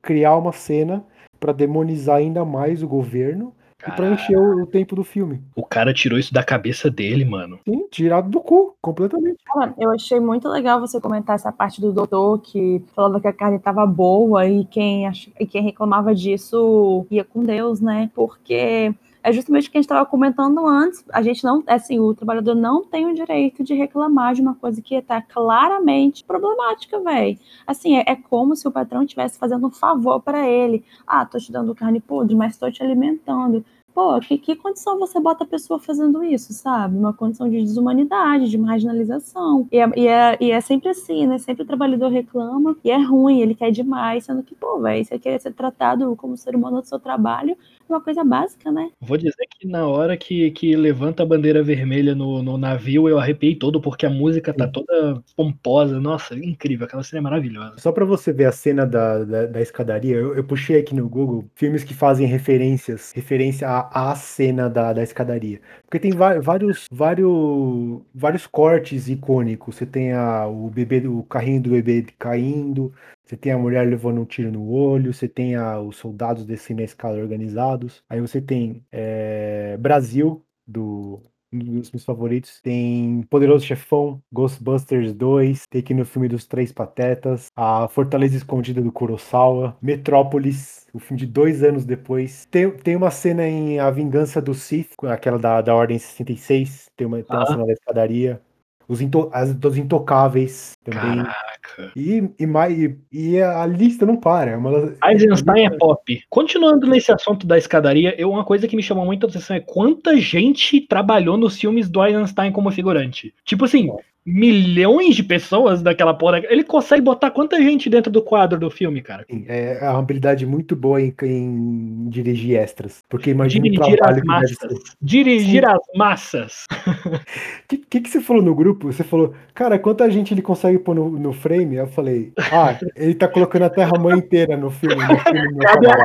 criar 0.00 0.36
uma 0.36 0.52
cena 0.52 1.04
pra 1.38 1.52
demonizar 1.52 2.16
ainda 2.16 2.44
mais 2.44 2.82
o 2.82 2.88
governo 2.88 3.52
e 3.86 3.90
pra 3.92 4.10
encher 4.10 4.38
o, 4.38 4.62
o 4.62 4.66
tempo 4.66 4.96
do 4.96 5.04
filme. 5.04 5.42
O 5.54 5.64
cara 5.64 5.92
tirou 5.92 6.18
isso 6.18 6.32
da 6.32 6.42
cabeça 6.42 6.90
dele, 6.90 7.24
mano. 7.24 7.58
Sim, 7.68 7.86
tirado 7.90 8.30
do 8.30 8.40
cu, 8.40 8.74
completamente. 8.80 9.38
Cara, 9.44 9.74
eu 9.78 9.90
achei 9.92 10.18
muito 10.18 10.48
legal 10.48 10.80
você 10.80 11.00
comentar 11.00 11.36
essa 11.36 11.52
parte 11.52 11.80
do 11.80 11.92
doutor 11.92 12.40
que 12.40 12.82
falava 12.94 13.20
que 13.20 13.28
a 13.28 13.32
carne 13.32 13.56
estava 13.56 13.86
boa 13.86 14.46
e 14.46 14.64
quem, 14.64 15.06
ach... 15.06 15.28
e 15.38 15.46
quem 15.46 15.62
reclamava 15.62 16.14
disso 16.14 17.06
ia 17.10 17.24
com 17.24 17.42
Deus, 17.42 17.80
né? 17.80 18.10
Porque 18.14 18.94
é 19.24 19.32
justamente 19.32 19.68
o 19.68 19.72
que 19.72 19.78
a 19.78 19.80
gente 19.80 19.86
estava 19.86 20.04
comentando 20.04 20.66
antes. 20.66 21.02
A 21.10 21.22
gente 21.22 21.42
não, 21.42 21.64
assim, 21.66 21.98
o 21.98 22.14
trabalhador 22.14 22.54
não 22.54 22.84
tem 22.84 23.06
o 23.06 23.14
direito 23.14 23.64
de 23.64 23.72
reclamar 23.72 24.34
de 24.34 24.42
uma 24.42 24.54
coisa 24.54 24.82
que 24.82 24.94
está 24.94 25.22
claramente 25.22 26.22
problemática, 26.22 27.00
velho. 27.00 27.38
Assim, 27.66 27.96
é, 27.96 28.04
é 28.06 28.16
como 28.16 28.54
se 28.54 28.68
o 28.68 28.70
patrão 28.70 29.02
estivesse 29.02 29.38
fazendo 29.38 29.66
um 29.66 29.70
favor 29.70 30.20
para 30.20 30.46
ele. 30.46 30.84
Ah, 31.06 31.24
tô 31.24 31.38
te 31.38 31.50
dando 31.50 31.74
carne 31.74 32.00
podre, 32.00 32.36
mas 32.36 32.58
tô 32.58 32.70
te 32.70 32.82
alimentando. 32.82 33.64
Pô, 33.94 34.18
que, 34.18 34.36
que 34.36 34.56
condição 34.56 34.98
você 34.98 35.20
bota 35.20 35.44
a 35.44 35.46
pessoa 35.46 35.78
fazendo 35.78 36.24
isso, 36.24 36.52
sabe? 36.52 36.98
Uma 36.98 37.12
condição 37.12 37.48
de 37.48 37.62
desumanidade, 37.62 38.50
de 38.50 38.58
marginalização. 38.58 39.68
E 39.70 39.78
é, 39.78 39.92
e 39.96 40.08
é, 40.08 40.36
e 40.40 40.50
é 40.50 40.60
sempre 40.60 40.88
assim, 40.88 41.28
né? 41.28 41.38
Sempre 41.38 41.62
o 41.62 41.66
trabalhador 41.66 42.10
reclama 42.10 42.76
e 42.82 42.90
é 42.90 43.00
ruim, 43.00 43.40
ele 43.40 43.54
quer 43.54 43.70
demais, 43.70 44.24
sendo 44.24 44.42
que, 44.42 44.54
pô, 44.54 44.80
velho, 44.80 45.04
você 45.04 45.16
quer 45.16 45.40
ser 45.40 45.52
tratado 45.52 46.14
como 46.16 46.36
ser 46.36 46.56
humano 46.56 46.82
do 46.82 46.88
seu 46.88 46.98
trabalho 46.98 47.56
uma 47.88 48.00
coisa 48.00 48.24
básica, 48.24 48.70
né? 48.70 48.90
Vou 49.00 49.16
dizer 49.16 49.46
que 49.50 49.66
na 49.66 49.86
hora 49.86 50.16
que, 50.16 50.50
que 50.52 50.74
levanta 50.76 51.22
a 51.22 51.26
bandeira 51.26 51.62
vermelha 51.62 52.14
no, 52.14 52.42
no 52.42 52.56
navio, 52.56 53.08
eu 53.08 53.18
arrepiei 53.18 53.54
todo, 53.54 53.80
porque 53.80 54.06
a 54.06 54.10
música 54.10 54.52
tá 54.52 54.66
toda 54.66 55.22
pomposa. 55.36 56.00
Nossa, 56.00 56.34
incrível, 56.34 56.86
aquela 56.86 57.02
cena 57.02 57.20
é 57.20 57.22
maravilhosa. 57.22 57.74
Só 57.78 57.92
pra 57.92 58.04
você 58.04 58.32
ver 58.32 58.46
a 58.46 58.52
cena 58.52 58.86
da, 58.86 59.24
da, 59.24 59.46
da 59.46 59.60
escadaria, 59.60 60.16
eu, 60.16 60.34
eu 60.34 60.44
puxei 60.44 60.78
aqui 60.78 60.94
no 60.94 61.08
Google 61.08 61.44
filmes 61.54 61.84
que 61.84 61.94
fazem 61.94 62.26
referências, 62.26 63.12
referência 63.14 63.68
à, 63.68 64.10
à 64.10 64.14
cena 64.14 64.68
da, 64.68 64.92
da 64.92 65.02
escadaria. 65.02 65.60
Porque 65.84 65.98
tem 65.98 66.12
vários, 66.12 66.86
vários, 66.90 68.00
vários 68.14 68.46
cortes 68.46 69.08
icônicos. 69.08 69.76
Você 69.76 69.86
tem 69.86 70.12
a, 70.12 70.46
o 70.46 70.70
bebê, 70.70 71.06
o 71.06 71.22
carrinho 71.22 71.62
do 71.62 71.70
bebê 71.70 72.06
caindo, 72.18 72.92
você 73.24 73.36
tem 73.36 73.52
a 73.52 73.58
mulher 73.58 73.86
levando 73.88 74.20
um 74.20 74.24
tiro 74.24 74.50
no 74.52 74.68
olho, 74.70 75.12
você 75.14 75.28
tem 75.28 75.54
a- 75.56 75.80
os 75.80 75.96
soldados 75.96 76.44
descendo 76.44 76.82
a 76.82 76.84
escada 76.84 77.18
organizados. 77.18 78.02
Aí 78.08 78.20
você 78.20 78.40
tem 78.40 78.84
é, 78.92 79.76
Brasil, 79.78 80.44
do, 80.66 81.20
um 81.52 81.58
dos 81.80 81.90
meus 81.92 82.04
favoritos. 82.04 82.60
Tem 82.62 83.22
Poderoso 83.30 83.64
Chefão, 83.64 84.20
Ghostbusters 84.32 85.12
2, 85.14 85.66
tem 85.70 85.80
aqui 85.80 85.94
no 85.94 86.04
filme 86.04 86.28
dos 86.28 86.46
Três 86.46 86.72
Patetas, 86.72 87.46
A 87.56 87.86
Fortaleza 87.88 88.36
Escondida 88.36 88.80
do 88.82 88.90
Kurosawa, 88.92 89.76
Metrópolis, 89.80 90.86
o 90.92 90.98
filme 90.98 91.18
de 91.20 91.26
dois 91.26 91.62
anos 91.62 91.84
depois. 91.84 92.46
Tem, 92.50 92.70
tem 92.70 92.96
uma 92.96 93.10
cena 93.10 93.46
em 93.46 93.78
A 93.78 93.90
Vingança 93.90 94.40
do 94.42 94.54
Sith, 94.54 94.92
aquela 95.04 95.38
da, 95.38 95.60
da 95.62 95.74
Ordem 95.74 95.98
66, 95.98 96.90
tem 96.96 97.06
uma, 97.06 97.22
tem 97.22 97.36
uma 97.36 97.42
Ah. 97.42 97.46
cena 97.46 97.66
da 97.66 97.72
escadaria. 97.72 98.40
Os, 98.88 99.00
into, 99.00 99.30
as, 99.32 99.54
dos 99.54 99.76
Intocáveis 99.76 100.72
também. 100.84 101.24
Caraca. 101.24 101.92
E, 101.96 102.22
e, 102.38 102.46
mais, 102.46 102.78
e, 102.78 102.98
e 103.10 103.40
a 103.40 103.64
lista 103.66 104.04
não 104.04 104.16
para. 104.16 104.50
É 104.52 104.56
uma 104.56 104.70
das- 104.70 104.98
Eisenstein 105.04 105.66
é 105.66 105.70
pop. 105.70 106.22
Continuando 106.28 106.86
nesse 106.86 107.10
assunto 107.10 107.46
da 107.46 107.56
escadaria, 107.56 108.14
eu, 108.18 108.30
uma 108.30 108.44
coisa 108.44 108.68
que 108.68 108.76
me 108.76 108.82
chamou 108.82 109.04
muita 109.04 109.26
atenção 109.26 109.56
é 109.56 109.60
quanta 109.60 110.16
gente 110.18 110.80
trabalhou 110.82 111.36
nos 111.36 111.58
filmes 111.58 111.88
do 111.88 112.04
Eisenstein 112.04 112.52
como 112.52 112.70
figurante. 112.70 113.34
Tipo 113.44 113.64
assim, 113.64 113.90
milhões 114.26 115.14
de 115.14 115.22
pessoas 115.22 115.82
daquela 115.82 116.14
porra. 116.14 116.42
Ele 116.48 116.64
consegue 116.64 117.02
botar 117.02 117.30
quanta 117.30 117.60
gente 117.60 117.90
dentro 117.90 118.10
do 118.10 118.22
quadro 118.22 118.58
do 118.58 118.70
filme, 118.70 119.02
cara? 119.02 119.24
Sim, 119.30 119.44
é 119.48 119.78
uma 119.82 119.98
habilidade 119.98 120.46
muito 120.46 120.74
boa 120.74 121.00
em, 121.00 121.14
em 121.22 122.08
dirigir 122.08 122.56
extras. 122.56 123.02
Porque 123.08 123.30
imagina 123.30 123.64
dirigir 123.64 123.94
o 123.94 123.96
trabalho 123.96 124.18
as 124.18 124.24
massas. 124.24 124.78
Dirigir 125.00 125.64
Sim. 125.64 125.70
as 125.70 125.80
massas. 125.96 126.64
O 126.86 127.20
que, 127.68 127.76
que, 127.78 128.00
que 128.00 128.08
você 128.08 128.20
falou 128.20 128.42
no 128.42 128.54
grupo? 128.54 128.90
Você 128.92 129.04
falou, 129.04 129.34
cara, 129.52 129.78
quanta 129.78 130.10
gente 130.10 130.32
ele 130.32 130.42
consegue 130.42 130.78
pôr 130.78 130.94
no, 130.94 131.10
no 131.10 131.32
frame? 131.32 131.76
Eu 131.76 131.86
falei, 131.86 132.32
ah, 132.50 132.78
ele 132.96 133.14
tá 133.14 133.28
colocando 133.28 133.64
a 133.64 133.70
Terra-mãe 133.70 134.18
inteira 134.18 134.56
no 134.56 134.70
filme. 134.70 134.96
No 134.96 135.18
filme 135.18 135.58
Cabe 135.58 135.86
a, 135.86 135.96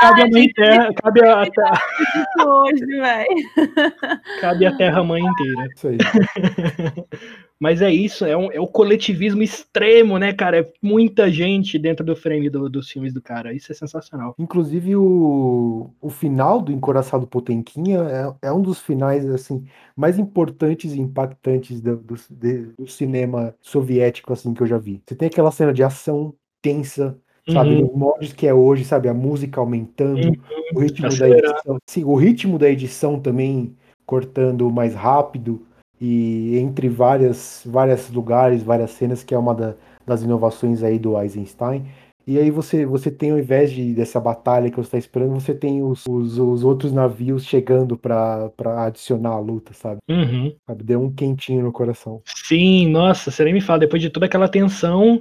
cabe 0.00 0.22
a 0.22 0.26
mãe 0.28 0.48
terra, 0.52 0.88
cabe 0.94 1.20
a, 1.24 1.50
terra- 1.50 1.82
Isso 2.00 2.48
hoje, 2.48 2.86
velho. 2.86 3.80
cabe 4.40 4.66
a 4.66 4.76
terra 4.76 5.02
mãe 5.02 5.22
inteira. 5.22 5.68
Isso 5.74 5.88
aí. 5.88 5.98
Mas 7.60 7.82
é 7.82 7.90
isso, 7.90 8.24
é, 8.24 8.36
um- 8.36 8.52
é 8.52 8.60
o 8.60 8.68
coletivismo 8.68 9.42
extremo, 9.42 10.16
né, 10.16 10.32
cara? 10.32 10.60
É 10.60 10.72
muita 10.80 11.28
gente 11.30 11.76
dentro 11.78 12.06
do 12.06 12.14
frame 12.14 12.48
do- 12.48 12.68
dos 12.68 12.88
filmes 12.88 13.12
do 13.12 13.20
cara. 13.20 13.52
Isso 13.52 13.72
é 13.72 13.74
sensacional. 13.74 14.34
Inclusive, 14.38 14.94
o, 14.94 15.90
o 16.00 16.08
final 16.08 16.60
do 16.62 16.70
Encoraçado 16.70 17.26
Potemkinha 17.26 17.98
é, 18.42 18.48
é 18.48 18.52
um 18.52 18.62
dos 18.62 18.80
finais 18.80 19.28
assim 19.28 19.64
mais 19.96 20.18
importantes 20.18 20.92
e 20.92 21.00
impactantes 21.00 21.80
do, 21.80 21.96
do, 21.96 22.14
do 22.78 22.86
cinema 22.86 23.54
soviético 23.60 24.32
assim 24.32 24.54
que 24.54 24.62
eu 24.62 24.66
já 24.66 24.78
vi. 24.78 25.02
Você 25.04 25.16
tem 25.16 25.26
aquela 25.28 25.50
cena 25.50 25.72
de 25.72 25.82
ação 25.82 26.34
tensa, 26.62 27.18
sabe, 27.48 27.74
Uhum. 27.74 27.80
nos 27.86 27.96
moldes 27.96 28.32
que 28.32 28.46
é 28.46 28.54
hoje, 28.54 28.84
sabe, 28.84 29.08
a 29.08 29.14
música 29.14 29.60
aumentando, 29.60 30.32
o 30.74 30.78
ritmo 30.78 31.08
da 31.08 31.14
acelerado. 31.14 31.54
edição, 31.54 31.78
sim, 31.88 32.04
o 32.04 32.14
ritmo 32.14 32.58
da 32.58 32.68
edição 32.70 33.18
também 33.18 33.74
cortando 34.06 34.70
mais 34.70 34.94
rápido 34.94 35.66
e 36.00 36.56
entre 36.58 36.88
várias 36.88 37.62
vários 37.66 38.10
lugares, 38.10 38.62
várias 38.62 38.90
cenas 38.92 39.22
que 39.22 39.34
é 39.34 39.38
uma 39.38 39.54
da- 39.54 39.74
das 40.06 40.22
inovações 40.22 40.82
aí 40.82 40.98
do 40.98 41.20
Eisenstein. 41.20 41.84
E 42.26 42.38
aí 42.38 42.50
você, 42.50 42.84
você 42.84 43.10
tem, 43.10 43.30
ao 43.30 43.38
invés 43.38 43.72
de, 43.72 43.94
dessa 43.94 44.20
batalha 44.20 44.68
que 44.68 44.76
você 44.76 44.82
está 44.86 44.98
esperando, 44.98 45.32
você 45.32 45.54
tem 45.54 45.82
os, 45.82 46.04
os, 46.06 46.38
os 46.38 46.62
outros 46.62 46.92
navios 46.92 47.46
chegando 47.46 47.96
para 47.96 48.50
adicionar 48.84 49.30
a 49.30 49.38
luta, 49.38 49.72
sabe? 49.72 49.96
Uhum. 50.10 50.52
Deu 50.76 51.00
um 51.02 51.10
quentinho 51.10 51.62
no 51.62 51.72
coração. 51.72 52.20
Sim, 52.26 52.86
nossa, 52.90 53.30
você 53.30 53.44
nem 53.44 53.54
me 53.54 53.62
fala, 53.62 53.78
depois 53.78 54.02
de 54.02 54.10
toda 54.10 54.26
aquela 54.26 54.46
tensão, 54.46 55.18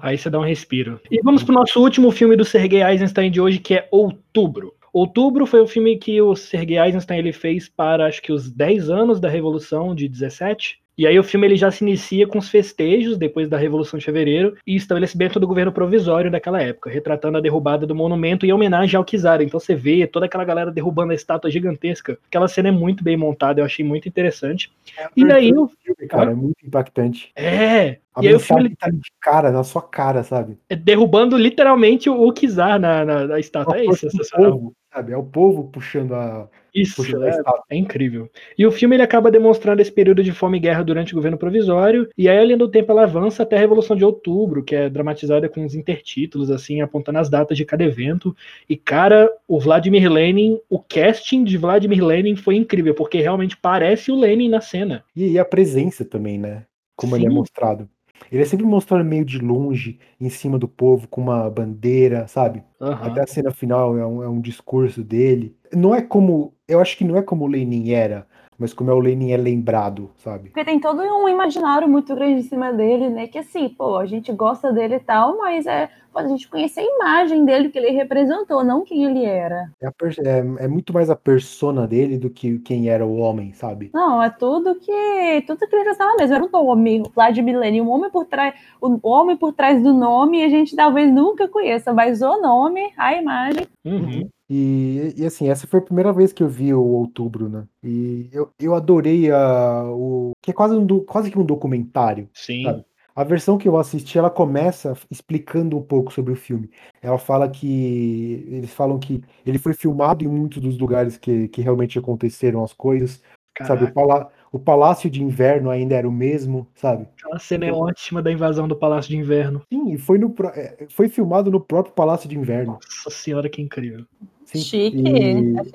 aí 0.00 0.16
você 0.16 0.30
dá 0.30 0.38
um 0.38 0.44
respiro. 0.44 1.00
E 1.10 1.20
vamos 1.24 1.42
pro 1.42 1.52
nosso 1.52 1.80
último 1.82 2.12
filme 2.12 2.36
do 2.36 2.44
Sergei 2.44 2.84
Eisenstein 2.84 3.32
de 3.32 3.40
hoje, 3.40 3.58
que 3.58 3.74
é 3.74 3.88
Outubro. 3.90 4.74
Outubro 4.94 5.44
foi 5.44 5.60
o 5.60 5.66
filme 5.66 5.98
que 5.98 6.22
o 6.22 6.36
Sergei 6.36 6.78
Eisenstein 6.78 7.18
ele 7.18 7.32
fez 7.32 7.68
para 7.68 8.06
acho 8.06 8.22
que 8.22 8.32
os 8.32 8.48
10 8.48 8.90
anos 8.90 9.18
da 9.18 9.28
Revolução 9.28 9.92
de 9.92 10.08
17. 10.08 10.78
E 10.96 11.08
aí 11.08 11.18
o 11.18 11.24
filme 11.24 11.48
ele 11.48 11.56
já 11.56 11.72
se 11.72 11.82
inicia 11.82 12.24
com 12.26 12.38
os 12.38 12.48
festejos 12.48 13.18
depois 13.18 13.48
da 13.48 13.56
Revolução 13.56 13.98
de 13.98 14.04
Fevereiro 14.04 14.56
e 14.64 14.76
estabelecimento 14.76 15.40
do 15.40 15.46
governo 15.46 15.72
provisório 15.72 16.30
daquela 16.30 16.62
época, 16.62 16.88
retratando 16.88 17.36
a 17.36 17.40
derrubada 17.40 17.84
do 17.84 17.96
monumento 17.96 18.46
em 18.46 18.52
homenagem 18.52 18.96
ao 18.96 19.04
Czar. 19.04 19.42
Então 19.42 19.58
você 19.58 19.74
vê 19.74 20.06
toda 20.06 20.26
aquela 20.26 20.44
galera 20.44 20.70
derrubando 20.70 21.10
a 21.10 21.16
estátua 21.16 21.50
gigantesca. 21.50 22.16
Aquela 22.28 22.46
cena 22.46 22.68
é 22.68 22.72
muito 22.72 23.02
bem 23.02 23.16
montada, 23.16 23.60
eu 23.60 23.64
achei 23.64 23.84
muito 23.84 24.08
interessante. 24.08 24.70
E 25.16 25.24
aí 25.32 25.52
o 25.52 25.66
filme, 25.66 26.08
cara, 26.08 26.30
é 26.30 26.34
muito 26.34 26.64
impactante. 26.64 27.32
é, 27.34 27.98
A 28.14 28.22
e 28.22 28.28
aí 28.28 28.34
o 28.34 28.38
filme 28.38 28.76
tá 28.76 28.88
de 28.88 29.10
cara, 29.20 29.50
na 29.50 29.64
sua 29.64 29.82
cara, 29.82 30.22
sabe? 30.22 30.56
é 30.68 30.76
derrubando 30.76 31.36
literalmente 31.36 32.08
o, 32.08 32.22
o 32.22 32.32
Kizar 32.32 32.78
na, 32.78 33.04
na, 33.04 33.26
na 33.26 33.40
estátua. 33.40 33.78
É 33.78 33.84
isso, 33.84 34.08
sensacional. 34.08 34.52
povo, 34.52 34.72
sabe? 34.94 35.12
É 35.12 35.16
o 35.16 35.24
povo 35.24 35.64
puxando 35.64 36.14
a, 36.14 36.48
Isso, 36.72 36.96
puxando 36.96 37.24
a 37.24 37.26
é, 37.26 37.30
estátua. 37.30 37.64
é 37.68 37.76
incrível. 37.76 38.30
E 38.56 38.64
o 38.64 38.70
filme 38.70 38.94
ele 38.94 39.02
acaba 39.02 39.30
demonstrando 39.30 39.82
esse 39.82 39.90
período 39.90 40.22
de 40.22 40.30
fome 40.30 40.58
e 40.58 40.60
guerra 40.60 40.84
durante 40.84 41.12
o 41.12 41.16
governo 41.16 41.36
provisório, 41.36 42.08
e 42.16 42.28
aí, 42.28 42.38
além 42.38 42.56
do 42.56 42.68
tempo, 42.68 42.92
ela 42.92 43.02
avança 43.02 43.42
até 43.42 43.56
a 43.56 43.58
Revolução 43.58 43.96
de 43.96 44.04
Outubro, 44.04 44.62
que 44.62 44.74
é 44.74 44.88
dramatizada 44.88 45.48
com 45.48 45.64
os 45.64 45.74
intertítulos, 45.74 46.50
assim, 46.50 46.80
apontando 46.80 47.18
as 47.18 47.28
datas 47.28 47.56
de 47.56 47.64
cada 47.64 47.82
evento. 47.82 48.34
E, 48.68 48.76
cara, 48.76 49.28
o 49.48 49.58
Vladimir 49.58 50.10
Lenin, 50.10 50.60
o 50.70 50.78
casting 50.78 51.42
de 51.42 51.58
Vladimir 51.58 52.04
Lenin 52.04 52.36
foi 52.36 52.54
incrível, 52.54 52.94
porque 52.94 53.20
realmente 53.20 53.56
parece 53.56 54.12
o 54.12 54.16
Lenin 54.16 54.48
na 54.48 54.60
cena. 54.60 55.04
E, 55.16 55.32
e 55.32 55.38
a 55.38 55.44
presença 55.44 56.04
também, 56.04 56.38
né? 56.38 56.64
Como 56.96 57.16
ele 57.16 57.26
é 57.26 57.28
Sim. 57.28 57.34
mostrado. 57.34 57.88
Ele 58.30 58.42
é 58.42 58.44
sempre 58.46 58.66
mostrado 58.66 59.04
meio 59.04 59.24
de 59.24 59.38
longe, 59.38 59.98
em 60.20 60.28
cima 60.28 60.58
do 60.58 60.68
povo, 60.68 61.08
com 61.08 61.20
uma 61.20 61.48
bandeira, 61.50 62.26
sabe? 62.28 62.62
Aham. 62.80 63.06
Até 63.10 63.22
a 63.22 63.26
cena 63.26 63.50
final 63.52 63.96
é 63.98 64.06
um, 64.06 64.22
é 64.22 64.28
um 64.28 64.40
discurso 64.40 65.02
dele. 65.02 65.56
Não 65.72 65.94
é 65.94 66.02
como. 66.02 66.54
Eu 66.66 66.80
acho 66.80 66.96
que 66.96 67.04
não 67.04 67.16
é 67.16 67.22
como 67.22 67.44
o 67.44 67.48
Lenin 67.48 67.90
era, 67.92 68.26
mas 68.58 68.72
como 68.72 68.90
é 68.90 68.94
o 68.94 68.98
Lenin 68.98 69.32
é 69.32 69.36
lembrado, 69.36 70.10
sabe? 70.16 70.50
Porque 70.50 70.64
tem 70.64 70.80
todo 70.80 71.02
um 71.02 71.28
imaginário 71.28 71.88
muito 71.88 72.14
grande 72.14 72.40
em 72.40 72.42
cima 72.42 72.72
dele, 72.72 73.08
né? 73.08 73.26
Que 73.26 73.38
assim, 73.38 73.68
pô, 73.68 73.96
a 73.96 74.06
gente 74.06 74.32
gosta 74.32 74.72
dele 74.72 74.96
e 74.96 75.00
tal, 75.00 75.36
mas 75.38 75.66
é 75.66 75.88
pô, 76.12 76.20
a 76.20 76.28
gente 76.28 76.48
conhecer 76.48 76.80
a 76.80 76.84
imagem 76.96 77.44
dele 77.44 77.68
que 77.70 77.78
ele 77.78 77.90
representou, 77.90 78.64
não 78.64 78.84
quem 78.84 79.04
ele 79.04 79.24
era. 79.24 79.70
É, 79.80 79.86
a 79.86 79.92
per- 79.92 80.16
é- 80.24 80.64
é 80.64 80.68
muito 80.68 80.92
mais 80.92 81.10
a 81.10 81.16
persona 81.16 81.86
dele 81.86 82.16
do 82.16 82.30
que 82.30 82.58
quem 82.60 82.88
era 82.88 83.04
o 83.04 83.16
homem, 83.16 83.52
sabe? 83.52 83.90
Não, 83.92 84.22
é 84.22 84.30
tudo 84.30 84.74
que 84.76 85.42
tudo 85.46 85.66
que 85.66 85.76
ele 85.76 85.90
estava 85.90 86.14
mesmo. 86.16 86.34
Era 86.34 86.44
um 86.44 86.50
nome, 86.50 87.02
Vladimir 87.14 87.58
Lenin, 87.58 87.80
um 87.80 87.90
homem 87.90 88.10
por 88.10 88.24
trás, 88.26 88.54
o 88.80 88.98
homem 89.02 89.36
por 89.36 89.52
trás 89.52 89.82
do 89.82 89.92
nome, 89.92 90.44
a 90.44 90.48
gente 90.48 90.76
talvez 90.76 91.12
nunca 91.12 91.48
conheça, 91.48 91.92
mas 91.92 92.22
o 92.22 92.40
nome, 92.40 92.92
a 92.96 93.14
imagem. 93.14 93.66
Uhum. 93.84 94.28
E, 94.48 95.14
e, 95.16 95.24
assim, 95.24 95.48
essa 95.48 95.66
foi 95.66 95.80
a 95.80 95.82
primeira 95.82 96.12
vez 96.12 96.32
que 96.32 96.42
eu 96.42 96.48
vi 96.48 96.74
o 96.74 96.82
Outubro, 96.82 97.48
né? 97.48 97.66
E 97.82 98.28
eu, 98.32 98.50
eu 98.58 98.74
adorei 98.74 99.30
a, 99.30 99.84
o. 99.90 100.32
que 100.42 100.50
é 100.50 100.54
quase, 100.54 100.74
um, 100.74 100.84
do- 100.84 101.02
quase 101.02 101.30
que 101.30 101.38
um 101.38 101.44
documentário. 101.44 102.28
Sim. 102.34 102.64
Sabe? 102.64 102.84
A 103.16 103.22
versão 103.24 103.56
que 103.56 103.68
eu 103.68 103.76
assisti, 103.78 104.18
ela 104.18 104.28
começa 104.28 104.92
explicando 105.10 105.78
um 105.78 105.82
pouco 105.82 106.12
sobre 106.12 106.32
o 106.32 106.36
filme. 106.36 106.68
Ela 107.00 107.16
fala 107.18 107.48
que. 107.48 108.44
Eles 108.50 108.74
falam 108.74 108.98
que 108.98 109.22
ele 109.46 109.58
foi 109.58 109.72
filmado 109.72 110.24
em 110.24 110.28
muitos 110.28 110.60
dos 110.60 110.78
lugares 110.78 111.16
que, 111.16 111.48
que 111.48 111.62
realmente 111.62 111.98
aconteceram 111.98 112.62
as 112.62 112.72
coisas. 112.72 113.22
Sabe? 113.62 113.86
Caraca, 113.86 113.90
O, 113.90 113.94
pala, 113.94 114.32
o 114.54 114.58
Palácio 114.60 115.10
de 115.10 115.20
Inverno 115.20 115.68
ainda 115.68 115.96
era 115.96 116.08
o 116.08 116.12
mesmo, 116.12 116.64
sabe? 116.76 117.08
aquela 117.18 117.40
cena 117.40 117.66
é 117.66 117.72
ótima 117.72 118.22
da 118.22 118.30
invasão 118.30 118.68
do 118.68 118.76
Palácio 118.76 119.10
de 119.10 119.16
Inverno. 119.16 119.62
Sim, 119.68 119.92
e 119.92 119.98
foi, 119.98 120.16
no, 120.16 120.32
é, 120.54 120.86
foi 120.90 121.08
filmado 121.08 121.50
no 121.50 121.58
próprio 121.58 121.92
Palácio 121.92 122.28
de 122.28 122.38
Inverno. 122.38 122.74
Nossa 122.74 123.10
senhora, 123.10 123.48
que 123.48 123.60
incrível. 123.60 124.06
Sim, 124.44 124.60
Chique. 124.60 125.02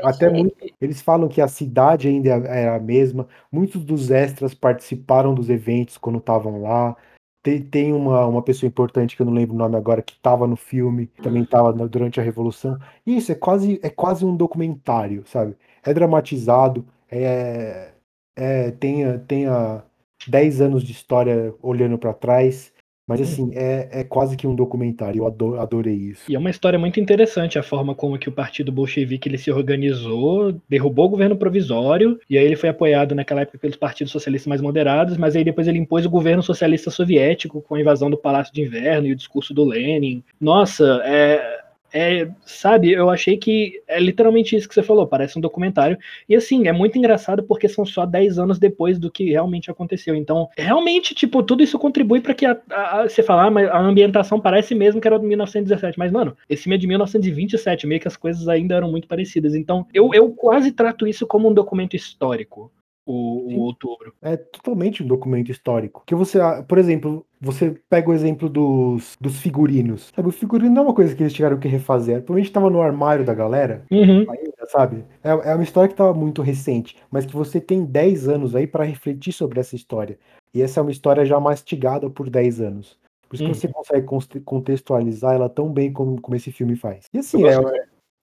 até 0.01 0.27
chique. 0.27 0.39
muito, 0.39 0.55
eles 0.79 1.01
falam 1.01 1.27
que 1.27 1.41
a 1.41 1.47
cidade 1.49 2.07
ainda 2.07 2.29
era 2.29 2.77
a 2.77 2.79
mesma. 2.79 3.27
Muitos 3.51 3.83
dos 3.83 4.11
extras 4.11 4.53
participaram 4.53 5.35
dos 5.35 5.49
eventos 5.49 5.97
quando 5.97 6.19
estavam 6.19 6.61
lá. 6.61 6.95
Tem, 7.43 7.61
tem 7.61 7.91
uma, 7.91 8.25
uma 8.27 8.41
pessoa 8.41 8.69
importante 8.69 9.17
que 9.17 9.21
eu 9.21 9.25
não 9.25 9.33
lembro 9.33 9.55
o 9.55 9.59
nome 9.59 9.75
agora 9.75 10.01
que 10.01 10.13
estava 10.13 10.47
no 10.47 10.55
filme, 10.55 11.07
também 11.21 11.43
estava 11.43 11.73
durante 11.73 12.21
a 12.21 12.23
Revolução. 12.23 12.79
Isso 13.05 13.29
é 13.29 13.35
quase, 13.35 13.77
é 13.83 13.89
quase 13.89 14.23
um 14.23 14.37
documentário, 14.37 15.23
sabe? 15.25 15.57
É 15.83 15.93
dramatizado, 15.93 16.85
é, 17.11 17.91
é, 18.39 18.71
tem, 18.71 19.03
a- 19.05 19.19
tem 19.19 19.45
a 19.47 19.83
10 20.27 20.61
anos 20.61 20.83
de 20.83 20.91
história 20.91 21.53
olhando 21.61 21.97
para 21.97 22.13
trás, 22.13 22.71
mas 23.07 23.19
assim, 23.21 23.49
é, 23.55 23.89
é 24.01 24.03
quase 24.03 24.37
que 24.37 24.45
um 24.45 24.53
documentário. 24.53 25.19
Eu 25.23 25.25
ado- 25.27 25.59
adorei 25.59 25.95
isso. 25.95 26.31
E 26.31 26.35
é 26.35 26.37
uma 26.39 26.51
história 26.51 26.77
muito 26.77 26.99
interessante 26.99 27.57
a 27.57 27.63
forma 27.63 27.95
como 27.95 28.19
que 28.19 28.29
o 28.29 28.31
partido 28.31 28.71
bolchevique 28.71 29.27
ele 29.27 29.37
se 29.39 29.49
organizou, 29.51 30.53
derrubou 30.69 31.05
o 31.07 31.09
governo 31.09 31.35
provisório, 31.35 32.19
e 32.29 32.37
aí 32.37 32.45
ele 32.45 32.55
foi 32.55 32.69
apoiado 32.69 33.15
naquela 33.15 33.41
época 33.41 33.57
pelos 33.57 33.75
partidos 33.77 34.11
socialistas 34.11 34.47
mais 34.47 34.61
moderados, 34.61 35.17
mas 35.17 35.35
aí 35.35 35.43
depois 35.43 35.67
ele 35.67 35.79
impôs 35.79 36.05
o 36.05 36.09
governo 36.09 36.43
socialista 36.43 36.91
soviético 36.91 37.61
com 37.63 37.73
a 37.73 37.81
invasão 37.81 38.11
do 38.11 38.17
Palácio 38.17 38.53
de 38.53 38.61
Inverno 38.61 39.07
e 39.07 39.11
o 39.11 39.15
discurso 39.15 39.55
do 39.55 39.63
Lenin. 39.65 40.23
Nossa, 40.39 41.01
é, 41.03 41.58
é, 41.93 42.29
sabe, 42.45 42.91
eu 42.91 43.09
achei 43.09 43.37
que 43.37 43.81
é 43.87 43.99
literalmente 43.99 44.55
isso 44.55 44.67
que 44.67 44.73
você 44.73 44.83
falou, 44.83 45.07
parece 45.07 45.37
um 45.37 45.41
documentário. 45.41 45.97
E 46.27 46.35
assim, 46.35 46.67
é 46.67 46.71
muito 46.71 46.97
engraçado 46.97 47.43
porque 47.43 47.67
são 47.67 47.85
só 47.85 48.05
10 48.05 48.37
anos 48.39 48.59
depois 48.59 48.99
do 48.99 49.11
que 49.11 49.31
realmente 49.31 49.71
aconteceu. 49.71 50.15
Então, 50.15 50.49
realmente, 50.57 51.15
tipo, 51.15 51.41
tudo 51.43 51.63
isso 51.63 51.79
contribui 51.79 52.21
para 52.21 52.33
que 52.33 52.45
a, 52.45 52.57
a- 52.69 53.01
a- 53.01 53.09
você 53.09 53.23
falar, 53.23 53.45
ah, 53.47 53.51
mas 53.51 53.69
a 53.69 53.79
ambientação 53.79 54.39
parece 54.39 54.75
mesmo 54.75 55.01
que 55.01 55.07
era 55.07 55.19
de 55.19 55.25
1917. 55.25 55.97
Mas, 55.97 56.11
mano, 56.11 56.35
esse 56.49 56.63
filme 56.63 56.75
é 56.75 56.79
de 56.79 56.87
1927, 56.87 57.87
meio 57.87 57.99
que 58.01 58.07
as 58.07 58.17
coisas 58.17 58.47
ainda 58.47 58.75
eram 58.75 58.89
muito 58.91 59.07
parecidas. 59.07 59.55
Então, 59.55 59.85
eu, 59.93 60.13
eu 60.13 60.29
quase 60.31 60.71
trato 60.71 61.07
isso 61.07 61.25
como 61.27 61.49
um 61.49 61.53
documento 61.53 61.95
histórico, 61.95 62.71
o, 63.05 63.55
o 63.55 63.59
outubro. 63.61 64.13
É 64.21 64.37
totalmente 64.37 65.01
um 65.03 65.07
documento 65.07 65.49
histórico. 65.51 66.03
Que 66.05 66.13
você, 66.13 66.39
ah, 66.39 66.63
por 66.67 66.77
exemplo, 66.77 67.25
você 67.41 67.75
pega 67.89 68.09
o 68.09 68.13
exemplo 68.13 68.49
dos, 68.49 69.15
dos 69.19 69.39
figurinos. 69.39 70.11
Sabe, 70.15 70.27
o 70.27 70.31
figurino 70.31 70.73
não 70.73 70.81
é 70.83 70.85
uma 70.87 70.93
coisa 70.93 71.15
que 71.15 71.23
eles 71.23 71.33
tiveram 71.33 71.57
que 71.57 71.67
refazer. 71.67 72.17
Provavelmente 72.17 72.47
estava 72.49 72.69
no 72.69 72.81
armário 72.81 73.23
da 73.25 73.33
galera, 73.33 73.83
Uhum. 73.89 74.25
ainda, 74.29 74.65
sabe? 74.69 75.05
É, 75.23 75.29
é 75.29 75.53
uma 75.55 75.63
história 75.63 75.87
que 75.87 75.93
estava 75.93 76.13
muito 76.13 76.41
recente, 76.41 76.97
mas 77.09 77.25
que 77.25 77.33
você 77.35 77.61
tem 77.61 77.85
10 77.85 78.27
anos 78.27 78.55
aí 78.55 78.67
para 78.67 78.83
refletir 78.83 79.31
sobre 79.33 79.59
essa 79.59 79.75
história. 79.75 80.17
E 80.53 80.61
essa 80.61 80.79
é 80.79 80.81
uma 80.83 80.91
história 80.91 81.25
já 81.25 81.39
mastigada 81.39 82.09
por 82.09 82.29
10 82.29 82.59
anos. 82.61 82.97
Por 83.29 83.35
isso 83.35 83.43
Uhum. 83.45 83.51
que 83.51 83.57
você 83.57 83.67
consegue 83.67 84.07
contextualizar 84.43 85.35
ela 85.35 85.47
tão 85.49 85.71
bem 85.71 85.93
como, 85.93 86.19
como 86.19 86.35
esse 86.35 86.51
filme 86.51 86.75
faz. 86.75 87.05
E 87.13 87.19
assim, 87.19 87.43
é, 87.47 87.55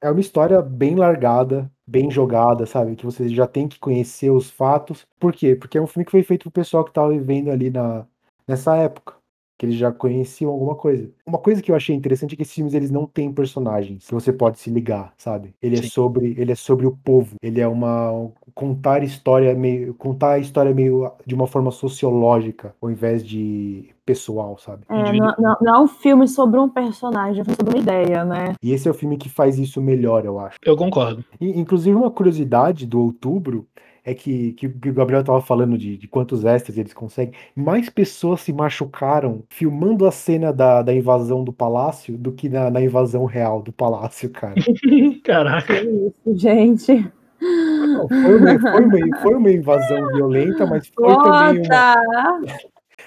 é 0.02 0.10
uma 0.10 0.20
história 0.20 0.60
bem 0.60 0.94
largada, 0.96 1.70
bem 1.86 2.10
jogada, 2.10 2.66
sabe? 2.66 2.96
Que 2.96 3.04
você 3.04 3.28
já 3.28 3.46
tem 3.46 3.68
que 3.68 3.78
conhecer 3.78 4.30
os 4.30 4.50
fatos. 4.50 5.06
Por 5.18 5.32
quê? 5.32 5.54
Porque 5.54 5.78
é 5.78 5.80
um 5.80 5.86
filme 5.86 6.04
que 6.04 6.10
foi 6.10 6.22
feito 6.22 6.42
pro 6.42 6.50
pessoal 6.50 6.84
que 6.84 6.92
tava 6.92 7.10
vivendo 7.10 7.50
ali 7.50 7.70
na, 7.70 8.04
nessa 8.48 8.76
época 8.76 9.14
que 9.58 9.64
eles 9.64 9.76
já 9.76 9.90
conheciam 9.90 10.50
alguma 10.50 10.74
coisa. 10.74 11.10
Uma 11.26 11.38
coisa 11.38 11.62
que 11.62 11.70
eu 11.70 11.74
achei 11.76 11.96
interessante 11.96 12.34
é 12.34 12.36
que 12.36 12.42
esses 12.42 12.54
filmes 12.54 12.74
eles 12.74 12.90
não 12.90 13.06
têm 13.06 13.32
personagens 13.32 14.06
que 14.06 14.12
você 14.12 14.30
pode 14.30 14.58
se 14.58 14.68
ligar, 14.68 15.14
sabe? 15.16 15.54
Ele 15.62 15.78
Sim. 15.78 15.86
é 15.86 15.88
sobre, 15.88 16.34
ele 16.36 16.52
é 16.52 16.54
sobre 16.54 16.86
o 16.86 16.94
povo. 16.94 17.36
Ele 17.42 17.60
é 17.60 17.66
uma 17.66 18.30
contar 18.54 19.02
história 19.02 19.54
meio 19.54 19.94
contar 19.94 20.32
a 20.32 20.38
história 20.38 20.74
meio 20.74 21.10
de 21.24 21.34
uma 21.34 21.46
forma 21.46 21.70
sociológica 21.70 22.74
ao 22.82 22.90
invés 22.90 23.24
de 23.26 23.88
pessoal, 24.04 24.58
sabe? 24.58 24.84
É, 24.88 25.12
não, 25.12 25.34
não- 25.38 25.56
não 25.60 25.74
é 25.76 25.80
um 25.80 25.88
filme 25.88 26.28
sobre 26.28 26.60
um 26.60 26.68
personagem, 26.68 27.38
é 27.38 27.42
um 27.42 27.44
filme 27.44 27.56
sobre 27.56 27.74
uma 27.74 27.82
ideia, 27.82 28.24
né? 28.24 28.54
E 28.62 28.72
esse 28.72 28.86
é 28.86 28.90
o 28.90 28.94
filme 28.94 29.16
que 29.16 29.28
faz 29.28 29.58
isso 29.58 29.80
melhor, 29.80 30.24
eu 30.24 30.38
acho. 30.38 30.58
Eu 30.64 30.76
concordo. 30.76 31.24
E, 31.40 31.58
inclusive, 31.58 31.96
uma 31.96 32.10
curiosidade 32.10 32.86
do 32.86 33.00
outubro 33.00 33.66
é 34.06 34.14
que, 34.14 34.52
que 34.52 34.66
o 34.68 34.94
Gabriel 34.94 35.24
tava 35.24 35.40
falando 35.40 35.76
de, 35.76 35.96
de 35.98 36.06
quantos 36.06 36.44
extras 36.44 36.78
eles 36.78 36.94
conseguem. 36.94 37.34
Mais 37.56 37.90
pessoas 37.90 38.40
se 38.40 38.52
machucaram 38.52 39.42
filmando 39.50 40.06
a 40.06 40.12
cena 40.12 40.52
da, 40.52 40.80
da 40.80 40.94
invasão 40.94 41.42
do 41.42 41.52
palácio 41.52 42.16
do 42.16 42.30
que 42.30 42.48
na, 42.48 42.70
na 42.70 42.80
invasão 42.80 43.24
real 43.24 43.60
do 43.60 43.72
palácio, 43.72 44.30
cara. 44.30 44.54
Caraca. 45.24 45.74
Que 45.74 45.84
isso, 45.88 46.38
gente. 46.38 47.12
Não, 47.40 48.08
Foi 48.08 48.38
uma, 48.38 48.58
foi 48.60 48.80
uma- 48.84 49.18
foi 49.20 49.34
uma 49.34 49.50
invasão 49.50 50.06
violenta, 50.14 50.64
mas 50.64 50.86
foi, 50.88 51.14
também 51.16 51.66
uma! 51.66 52.40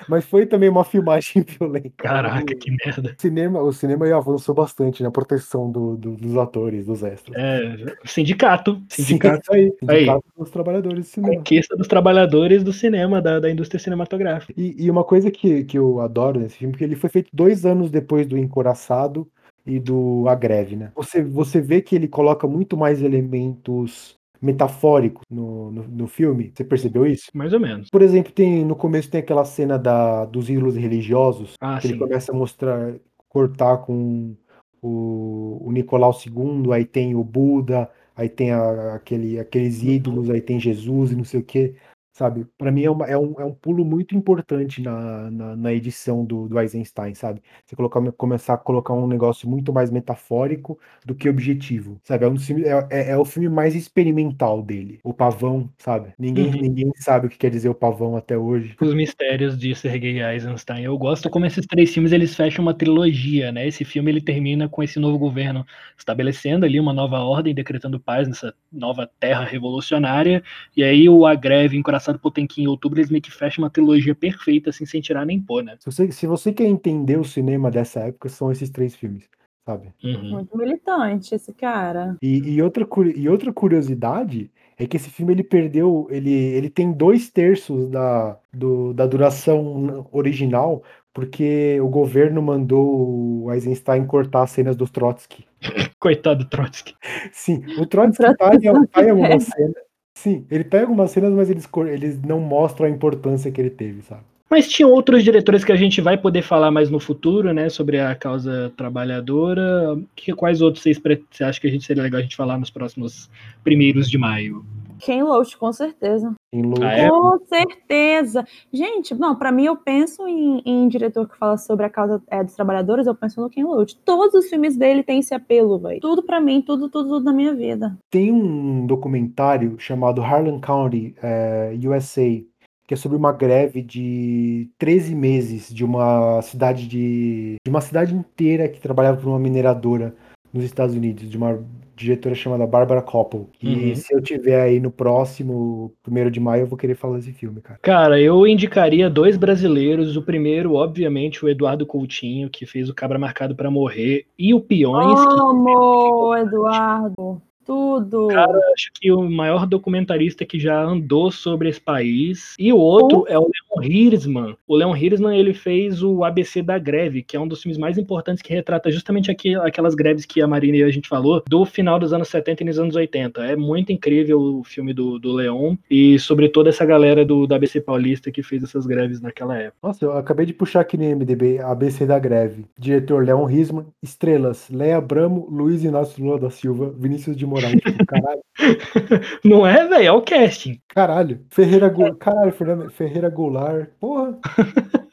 Mas 0.08 0.26
foi 0.26 0.46
também 0.46 0.70
uma 0.70 0.84
filmagem 0.84 1.44
violenta. 1.60 1.92
Caraca, 1.98 2.56
que 2.56 2.72
merda. 2.86 3.16
O 3.18 3.22
cinema, 3.22 3.62
o 3.62 3.74
cinema 3.74 4.06
aí 4.06 4.12
avançou 4.12 4.54
bastante 4.56 5.02
na 5.04 5.12
proteção 5.12 5.72
do- 5.72 5.96
do- 5.98 6.16
dos 6.16 6.38
atores, 6.38 6.86
dos 6.86 7.04
extras. 7.04 7.36
É, 7.38 7.96
sindicato. 8.06 8.82
Sim, 8.90 9.04
Sindicato. 9.04 9.42
isso 9.42 9.54
aí. 9.54 9.74
Aí. 9.88 9.98
Sindicato 10.00 10.24
dos 10.38 10.50
trabalhadores 10.50 11.06
de 11.06 11.12
cinema. 11.12 11.36
Conquista 11.36 11.76
dos 11.76 11.88
trabalhadores 11.88 12.64
do 12.64 12.74
cinema, 12.74 13.22
da, 13.22 13.40
da 13.40 13.50
indústria 13.50 13.80
cinematográfica. 13.80 14.54
E, 14.56 14.76
e 14.86 14.90
uma 14.92 15.04
coisa 15.04 15.32
que, 15.32 15.64
que 15.64 15.78
eu 15.78 16.00
adoro 16.02 16.40
nesse 16.40 16.58
filme, 16.58 16.72
porque 16.74 16.84
ele 16.84 16.96
foi 16.96 17.10
feito 17.10 17.30
dois 17.34 17.66
anos 17.66 17.90
depois 17.90 18.28
do 18.28 18.38
Encoraçado 18.38 19.28
e 19.66 19.80
do 19.80 20.26
A 20.28 20.36
Greve, 20.36 20.76
né? 20.76 20.92
Você, 20.96 21.22
você 21.22 21.62
vê 21.62 21.82
que 21.82 21.96
ele 21.96 22.08
coloca 22.08 22.48
muito 22.48 22.76
mais 22.78 23.02
elementos 23.02 24.18
metafóricos 24.42 25.24
no, 25.30 25.72
no, 25.72 25.84
no 25.88 26.08
filme. 26.08 26.52
Você 26.56 26.64
percebeu 26.64 27.06
isso? 27.06 27.30
Mais 27.34 27.54
ou 27.54 27.60
menos. 27.60 27.90
Por 27.90 28.02
exemplo, 28.02 28.32
tem 28.32 28.64
no 28.66 28.76
começo 28.76 29.10
tem 29.10 29.20
aquela 29.22 29.46
cena 29.46 29.78
da, 29.78 30.26
dos 30.26 30.50
ídolos 30.50 30.76
religiosos, 30.76 31.56
Ah, 31.62 31.80
que 31.80 31.88
ele 31.88 31.94
sim. 31.94 32.00
começa 32.00 32.32
a 32.32 32.36
mostrar, 32.36 32.96
cortar 33.28 33.78
com 33.80 34.36
o, 34.82 35.60
o 35.68 35.72
Nicolau 35.72 36.14
II, 36.14 36.72
aí 36.72 36.86
tem 36.86 37.16
o 37.16 37.24
Buda, 37.24 37.90
aí 38.16 38.30
tem 38.30 38.52
a- 38.52 38.96
aquele, 38.96 39.40
aqueles 39.40 39.82
ídolos, 39.84 40.30
aí 40.30 40.42
tem 40.42 40.60
Jesus 40.60 41.12
e 41.12 41.16
não 41.16 41.24
sei 41.24 41.40
o 41.40 41.44
quê. 41.44 41.76
Sabe, 42.20 42.46
Pra 42.58 42.70
mim 42.70 42.84
é, 42.84 42.92
uma- 42.92 43.06
é 43.06 43.18
um, 43.18 43.34
é 43.40 43.46
um 43.46 43.54
pulo 43.54 43.86
muito 43.86 44.14
importante 44.14 44.82
na, 44.82 45.32
na, 45.32 45.56
na 45.56 45.74
edição 45.74 46.26
do, 46.26 46.50
do 46.50 46.60
Eisenstein, 46.60 47.16
sabe? 47.16 47.42
Você 47.66 47.76
colocar, 47.78 48.02
começar 48.12 48.56
a 48.56 48.58
colocar 48.58 48.94
um 48.94 49.08
negócio 49.08 49.48
muito 49.50 49.72
mais 49.72 49.90
metafórico 49.90 50.78
do 51.06 51.16
que 51.16 51.30
objetivo, 51.30 51.98
sabe? 52.04 52.26
É, 52.26 52.28
um 52.28 52.34
dos 52.34 52.46
filmes- 52.46 52.66
é, 52.66 52.88
é- 52.92 53.10
é 53.12 53.18
o 53.18 53.24
filme 53.24 53.48
mais 53.48 53.74
experimental 53.74 54.62
dele, 54.62 55.00
o 55.02 55.14
Pavão, 55.14 55.70
sabe? 55.78 56.14
Ninguém, 56.20 56.48
Uhum. 56.48 56.62
ninguém 56.62 56.92
sabe 56.98 57.28
o 57.28 57.30
que 57.30 57.38
quer 57.38 57.50
dizer 57.52 57.70
o 57.70 57.76
Pavão 57.76 58.18
até 58.18 58.38
hoje. 58.38 58.76
Os 58.82 58.94
mistérios 58.94 59.58
de 59.58 59.74
Sergei 59.74 60.22
Eisenstein. 60.22 60.84
Eu 60.84 60.98
gosto 60.98 61.30
como 61.30 61.46
esses 61.46 61.66
três 61.66 61.94
filmes 61.94 62.12
eles 62.12 62.36
fecham 62.36 62.64
uma 62.64 62.74
trilogia, 62.74 63.52
né? 63.52 63.66
Esse 63.68 63.86
filme 63.86 64.12
ele 64.12 64.20
termina 64.22 64.68
com 64.68 64.84
esse 64.84 65.00
novo 65.00 65.18
governo 65.18 65.66
estabelecendo 65.98 66.66
ali 66.66 66.80
uma 66.80 66.92
nova 66.94 67.20
ordem, 67.20 67.54
decretando 67.54 68.00
paz 68.00 68.28
nessa 68.28 68.54
nova 68.72 69.10
terra 69.20 69.44
revolucionária. 69.46 70.44
E 70.76 70.84
aí 70.84 71.08
o 71.10 71.26
A 71.26 71.36
Greve, 71.36 71.78
Encoraçado 72.10 72.20
Potemkin 72.20 72.64
em 72.64 72.68
outubro, 72.68 73.00
eles 73.00 73.10
meio 73.10 73.22
que 73.22 73.32
fecham 73.32 73.64
uma 73.64 73.70
trilogia 73.70 74.16
perfeita, 74.16 74.70
assim, 74.70 74.86
sem 74.86 75.02
tirar 75.02 75.26
nem 75.26 75.40
pôr, 75.40 75.64
né? 75.64 75.76
Se 75.80 75.86
você, 75.86 76.12
se 76.12 76.28
você 76.28 76.52
quer 76.52 76.66
entender 76.66 77.18
o 77.18 77.24
cinema 77.24 77.70
dessa 77.70 78.02
época, 78.02 78.30
são 78.30 78.52
esses 78.52 78.70
três 78.70 78.96
filmes, 78.96 79.30
sabe? 79.66 79.94
Uhum. 80.04 80.32
Muito 80.32 80.58
militante 80.58 81.36
esse 81.36 81.54
cara. 81.54 82.16
E, 82.22 82.38
e 82.56 82.62
outra, 82.62 82.88
e 83.16 83.30
outra 83.30 83.54
curiosidade 83.54 84.52
é 84.78 84.88
que 84.88 84.98
esse 84.98 85.10
filme 85.10 85.34
ele 85.34 85.44
perdeu, 85.44 86.08
ele, 86.10 86.32
ele 86.32 86.70
tem 86.70 86.92
dois 86.92 87.30
terços 87.30 87.90
da, 87.90 88.38
do- 88.54 88.94
da 88.94 89.06
duração 89.06 90.08
original, 90.12 90.84
porque 91.14 91.80
o 91.82 91.90
governo 91.90 92.42
mandou 92.42 93.44
o 93.44 93.52
Eisenstein 93.52 94.06
cortar 94.06 94.44
as 94.44 94.52
cenas 94.52 94.76
dos 94.76 94.90
Trotsky. 94.90 95.46
Coitado 96.00 96.46
do 96.46 96.50
Trotsky. 96.50 96.96
Sim, 97.34 97.62
o 97.78 97.86
Trotsky 97.86 98.24
tá 98.38 98.56
em, 98.56 98.86
tá 98.88 99.04
em 99.04 99.10
algumas 99.12 99.44
cenas. 99.44 99.89
Sim, 100.22 100.46
ele 100.52 100.66
em 100.70 100.82
algumas 100.82 101.12
cenas, 101.12 101.32
mas 101.32 101.50
eles, 101.50 101.66
cor- 101.66 101.88
eles 101.88 102.22
não 102.22 102.42
mostram 102.42 102.88
a 102.88 102.90
importância 102.90 103.50
que 103.50 103.62
ele 103.62 103.70
teve, 103.70 104.02
sabe? 104.02 104.22
Mas 104.50 104.68
tinha 104.68 104.86
outros 104.86 105.24
diretores 105.24 105.64
que 105.64 105.72
a 105.72 105.78
gente 105.78 106.02
vai 106.02 106.18
poder 106.18 106.42
falar 106.42 106.72
mais 106.72 106.90
no 106.90 107.00
futuro, 107.00 107.54
né? 107.54 107.70
Sobre 107.70 108.00
a 108.02 108.14
causa 108.16 108.74
trabalhadora. 108.76 109.98
Que, 110.16 110.34
quais 110.34 110.60
outros 110.60 110.84
vocês 110.84 111.00
pre- 111.00 111.24
você 111.32 111.44
acha 111.46 111.62
que 111.62 111.68
a 111.68 111.72
gente 111.72 111.86
seria 111.86 112.04
legal 112.04 112.20
a 112.20 112.24
gente 112.24 112.36
falar 112.36 112.58
nos 112.58 112.70
próximos 112.70 113.30
primeiros 113.64 114.10
de 114.10 114.18
maio? 114.18 114.66
Ken 115.00 115.24
Loach, 115.24 115.56
com 115.56 115.72
certeza. 115.72 116.34
Ah, 116.82 116.94
é? 116.94 117.10
Com 117.10 117.40
certeza. 117.46 118.46
Gente, 118.74 119.14
não, 119.14 119.36
pra 119.36 119.52
mim 119.52 119.66
eu 119.66 119.78
penso 119.78 120.28
em, 120.28 120.62
em 120.66 120.88
diretor 120.88 121.28
que 121.30 121.38
fala 121.38 121.58
sobre 121.58 121.86
a 121.86 121.90
causa 121.90 122.22
é, 122.28 122.44
dos 122.44 122.56
trabalhadores, 122.56 123.06
eu 123.06 123.16
penso 123.16 123.40
no 123.42 123.50
Ken 123.50 123.64
Loach. 123.64 123.96
Todos 124.04 124.34
os 124.34 124.50
filmes 124.50 124.76
dele 124.76 125.04
têm 125.04 125.20
esse 125.20 125.34
apelo, 125.34 125.78
velho. 125.78 126.00
Tudo 126.00 126.24
pra 126.24 126.40
mim, 126.40 126.62
tudo, 126.62 126.90
tudo, 126.90 127.10
tudo 127.10 127.26
na 127.26 127.34
minha 127.34 127.54
vida. 127.54 127.98
Tem 128.10 128.32
um 128.32 128.86
documentário 128.88 129.76
chamado 129.78 130.22
Harlan 130.22 130.60
County, 130.60 131.14
eh, 131.22 131.78
USA, 131.86 132.44
que 132.88 132.96
é 132.96 132.98
sobre 132.98 133.16
uma 133.16 133.32
greve 133.32 133.84
de 133.84 134.68
13 134.80 135.14
meses 135.14 135.72
de 135.72 135.86
uma 135.86 136.42
cidade 136.42 136.88
de, 136.88 137.58
de 137.64 137.70
uma 137.70 137.82
cidade 137.82 138.16
inteira 138.16 138.68
que 138.68 138.82
trabalhava 138.82 139.18
para 139.18 139.30
uma 139.30 139.38
mineradora 139.38 140.16
nos 140.54 140.64
Estados 140.64 140.96
Unidos, 140.96 141.30
de 141.30 141.38
uma 141.38 141.60
diretora 141.96 142.34
chamada 142.34 142.66
Barbara 142.66 143.02
Koppel. 143.02 143.50
E 143.62 143.90
Uhum. 143.90 143.96
se 143.96 144.14
eu 144.14 144.22
tiver 144.22 144.62
aí 144.62 144.80
no 144.80 144.90
próximo, 144.90 145.94
primeiro 146.02 146.32
de 146.32 146.40
maio, 146.40 146.62
eu 146.62 146.68
vou 146.68 146.78
querer 146.78 146.96
falar 146.96 147.18
desse 147.18 147.34
filme, 147.34 147.60
cara. 147.62 147.78
Cara, 147.82 148.22
eu 148.22 148.48
indicaria 148.48 149.10
dois 149.10 149.36
brasileiros. 149.36 150.16
O 150.16 150.22
primeiro, 150.22 150.76
obviamente, 150.76 151.44
o 151.44 151.50
Eduardo 151.50 151.86
Coutinho, 151.86 152.50
que 152.50 152.66
fez 152.66 152.90
o 152.90 152.94
Cabra 152.96 153.20
Marcado 153.20 153.54
pra 153.54 153.70
Morrer, 153.70 154.26
e 154.38 154.54
o 154.54 154.62
Peões, 154.62 155.20
que 155.20 155.42
Amo, 155.42 156.36
Eduardo. 156.36 157.42
Tudo. 157.70 158.30
Cara, 158.30 158.52
eu 158.52 158.74
acho 158.74 158.92
que 158.96 159.12
o 159.12 159.30
maior 159.30 159.68
documentarista 159.68 160.44
que 160.44 160.60
já 160.60 160.82
andou 160.82 161.30
sobre 161.30 161.70
esse 161.70 161.80
país. 161.80 162.56
E 162.58 162.74
o 162.74 162.78
outro 162.78 163.26
é 163.28 163.38
o 163.38 163.44
Leon 163.44 163.84
Hirschman. 163.84 164.58
O 164.68 164.76
Leon 164.76 164.96
Hirschman, 164.96 165.38
ele 165.38 165.54
fez 165.54 166.02
o 166.02 166.24
ABC 166.24 166.64
da 166.64 166.80
Greve, 166.80 167.22
que 167.22 167.38
é 167.38 167.40
um 167.40 167.48
dos 167.48 167.62
filmes 167.62 167.78
mais 167.78 168.00
importantes 168.00 168.42
que 168.42 168.52
retrata 168.52 168.90
justamente 168.90 169.30
aqui, 169.30 169.54
aquelas 169.54 169.94
greves 169.94 170.26
que 170.26 170.42
a 170.42 170.48
Marina 170.48 170.78
e 170.78 170.84
a 170.84 170.90
gente 170.90 171.08
falou, 171.08 171.44
do 171.48 171.64
final 171.64 172.00
dos 172.00 172.12
anos 172.12 172.28
70 172.30 172.64
e 172.64 172.66
nos 172.66 172.80
anos 172.80 172.96
80. 172.96 173.46
É 173.46 173.56
muito 173.56 173.92
incrível 173.92 174.42
o 174.42 174.64
filme 174.64 174.92
do, 174.92 175.20
do 175.20 175.32
Leon 175.32 175.76
e 175.92 176.18
sobre 176.18 176.50
toda 176.50 176.70
essa 176.70 176.84
galera 176.84 177.24
do, 177.24 177.46
do 177.46 177.54
ABC 177.54 177.82
Paulista 177.82 178.32
que 178.32 178.42
fez 178.42 178.64
essas 178.64 178.88
greves 178.88 179.22
naquela 179.22 179.56
época. 179.56 179.78
Nossa, 179.84 180.04
eu 180.04 180.14
acabei 180.14 180.48
de 180.48 180.54
puxar 180.54 180.80
aqui 180.80 180.98
no 180.98 181.04
MDB, 181.04 181.60
ABC 181.60 182.08
da 182.08 182.18
greve. 182.18 182.66
Diretor 182.80 183.24
Leon 183.24 183.46
Risman, 183.46 183.86
estrelas, 184.02 184.68
Leia 184.72 185.00
Bramo, 185.00 185.48
Luiz 185.52 185.84
Inácio 185.84 186.24
Lula 186.24 186.40
da 186.40 186.50
Silva, 186.50 186.92
Vinícius 186.98 187.38
de 187.38 187.46
Moraes. 187.46 187.59
Tipo, 187.68 188.06
caralho, 188.06 188.42
Não 189.44 189.66
é, 189.68 189.88
velho? 189.88 190.04
É 190.06 190.12
o 190.12 190.22
casting. 190.22 190.80
caralho. 190.88 191.46
Ferreira, 191.50 191.90
Go... 191.90 192.16
caralho, 192.16 192.52
Fernando 192.52 192.90
Ferreira 192.92 193.30
Goulart. 193.30 193.90
Porra. 194.00 194.38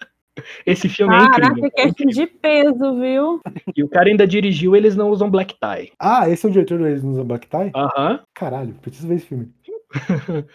Esse 0.66 0.88
filme 0.88 1.14
é 1.14 1.18
Caraca, 1.18 1.46
incrível. 1.48 1.70
que 1.70 1.82
casting 1.82 2.06
de 2.08 2.26
peso, 2.26 3.00
viu? 3.00 3.40
E 3.74 3.82
o 3.82 3.88
cara 3.88 4.08
ainda 4.08 4.26
dirigiu 4.26 4.76
Eles 4.76 4.94
Não 4.94 5.08
Usam 5.10 5.30
Black 5.30 5.54
Tie. 5.58 5.92
Ah, 5.98 6.28
esse 6.28 6.46
é 6.46 6.48
o 6.48 6.52
diretor 6.52 6.78
do 6.78 6.86
Eles 6.86 7.02
Nos 7.02 7.18
Black 7.26 7.48
Tie? 7.48 7.72
Aham. 7.74 8.20
Caralho, 8.34 8.74
preciso 8.74 9.08
ver 9.08 9.14
esse 9.16 9.26
filme. 9.26 9.50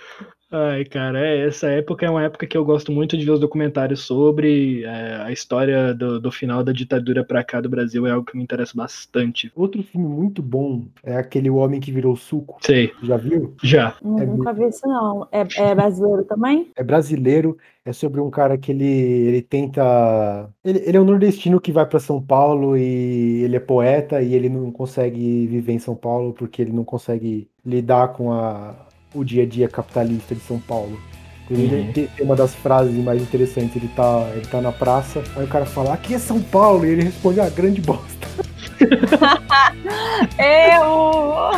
Ai, 0.54 0.84
cara, 0.84 1.18
é, 1.26 1.48
essa 1.48 1.68
época 1.70 2.06
é 2.06 2.10
uma 2.10 2.24
época 2.24 2.46
que 2.46 2.58
eu 2.58 2.66
gosto 2.66 2.92
muito 2.92 3.18
de 3.18 3.24
ver 3.24 3.32
os 3.32 3.40
documentários 3.40 4.02
sobre 4.02 4.84
é, 4.84 5.16
a 5.22 5.32
história 5.32 5.94
do, 5.94 6.20
do 6.20 6.30
final 6.30 6.62
da 6.62 6.74
ditadura 6.74 7.24
pra 7.24 7.42
cá 7.42 7.62
do 7.62 7.70
Brasil, 7.70 8.06
é 8.06 8.12
algo 8.12 8.26
que 8.26 8.36
me 8.36 8.44
interessa 8.44 8.74
bastante. 8.76 9.50
Outro 9.56 9.82
filme 9.82 10.06
muito 10.06 10.42
bom 10.42 10.84
é 11.04 11.16
aquele 11.16 11.50
O 11.50 11.56
Homem 11.56 11.80
que 11.80 11.90
Virou 11.90 12.18
Suco. 12.18 12.58
Sei, 12.62 12.92
Já 13.02 13.16
viu? 13.16 13.56
já. 13.64 13.96
É 14.04 14.26
Nunca 14.26 14.52
vi 14.52 14.68
isso, 14.68 14.86
não. 14.86 15.26
É, 15.32 15.48
é 15.58 15.74
brasileiro 15.74 16.26
também? 16.26 16.70
É 16.76 16.84
brasileiro, 16.84 17.58
é 17.86 17.94
sobre 17.94 18.20
um 18.20 18.30
cara 18.30 18.58
que 18.58 18.74
ele, 18.74 18.86
ele 18.86 19.42
tenta. 19.42 20.50
Ele, 20.66 20.80
ele 20.86 20.98
é 20.98 21.00
um 21.00 21.06
nordestino 21.06 21.62
que 21.62 21.72
vai 21.72 21.86
para 21.86 22.00
São 22.00 22.22
Paulo 22.22 22.78
e 22.78 23.42
ele 23.44 23.56
é 23.56 23.60
poeta 23.60 24.22
e 24.22 24.34
ele 24.34 24.50
não 24.50 24.70
consegue 24.70 25.48
viver 25.48 25.72
em 25.72 25.80
São 25.80 25.96
Paulo 25.96 26.34
porque 26.34 26.62
ele 26.62 26.74
não 26.74 26.84
consegue 26.84 27.48
lidar 27.66 28.10
com 28.10 28.34
a, 28.34 28.76
o 29.14 29.24
dia 29.24 29.44
a 29.44 29.46
dia 29.46 29.68
capitalista 29.68 30.34
de 30.36 30.42
São 30.42 30.60
Paulo. 30.60 31.00
Inclusive, 31.50 31.76
Uhum. 31.76 31.92
tem 31.92 32.10
uma 32.22 32.36
das 32.36 32.56
frases 32.56 32.96
mais 33.04 33.22
interessantes, 33.22 33.76
ele 33.76 33.90
tá, 33.96 34.30
ele 34.34 34.46
tá 34.46 34.62
na 34.62 34.72
praça, 34.72 35.22
aí 35.36 35.44
o 35.44 35.48
cara 35.48 35.66
fala, 35.66 35.94
aqui 35.94 36.14
é 36.14 36.20
São 36.20 36.42
Paulo, 36.42 36.86
e 36.86 36.90
ele 36.90 37.04
responde, 37.04 37.40
ah, 37.42 37.50
grande 37.50 37.82
bosta. 37.82 38.28
Eu! 40.40 41.52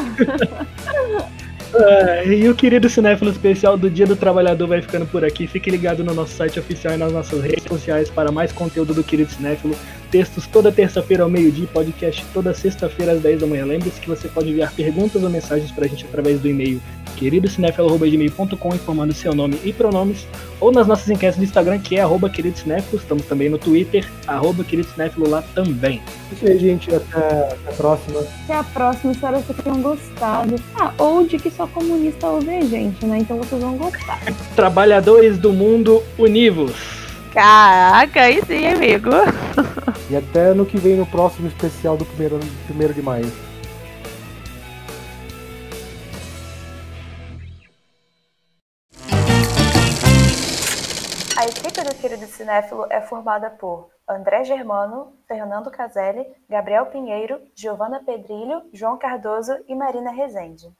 É, 1.75 2.27
e 2.27 2.47
o 2.47 2.53
querido 2.55 2.87
cinéfilo 2.87 3.31
especial 3.31 3.77
do 3.77 3.89
Dia 3.89 4.05
do 4.05 4.15
Trabalhador 4.15 4.67
vai 4.67 4.81
ficando 4.81 5.07
por 5.07 5.25
aqui. 5.25 5.47
Fique 5.47 5.71
ligado 5.71 6.03
no 6.03 6.13
nosso 6.13 6.33
site 6.35 6.59
oficial 6.59 6.93
e 6.93 6.97
nas 6.97 7.11
nossas 7.11 7.41
redes 7.41 7.63
sociais 7.63 8.09
para 8.11 8.31
mais 8.31 8.51
conteúdo 8.51 8.93
do 8.93 9.03
querido 9.03 9.31
cinéfilo. 9.31 9.75
Textos 10.13 10.45
toda 10.45 10.71
terça-feira 10.71 11.23
ao 11.23 11.29
meio-dia, 11.29 11.67
podcast 11.73 12.23
toda 12.31 12.53
sexta-feira 12.53 13.13
às 13.13 13.21
10 13.23 13.39
da 13.39 13.47
manhã. 13.47 13.65
Lembre-se 13.65 13.99
que 13.99 14.07
você 14.07 14.27
pode 14.27 14.51
enviar 14.51 14.71
perguntas 14.71 15.23
ou 15.23 15.27
mensagens 15.27 15.71
para 15.71 15.85
a 15.85 15.87
gente 15.87 16.05
através 16.05 16.39
do 16.39 16.47
e-mail 16.47 16.79
queridocinéfilo.gmail.com 17.17 18.75
informando 18.75 19.11
seu 19.11 19.33
nome 19.33 19.59
e 19.63 19.73
pronomes, 19.73 20.27
ou 20.59 20.71
nas 20.71 20.85
nossas 20.85 21.09
enquetes 21.09 21.39
do 21.39 21.43
Instagram, 21.43 21.79
que 21.79 21.95
é 21.95 22.01
arroba 22.01 22.29
queridocinéfilo. 22.29 23.01
Estamos 23.01 23.25
também 23.25 23.49
no 23.49 23.57
Twitter, 23.57 24.07
arroba 24.27 24.63
queridocinéfilo 24.63 25.27
lá 25.27 25.43
também. 25.55 25.99
Isso 26.31 26.45
aí, 26.45 26.59
gente. 26.59 26.93
Até, 26.93 27.17
até 27.17 27.69
a 27.69 27.73
próxima. 27.73 28.19
Até 28.43 28.53
a 28.53 28.63
próxima, 28.65 29.13
espero 29.13 29.39
que 29.39 29.47
vocês 29.47 29.63
tenham 29.63 29.81
gostado. 29.81 30.55
Ah, 30.79 30.93
ou 30.99 31.25
de 31.25 31.39
que 31.39 31.49
só 31.49 31.65
comunista 31.65 32.27
ouve 32.27 32.51
a 32.51 32.61
gente, 32.61 33.03
né? 33.03 33.17
Então 33.17 33.39
vocês 33.39 33.59
vão 33.59 33.77
gostar. 33.77 34.19
Trabalhadores 34.55 35.39
do 35.39 35.51
mundo, 35.51 36.03
univos! 36.19 37.02
Caraca, 37.33 38.21
aí 38.21 38.45
sim, 38.45 38.67
amigo. 38.67 39.09
E 40.09 40.15
até 40.15 40.53
no 40.53 40.65
que 40.65 40.77
vem 40.77 40.95
no 40.95 41.05
próximo 41.05 41.47
especial 41.47 41.97
do 41.97 42.05
primeiro, 42.05 42.39
primeiro 42.67 42.93
de 42.93 43.01
maio. 43.01 43.25
A 51.35 51.45
equipe 51.45 51.83
do 51.83 51.95
Querido 51.95 52.25
Cinéfilo 52.27 52.85
é 52.89 53.01
formada 53.01 53.49
por 53.49 53.89
André 54.07 54.43
Germano, 54.43 55.13
Fernando 55.27 55.71
Caselli, 55.71 56.25
Gabriel 56.49 56.87
Pinheiro, 56.87 57.39
Giovana 57.55 58.03
Pedrilho, 58.03 58.61
João 58.73 58.97
Cardoso 58.97 59.53
e 59.67 59.73
Marina 59.73 60.11
Rezende. 60.11 60.73